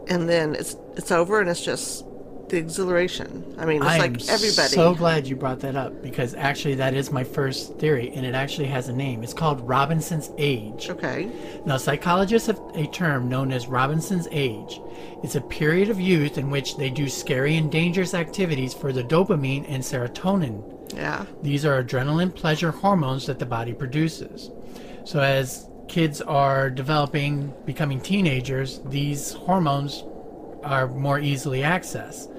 and 0.07 0.29
then 0.29 0.55
it's 0.55 0.75
it's 0.95 1.11
over 1.11 1.39
and 1.39 1.49
it's 1.49 1.63
just 1.63 2.05
the 2.49 2.57
exhilaration. 2.57 3.55
I 3.57 3.65
mean, 3.65 3.77
it's 3.77 3.85
like 3.85 4.01
everybody. 4.01 4.29
I 4.29 4.33
am 4.33 4.35
everybody. 4.35 4.67
so 4.73 4.95
glad 4.95 5.27
you 5.27 5.35
brought 5.35 5.59
that 5.61 5.75
up 5.75 6.01
because 6.01 6.33
actually 6.35 6.75
that 6.75 6.93
is 6.93 7.11
my 7.11 7.23
first 7.23 7.77
theory, 7.77 8.11
and 8.15 8.25
it 8.25 8.35
actually 8.35 8.67
has 8.67 8.87
a 8.87 8.93
name. 8.93 9.23
It's 9.23 9.33
called 9.33 9.67
Robinson's 9.67 10.31
age. 10.37 10.89
okay. 10.89 11.29
Now, 11.65 11.77
psychologists 11.77 12.47
have 12.47 12.59
a 12.75 12.87
term 12.87 13.29
known 13.29 13.51
as 13.51 13.67
Robinson's 13.67 14.27
age. 14.31 14.81
It's 15.23 15.35
a 15.35 15.41
period 15.41 15.89
of 15.89 15.99
youth 15.99 16.37
in 16.37 16.49
which 16.49 16.77
they 16.77 16.89
do 16.89 17.09
scary 17.09 17.57
and 17.57 17.71
dangerous 17.71 18.13
activities 18.13 18.73
for 18.73 18.91
the 18.91 19.03
dopamine 19.03 19.65
and 19.67 19.83
serotonin. 19.83 20.95
Yeah. 20.95 21.25
These 21.41 21.65
are 21.65 21.83
adrenaline 21.83 22.33
pleasure 22.33 22.71
hormones 22.71 23.25
that 23.27 23.39
the 23.39 23.45
body 23.45 23.73
produces. 23.73 24.49
So, 25.05 25.19
as 25.19 25.67
kids 25.87 26.21
are 26.21 26.69
developing, 26.69 27.53
becoming 27.65 27.99
teenagers, 27.99 28.79
these 28.85 29.33
hormones 29.33 30.03
are 30.63 30.87
more 30.87 31.19
easily 31.19 31.61
accessed. 31.61 32.29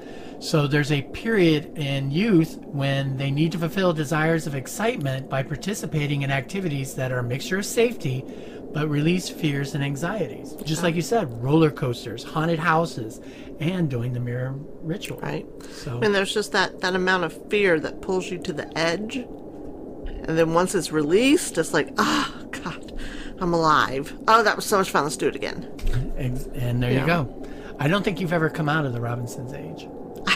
So, 0.40 0.66
there's 0.66 0.90
a 0.90 1.02
period 1.02 1.76
in 1.78 2.10
youth 2.10 2.56
when 2.64 3.16
they 3.18 3.30
need 3.30 3.52
to 3.52 3.58
fulfill 3.58 3.92
desires 3.92 4.46
of 4.46 4.54
excitement 4.54 5.28
by 5.28 5.42
participating 5.42 6.22
in 6.22 6.30
activities 6.30 6.94
that 6.94 7.12
are 7.12 7.18
a 7.18 7.22
mixture 7.22 7.58
of 7.58 7.66
safety 7.66 8.24
but 8.72 8.88
release 8.88 9.28
fears 9.28 9.74
and 9.74 9.82
anxieties. 9.82 10.52
Just 10.64 10.82
like 10.84 10.94
you 10.94 11.02
said, 11.02 11.42
roller 11.42 11.70
coasters, 11.72 12.22
haunted 12.22 12.58
houses, 12.60 13.20
and 13.58 13.90
doing 13.90 14.12
the 14.12 14.20
mirror 14.20 14.54
ritual. 14.80 15.18
Right. 15.18 15.44
So 15.72 15.98
And 16.00 16.14
there's 16.14 16.32
just 16.32 16.52
that, 16.52 16.80
that 16.80 16.94
amount 16.94 17.24
of 17.24 17.50
fear 17.50 17.80
that 17.80 18.00
pulls 18.00 18.30
you 18.30 18.38
to 18.38 18.52
the 18.52 18.78
edge. 18.78 19.16
And 19.16 20.38
then 20.38 20.54
once 20.54 20.74
it's 20.76 20.92
released, 20.92 21.58
it's 21.58 21.74
like, 21.74 21.88
ah, 21.98 22.32
God, 22.52 22.96
I'm 23.40 23.52
alive. 23.52 24.16
Oh, 24.28 24.42
that 24.44 24.54
was 24.54 24.66
so 24.66 24.78
much 24.78 24.90
fun. 24.90 25.02
Let's 25.02 25.16
do 25.16 25.26
it 25.26 25.34
again. 25.34 25.68
ex- 26.16 26.44
and 26.54 26.80
there 26.80 26.92
Yeah. 26.92 27.00
you 27.00 27.06
go. 27.06 27.48
I 27.80 27.88
don't 27.88 28.04
think 28.04 28.20
you've 28.20 28.32
ever 28.32 28.48
come 28.50 28.68
out 28.68 28.84
of 28.86 28.92
the 28.92 29.00
Robinson's 29.00 29.52
age. 29.52 29.88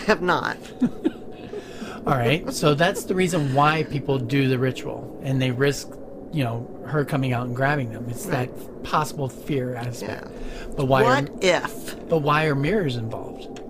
Have 0.06 0.22
not. 0.22 0.56
All 2.06 2.12
right. 2.14 2.52
so 2.52 2.74
that's 2.74 3.04
the 3.04 3.14
reason 3.14 3.54
why 3.54 3.84
people 3.84 4.18
do 4.18 4.48
the 4.48 4.58
ritual 4.58 5.18
and 5.22 5.40
they 5.40 5.50
risk, 5.50 5.88
you 6.32 6.44
know, 6.44 6.68
her 6.86 7.04
coming 7.04 7.32
out 7.32 7.46
and 7.46 7.56
grabbing 7.56 7.92
them. 7.92 8.06
It's 8.10 8.26
that 8.26 8.50
possible 8.84 9.28
fear 9.28 9.74
aspect. 9.74 10.26
Yeah. 10.28 10.66
But 10.76 10.84
why 10.86 11.02
are, 11.04 11.22
What 11.22 11.42
if? 11.42 12.08
but 12.08 12.18
why 12.18 12.44
are 12.44 12.54
mirrors 12.54 12.96
involved? 12.96 13.60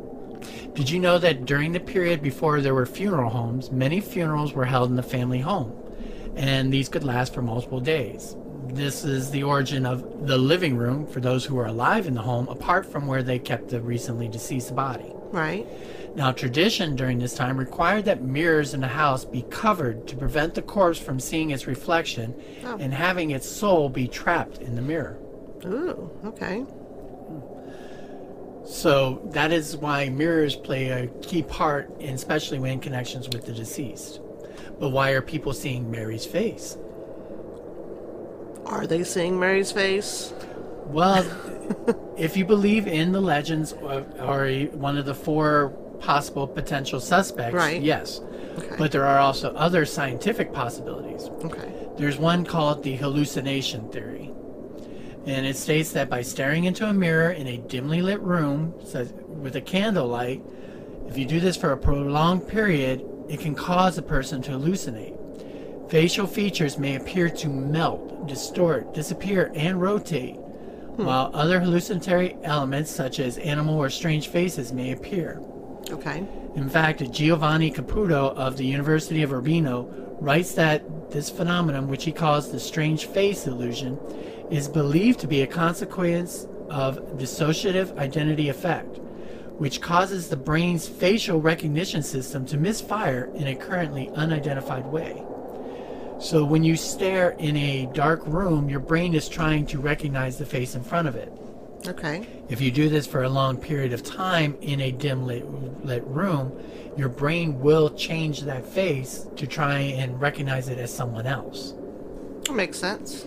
Did 0.75 0.91
you 0.91 0.99
know 0.99 1.19
that 1.19 1.45
during 1.47 1.71
the 1.71 1.79
period 1.79 2.21
before 2.23 2.61
there 2.61 2.75
were 2.75 2.87
funeral 2.87 3.31
homes, 3.31 3.71
many 3.71 4.01
funerals 4.01 4.53
were 4.53 4.65
held 4.65 4.91
in 4.91 4.97
the 4.97 5.05
family 5.05 5.39
home, 5.39 5.73
and 6.35 6.73
these 6.73 6.89
could 6.89 7.05
last 7.05 7.33
for 7.33 7.43
multiple 7.43 7.79
days. 7.79 8.35
This 8.67 9.05
is 9.05 9.31
the 9.31 9.45
origin 9.45 9.87
of 9.87 10.27
the 10.27 10.37
living 10.37 10.77
room 10.77 11.07
for 11.07 11.21
those 11.21 11.45
who 11.45 11.55
were 11.55 11.67
alive 11.67 12.09
in 12.09 12.15
the 12.15 12.23
home, 12.23 12.49
apart 12.49 12.85
from 12.85 13.07
where 13.07 13.23
they 13.23 13.39
kept 13.39 13.69
the 13.69 13.81
recently 13.81 14.27
deceased 14.27 14.75
body. 14.75 15.13
Right? 15.31 15.65
Now, 16.15 16.31
tradition 16.31 16.95
during 16.95 17.19
this 17.19 17.35
time 17.35 17.57
required 17.57 18.05
that 18.05 18.23
mirrors 18.23 18.73
in 18.73 18.81
the 18.81 18.87
house 18.89 19.25
be 19.25 19.43
covered 19.51 20.07
to 20.09 20.17
prevent 20.17 20.55
the 20.55 20.63
corpse 20.63 20.99
from 20.99 21.19
seeing 21.19 21.51
its 21.51 21.67
reflection 21.67 22.35
Oh. 22.65 22.77
and 22.79 22.95
having 22.95 23.31
its 23.33 23.49
soul 23.49 23.89
be 23.89 24.07
trapped 24.07 24.59
in 24.59 24.77
the 24.77 24.83
mirror. 24.83 25.19
Ooh, 25.65 26.11
okay. 26.25 26.65
So 28.65 29.21
that 29.33 29.53
is 29.53 29.77
why 29.77 30.09
mirrors 30.09 30.55
play 30.57 30.89
a 30.89 31.09
key 31.21 31.43
part, 31.43 31.91
in, 32.01 32.15
especially 32.15 32.59
when 32.59 32.73
in 32.73 32.81
connections 32.81 33.29
with 33.29 33.45
the 33.47 33.53
deceased. 33.53 34.21
But 34.79 34.91
why 34.91 35.11
are 35.11 35.21
people 35.21 35.53
seeing 35.53 35.91
Mary's 35.91 36.25
face? 36.25 36.77
Are 38.67 38.87
they 38.87 39.05
seeing 39.05 39.39
Mary's 39.39 39.71
face? 39.73 40.33
Well, 40.87 41.27
if 42.17 42.37
you 42.37 42.45
believe 42.45 42.87
in 42.87 43.13
the 43.13 43.21
legends 43.21 43.73
or, 43.73 44.07
or 44.21 44.49
one 44.73 44.97
of 44.97 45.05
the 45.07 45.15
four 45.15 45.73
possible 46.05 46.47
potential 46.47 47.01
suspects, 47.01 47.55
Right. 47.55 47.83
yes. 47.83 48.21
Okay. 48.59 48.77
But 48.79 48.93
there 48.93 49.07
are 49.07 49.19
also 49.19 49.53
other 49.55 49.85
scientific 49.85 50.53
possibilities. 50.53 51.31
Okay. 51.45 51.73
There's 51.97 52.19
one 52.19 52.45
called 52.45 52.83
the 52.83 52.97
hallucination 52.97 53.89
theory. 53.89 54.31
And 55.27 55.47
it 55.47 55.57
states 55.57 55.93
that 55.93 56.11
by 56.11 56.23
staring 56.23 56.65
into 56.65 56.87
a 56.87 56.93
mirror 56.93 57.31
in 57.31 57.47
a 57.47 57.57
dimly 57.57 58.03
lit 58.03 58.21
room 58.21 58.75
says, 58.85 59.15
with 59.27 59.57
a 59.57 59.61
candlelight, 59.61 60.43
if 61.09 61.17
you 61.17 61.25
do 61.25 61.41
this 61.41 61.57
for 61.57 61.73
a 61.73 61.77
prolonged 61.77 62.47
period, 62.47 63.05
it 63.29 63.41
can 63.41 63.55
cause 63.55 63.97
a 63.97 64.03
person 64.03 64.43
to 64.43 64.53
hallucinate. 64.53 65.19
Facial 65.91 66.27
features 66.27 66.79
may 66.79 66.97
appear 66.97 67.31
to 67.31 67.49
melt, 67.49 68.27
distort, 68.27 68.93
disappear, 68.95 69.51
and 69.55 69.81
rotate, 69.81 70.35
hmm. 70.37 71.05
while 71.05 71.31
other 71.33 71.61
hallucinatory 71.61 72.37
elements, 72.43 72.91
such 72.91 73.19
as 73.19 73.39
animal 73.39 73.77
or 73.79 73.89
strange 73.89 74.29
faces, 74.29 74.73
may 74.73 74.93
appear. 74.93 75.41
Okay. 75.91 76.27
In 76.55 76.69
fact, 76.69 77.11
Giovanni 77.11 77.71
Caputo 77.71 78.35
of 78.35 78.57
the 78.57 78.65
University 78.65 79.23
of 79.23 79.33
Urbino 79.33 79.89
writes 80.21 80.55
that 80.55 81.11
this 81.11 81.31
phenomenon, 81.31 81.89
which 81.89 82.05
he 82.05 82.13
calls 82.13 82.51
the 82.51 82.61
strange 82.61 83.07
face 83.07 83.47
illusion, 83.47 83.99
is 84.51 84.69
believed 84.69 85.21
to 85.21 85.27
be 85.27 85.43
a 85.43 85.47
consequence 85.47 86.47
of 86.71 86.99
dissociative 87.19 87.97
identity 87.99 88.49
effect, 88.49 88.99
which 89.59 89.81
causes 89.81 90.29
the 90.29 90.37
brain's 90.37 90.89
facial 90.89 91.41
recognition 91.41 92.03
system 92.03 92.47
to 92.47 92.57
misfire 92.57 93.31
in 93.35 93.49
a 93.49 93.55
currently 93.55 94.09
unidentified 94.11 94.87
way. 94.87 95.23
So 96.19 96.45
when 96.45 96.65
you 96.65 96.77
stare 96.77 97.31
in 97.39 97.57
a 97.57 97.87
dark 97.93 98.27
room, 98.27 98.69
your 98.69 98.81
brain 98.81 99.15
is 99.15 99.29
trying 99.29 99.67
to 99.67 99.79
recognize 99.79 100.39
the 100.39 100.47
face 100.47 100.75
in 100.75 100.83
front 100.83 101.09
of 101.09 101.17
it. 101.17 101.33
Okay. 101.87 102.27
If 102.49 102.61
you 102.61 102.71
do 102.71 102.89
this 102.89 103.07
for 103.07 103.25
a 103.25 103.29
long 103.29 103.59
period 103.59 103.93
of 103.93 104.03
time 104.03 104.57
in 104.63 104.81
a 104.81 104.91
dim 104.91 105.27
lit, 105.27 105.45
lit 105.85 106.05
room, 106.07 106.53
your 106.97 107.09
brain 107.09 107.61
will 107.61 107.91
change 107.91 108.41
that 108.43 108.65
face 108.65 109.27
to 109.37 109.47
try 109.47 109.79
and 109.79 110.21
recognize 110.21 110.69
it 110.69 110.79
as 110.79 110.95
someone 110.95 111.27
else. 111.27 111.75
That 112.45 112.55
makes 112.55 112.79
sense. 112.79 113.27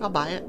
I'll 0.00 0.08
buy 0.10 0.30
it. 0.30 0.44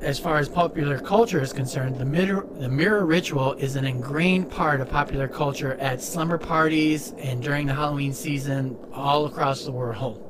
As 0.00 0.18
far 0.20 0.38
as 0.38 0.48
popular 0.48 1.00
culture 1.00 1.40
is 1.40 1.52
concerned, 1.52 1.96
the 1.98 2.04
mirror, 2.04 2.46
the 2.60 2.68
mirror 2.68 3.04
ritual 3.04 3.54
is 3.54 3.74
an 3.74 3.84
ingrained 3.84 4.48
part 4.48 4.80
of 4.80 4.88
popular 4.88 5.26
culture 5.26 5.74
at 5.74 6.00
slumber 6.00 6.38
parties 6.38 7.14
and 7.18 7.42
during 7.42 7.66
the 7.66 7.74
Halloween 7.74 8.12
season 8.12 8.78
all 8.92 9.26
across 9.26 9.64
the 9.64 9.72
world. 9.72 10.24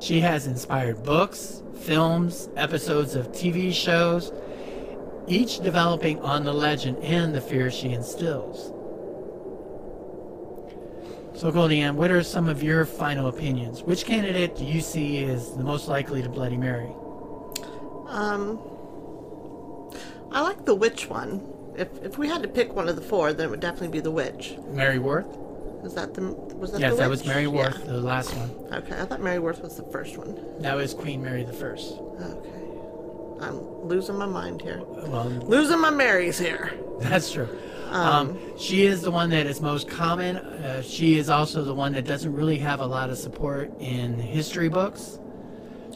She 0.00 0.20
has 0.20 0.46
inspired 0.46 1.02
books, 1.02 1.62
films, 1.80 2.50
episodes 2.56 3.14
of 3.14 3.28
TV 3.28 3.72
shows, 3.72 4.32
each 5.26 5.60
developing 5.60 6.20
on 6.20 6.44
the 6.44 6.52
legend 6.52 6.98
and 6.98 7.34
the 7.34 7.40
fear 7.40 7.70
she 7.70 7.90
instills. 7.92 8.72
So, 11.36 11.50
GoldieAnn, 11.50 11.94
what 11.96 12.10
are 12.12 12.22
some 12.22 12.48
of 12.48 12.62
your 12.62 12.84
final 12.84 13.26
opinions? 13.26 13.82
Which 13.82 14.04
candidate 14.04 14.54
do 14.56 14.64
you 14.64 14.80
see 14.80 15.18
is 15.18 15.56
the 15.56 15.64
most 15.64 15.88
likely 15.88 16.22
to 16.22 16.28
Bloody 16.28 16.56
Mary? 16.56 16.92
Um, 18.06 18.60
I 20.30 20.42
like 20.42 20.64
the 20.64 20.74
witch 20.76 21.08
one. 21.08 21.42
If 21.76 21.88
if 22.04 22.18
we 22.18 22.28
had 22.28 22.40
to 22.42 22.48
pick 22.48 22.72
one 22.76 22.88
of 22.88 22.94
the 22.94 23.02
four, 23.02 23.32
then 23.32 23.46
it 23.46 23.50
would 23.50 23.58
definitely 23.60 23.88
be 23.88 24.00
the 24.00 24.12
witch. 24.12 24.54
Mary 24.68 25.00
Worth? 25.00 25.26
Is 25.82 25.94
that 25.94 26.14
the 26.14 26.22
was 26.22 26.70
that 26.70 26.80
Yes, 26.80 26.92
the 26.92 26.98
that 27.00 27.10
was? 27.10 27.26
Mary 27.26 27.42
Yeah. 27.42 27.48
Worth, 27.48 27.84
the 27.84 28.00
last 28.00 28.32
one. 28.36 28.50
Okay, 28.72 28.96
I 29.00 29.04
thought 29.04 29.20
Mary 29.20 29.40
Worth 29.40 29.60
was 29.60 29.76
the 29.76 29.82
first 29.90 30.16
one. 30.16 30.38
That 30.60 30.76
was 30.76 30.94
Queen 30.94 31.20
Mary 31.20 31.42
the 31.42 31.52
First. 31.52 31.94
Okay, 32.20 32.63
I'm 33.48 33.58
losing 33.88 34.16
my 34.16 34.26
mind 34.26 34.62
here. 34.62 34.82
Well, 34.84 35.24
Losing 35.28 35.80
my 35.80 35.90
Marys 35.90 36.38
here. 36.38 36.72
that's 37.00 37.30
true. 37.32 37.48
Um, 37.90 38.38
she 38.58 38.86
is 38.86 39.02
the 39.02 39.10
one 39.10 39.30
that 39.30 39.46
is 39.46 39.60
most 39.60 39.88
common. 39.88 40.36
Uh, 40.38 40.82
she 40.82 41.16
is 41.18 41.30
also 41.30 41.62
the 41.62 41.74
one 41.74 41.92
that 41.92 42.04
doesn't 42.06 42.32
really 42.32 42.58
have 42.58 42.80
a 42.80 42.86
lot 42.86 43.08
of 43.10 43.18
support 43.18 43.70
in 43.78 44.18
history 44.18 44.68
books. 44.68 45.18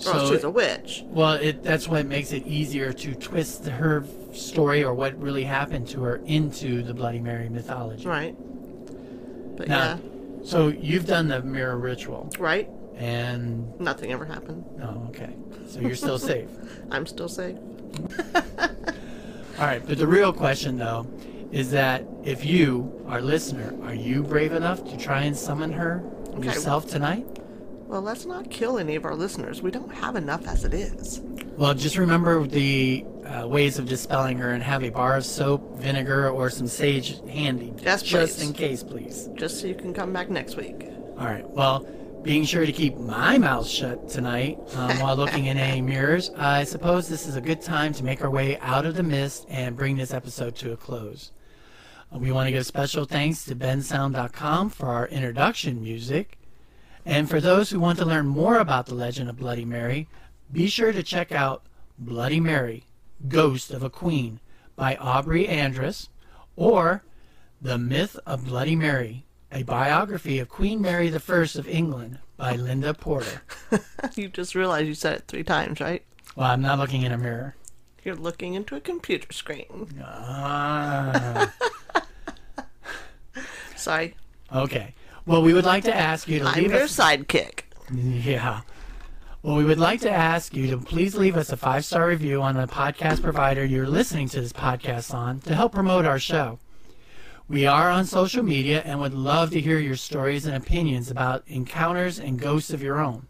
oh, 0.07 0.31
she's 0.31 0.45
a 0.45 0.51
witch. 0.51 1.03
Well, 1.09 1.33
it, 1.35 1.65
that's 1.65 1.89
what 1.89 2.07
makes 2.07 2.31
it 2.33 2.47
easier 2.47 2.93
to 2.93 3.15
twist 3.17 3.67
her 3.67 4.05
story 4.33 4.85
or 4.85 4.95
what 4.95 5.19
really 5.21 5.43
happened 5.45 5.89
to 5.89 6.03
her 6.05 6.17
into 6.27 6.83
the 6.83 6.95
Bloody 6.95 7.19
Mary 7.21 7.49
mythology. 7.49 8.07
Right. 8.07 8.37
But 9.57 9.67
Now, 9.67 9.99
so 10.45 10.69
you've 10.69 11.07
done 11.07 11.27
the 11.27 11.43
mirror 11.43 11.77
ritual, 11.79 12.31
right. 12.39 12.69
And 12.99 13.79
Nothing 13.81 14.13
ever 14.13 14.25
happened. 14.25 14.65
oh, 14.83 15.07
okay, 15.09 15.35
so 15.67 15.81
you're 15.81 15.95
still 15.95 16.19
safe. 16.19 16.49
I'm 16.91 17.07
still 17.07 17.29
safe. 17.29 17.57
All 19.59 19.67
right, 19.67 19.85
but 19.87 19.99
the 19.99 20.07
real 20.07 20.33
question 20.33 20.77
though 20.79 21.07
is 21.51 21.71
that 21.71 22.05
if 22.25 22.45
you, 22.45 23.05
our 23.09 23.21
listener, 23.23 23.75
are 23.83 23.95
you 23.95 24.23
brave 24.23 24.53
enough 24.53 24.85
to 24.91 24.97
try 24.97 25.23
and 25.23 25.37
summon 25.37 25.73
her 25.73 26.05
yourself 26.41 26.87
tonight? 26.87 27.27
Well, 27.87 28.03
let's 28.03 28.27
not 28.27 28.51
kill 28.51 28.79
any 28.79 28.97
of 28.97 29.07
our 29.07 29.15
listeners. 29.15 29.63
We 29.63 29.71
don't 29.71 29.93
have 29.95 30.15
enough 30.15 30.47
as 30.47 30.65
it 30.65 30.75
is. 30.75 31.21
Well, 31.57 31.73
just 31.75 31.97
remember 31.97 32.47
the 32.47 33.05
uh, 33.25 33.49
ways 33.49 33.79
of 33.79 33.89
dispelling 33.89 34.37
her 34.39 34.51
and 34.51 34.63
have 34.63 34.85
a 34.85 34.91
bar 34.91 35.17
of 35.17 35.25
soap, 35.25 35.79
vinegar, 35.79 36.29
or 36.29 36.51
some 36.51 36.67
sage 36.69 37.21
handy. 37.29 37.73
Yes, 37.83 38.03
just 38.03 38.39
please. 38.39 38.47
in 38.49 38.53
case, 38.53 38.83
please. 38.83 39.29
Just 39.35 39.61
so 39.61 39.67
you 39.67 39.75
can 39.75 39.95
come 39.95 40.13
back 40.13 40.29
next 40.29 40.57
week. 40.57 40.87
All 41.19 41.25
right. 41.25 41.49
Well, 41.49 41.87
being 42.23 42.45
sure 42.45 42.67
to 42.67 42.73
keep 42.73 42.97
my 42.97 43.39
mouth 43.39 43.67
shut 43.67 44.09
tonight 44.09 44.59
um, 44.75 44.99
while 45.01 45.17
looking 45.17 45.47
in 45.47 45.57
any 45.57 45.81
mirrors, 45.81 46.31
I 46.37 46.65
suppose 46.65 47.09
this 47.09 47.27
is 47.27 47.37
a 47.37 47.41
good 47.41 47.61
time 47.63 47.93
to 47.95 48.05
make 48.05 48.23
our 48.23 48.31
way 48.31 48.59
out 48.59 48.85
of 48.87 48.97
the 48.97 49.03
mist 49.03 49.47
and 49.49 49.77
bring 49.77 49.97
this 49.97 50.13
episode 50.13 50.57
to 50.57 50.73
a 50.73 50.77
close. 50.77 51.33
Uh, 52.13 52.19
We 52.19 52.33
want 52.33 52.47
to 52.49 52.53
give 52.53 52.67
special 52.67 53.05
thanks 53.05 53.45
to 53.45 53.55
bensound.com 53.55 54.71
for 54.71 54.87
our 54.89 55.07
introduction 55.09 55.83
music. 55.83 56.39
And 57.05 57.31
for 57.31 57.41
those 57.41 57.71
who 57.71 57.81
want 57.81 57.99
to 57.99 58.05
learn 58.05 58.27
more 58.27 58.59
about 58.59 58.87
the 58.87 58.95
legend 58.95 59.31
of 59.31 59.37
Bloody 59.39 59.65
Mary, 59.65 60.09
be 60.53 60.67
sure 60.67 60.93
to 60.93 61.03
check 61.03 61.33
out 61.33 61.63
Bloody 61.99 62.41
Mary, 62.41 62.85
Ghost 63.29 63.71
of 63.71 63.83
a 63.83 63.91
Queen 63.91 64.41
by 64.77 64.97
Aubrey 64.97 65.49
Andrus 65.49 66.09
or 66.57 67.05
The 67.63 67.79
Myth 67.79 68.19
of 68.27 68.45
Bloody 68.45 68.77
Mary, 68.77 69.25
a 69.51 69.63
biography 69.63 70.39
of 70.39 70.49
Queen 70.49 70.81
Mary 70.81 71.09
I 71.13 71.15
of 71.15 71.69
England 71.69 72.19
by 72.37 72.55
Linda 72.55 72.95
Porter. 72.95 73.43
you 74.15 74.29
just 74.29 74.55
realized 74.55 74.87
you 74.87 74.95
said 74.95 75.17
it 75.17 75.25
three 75.29 75.45
times, 75.45 75.81
right? 75.81 76.05
Well, 76.37 76.51
I'm 76.51 76.63
not 76.63 76.79
looking 76.79 77.03
in 77.03 77.13
a 77.13 77.19
mirror. 77.19 77.57
You're 78.05 78.15
looking 78.15 78.55
into 78.55 78.77
a 78.77 78.81
computer 78.81 79.33
screen. 79.33 79.89
Ah, 80.03 81.53
Sorry. 83.77 84.15
okay. 84.53 84.95
Well, 85.27 85.43
we 85.43 85.53
would 85.53 85.65
like 85.65 85.85
to 85.85 85.95
ask 85.95 86.27
you 86.29 86.39
to 86.41 86.47
I'm 86.47 86.63
leave 86.63 86.73
your 86.73 86.83
us. 86.83 86.97
sidekick. 86.97 87.61
Yeah. 87.93 88.61
Well, 89.43 89.57
we 89.57 89.65
would 89.65 89.79
like 89.79 90.01
to 90.01 90.11
ask 90.11 90.55
you 90.55 90.69
to 90.71 90.79
please 90.79 91.15
leave 91.15 91.37
us 91.37 91.53
a 91.53 91.57
five 91.57 91.85
star 91.85 92.09
review 92.09 92.43
on 92.43 92.57
the 92.57 92.67
podcast 92.67 93.23
provider 93.23 93.65
you're 93.65 93.87
listening 93.87 94.29
to 94.31 94.41
this 94.41 94.53
podcast 94.53 95.15
on 95.15 95.41
to 95.41 95.55
help 95.55 95.73
promote 95.73 96.05
our 96.07 96.19
show. 96.19 96.59
We 97.49 97.65
are 97.67 97.91
on 97.91 98.05
social 98.05 98.43
media 98.43 98.83
and 98.85 99.01
would 99.01 99.15
love 99.15 99.51
to 99.53 99.61
hear 99.61 99.79
your 99.79 99.97
stories 99.97 100.45
and 100.45 100.55
opinions 100.55 101.11
about 101.11 101.45
encounters 101.47 102.19
and 102.19 102.39
ghosts 102.39 102.71
of 102.73 102.83
your 102.83 102.99
own. 103.01 103.27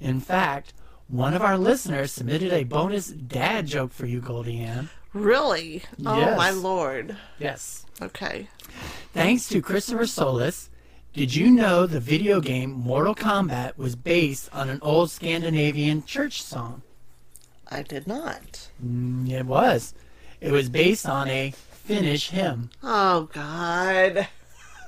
In 0.00 0.20
fact, 0.20 0.74
one 1.08 1.32
of 1.34 1.40
our 1.42 1.56
listeners 1.56 2.12
submitted 2.12 2.52
a 2.52 2.64
bonus 2.64 3.08
dad 3.08 3.66
joke 3.66 3.92
for 3.92 4.04
you, 4.06 4.20
GoldieAnn. 4.20 4.88
Really? 5.14 5.82
Oh 6.04 6.18
Yes. 6.18 6.36
my 6.36 6.50
lord. 6.50 7.16
Yes. 7.38 7.86
Okay. 8.02 8.48
Thanks 9.14 9.48
to 9.48 9.62
Christopher 9.62 10.06
Solis, 10.06 10.68
did 11.14 11.34
you 11.34 11.50
know 11.50 11.86
the 11.86 12.00
video 12.00 12.42
game 12.42 12.72
Mortal 12.72 13.14
Kombat 13.14 13.78
was 13.78 13.96
based 13.96 14.50
on 14.52 14.68
an 14.68 14.80
old 14.82 15.10
Scandinavian 15.10 16.04
church 16.04 16.42
song? 16.42 16.82
I 17.70 17.82
did 17.82 18.06
not. 18.06 18.68
Mm, 18.84 19.30
It 19.30 19.46
was. 19.46 19.94
It 20.42 20.52
was 20.52 20.68
based 20.68 21.06
on 21.08 21.28
a 21.30 21.54
Finnish 21.86 22.30
him. 22.30 22.70
Oh 22.82 23.28
God. 23.32 24.28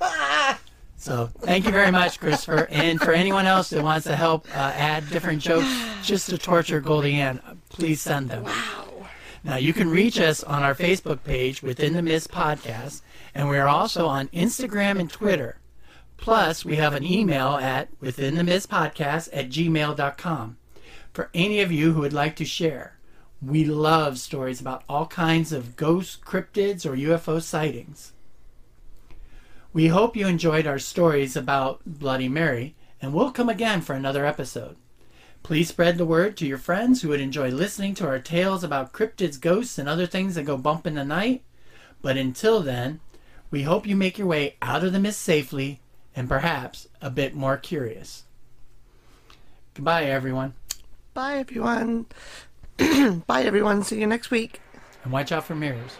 So 1.01 1.27
thank 1.39 1.65
you 1.65 1.71
very 1.71 1.91
much, 1.91 2.19
Christopher. 2.19 2.67
And 2.69 2.99
for 2.99 3.13
anyone 3.13 3.45
else 3.45 3.69
that 3.69 3.81
wants 3.81 4.05
to 4.05 4.17
help 4.17 4.45
uh, 4.49 4.73
add 4.75 5.09
different 5.09 5.41
jokes 5.41 5.65
just 6.03 6.29
to 6.29 6.37
torture 6.37 6.81
GoldieAnn, 6.81 7.39
please 7.69 8.01
send 8.01 8.29
them. 8.29 8.43
Wow. 8.43 9.07
Now 9.45 9.55
you 9.55 9.71
can 9.71 9.89
reach 9.89 10.19
us 10.19 10.43
on 10.43 10.61
our 10.61 10.75
Facebook 10.75 11.23
page 11.23 11.63
within 11.63 11.93
the 11.93 12.01
Mist 12.01 12.29
Podcast, 12.31 13.01
and 13.33 13.47
we 13.47 13.57
are 13.57 13.67
also 13.67 14.07
on 14.07 14.27
Instagram 14.27 14.99
and 14.99 15.09
Twitter. 15.09 15.59
Plus, 16.17 16.65
we 16.65 16.75
have 16.75 16.93
an 16.93 17.05
email 17.05 17.51
at 17.55 17.87
within 18.01 18.35
the 18.35 18.43
Mist 18.43 18.69
Podcast 18.69 19.29
at 19.31 19.49
gmail.com 19.49 20.57
for 21.13 21.29
any 21.33 21.61
of 21.61 21.71
you 21.71 21.93
who 21.93 22.01
would 22.01 22.11
like 22.11 22.35
to 22.35 22.45
share. 22.45 22.98
We 23.41 23.63
love 23.63 24.19
stories 24.19 24.59
about 24.59 24.83
all 24.89 25.07
kinds 25.07 25.53
of 25.53 25.77
ghosts, 25.77 26.17
cryptids, 26.17 26.85
or 26.85 26.95
UFO 26.95 27.41
sightings. 27.41 28.11
We 29.71 29.87
hope 29.87 30.17
you 30.17 30.27
enjoyed 30.27 30.67
our 30.67 30.79
stories 30.79 31.37
about 31.37 31.81
Bloody 31.85 32.27
Mary, 32.27 32.75
and 33.01 33.13
we'll 33.13 33.31
come 33.31 33.47
again 33.47 33.79
for 33.81 33.93
another 33.93 34.25
episode. 34.25 34.75
Please 35.41 35.69
spread 35.69 35.97
the 35.97 36.05
word 36.05 36.35
to 36.37 36.45
your 36.45 36.57
friends 36.57 37.01
who 37.01 37.09
would 37.09 37.21
enjoy 37.21 37.49
listening 37.49 37.93
to 37.95 38.07
our 38.07 38.19
tales 38.19 38.63
about 38.63 38.91
cryptids, 38.91 39.39
ghosts, 39.39 39.77
and 39.77 39.87
other 39.87 40.05
things 40.05 40.35
that 40.35 40.43
go 40.43 40.57
bump 40.57 40.85
in 40.85 40.95
the 40.95 41.05
night. 41.05 41.43
But 42.01 42.17
until 42.17 42.59
then, 42.59 42.99
we 43.51 43.63
hope 43.63 43.87
you 43.87 43.95
make 43.95 44.17
your 44.17 44.27
way 44.27 44.57
out 44.61 44.83
of 44.83 44.91
the 44.91 44.99
mist 44.99 45.21
safely 45.21 45.79
and 46.13 46.27
perhaps 46.27 46.89
a 47.01 47.09
bit 47.09 47.35
more 47.35 47.55
curious. 47.55 48.23
Goodbye, 49.73 50.05
everyone, 50.05 50.55
Bye 51.13 51.37
everyone. 51.37 52.05
Bye 53.27 53.43
everyone. 53.43 53.83
See 53.83 53.99
you 53.99 54.07
next 54.07 54.31
week. 54.31 54.61
and 55.03 55.11
watch 55.11 55.31
out 55.31 55.43
for 55.45 55.55
mirrors. 55.55 55.97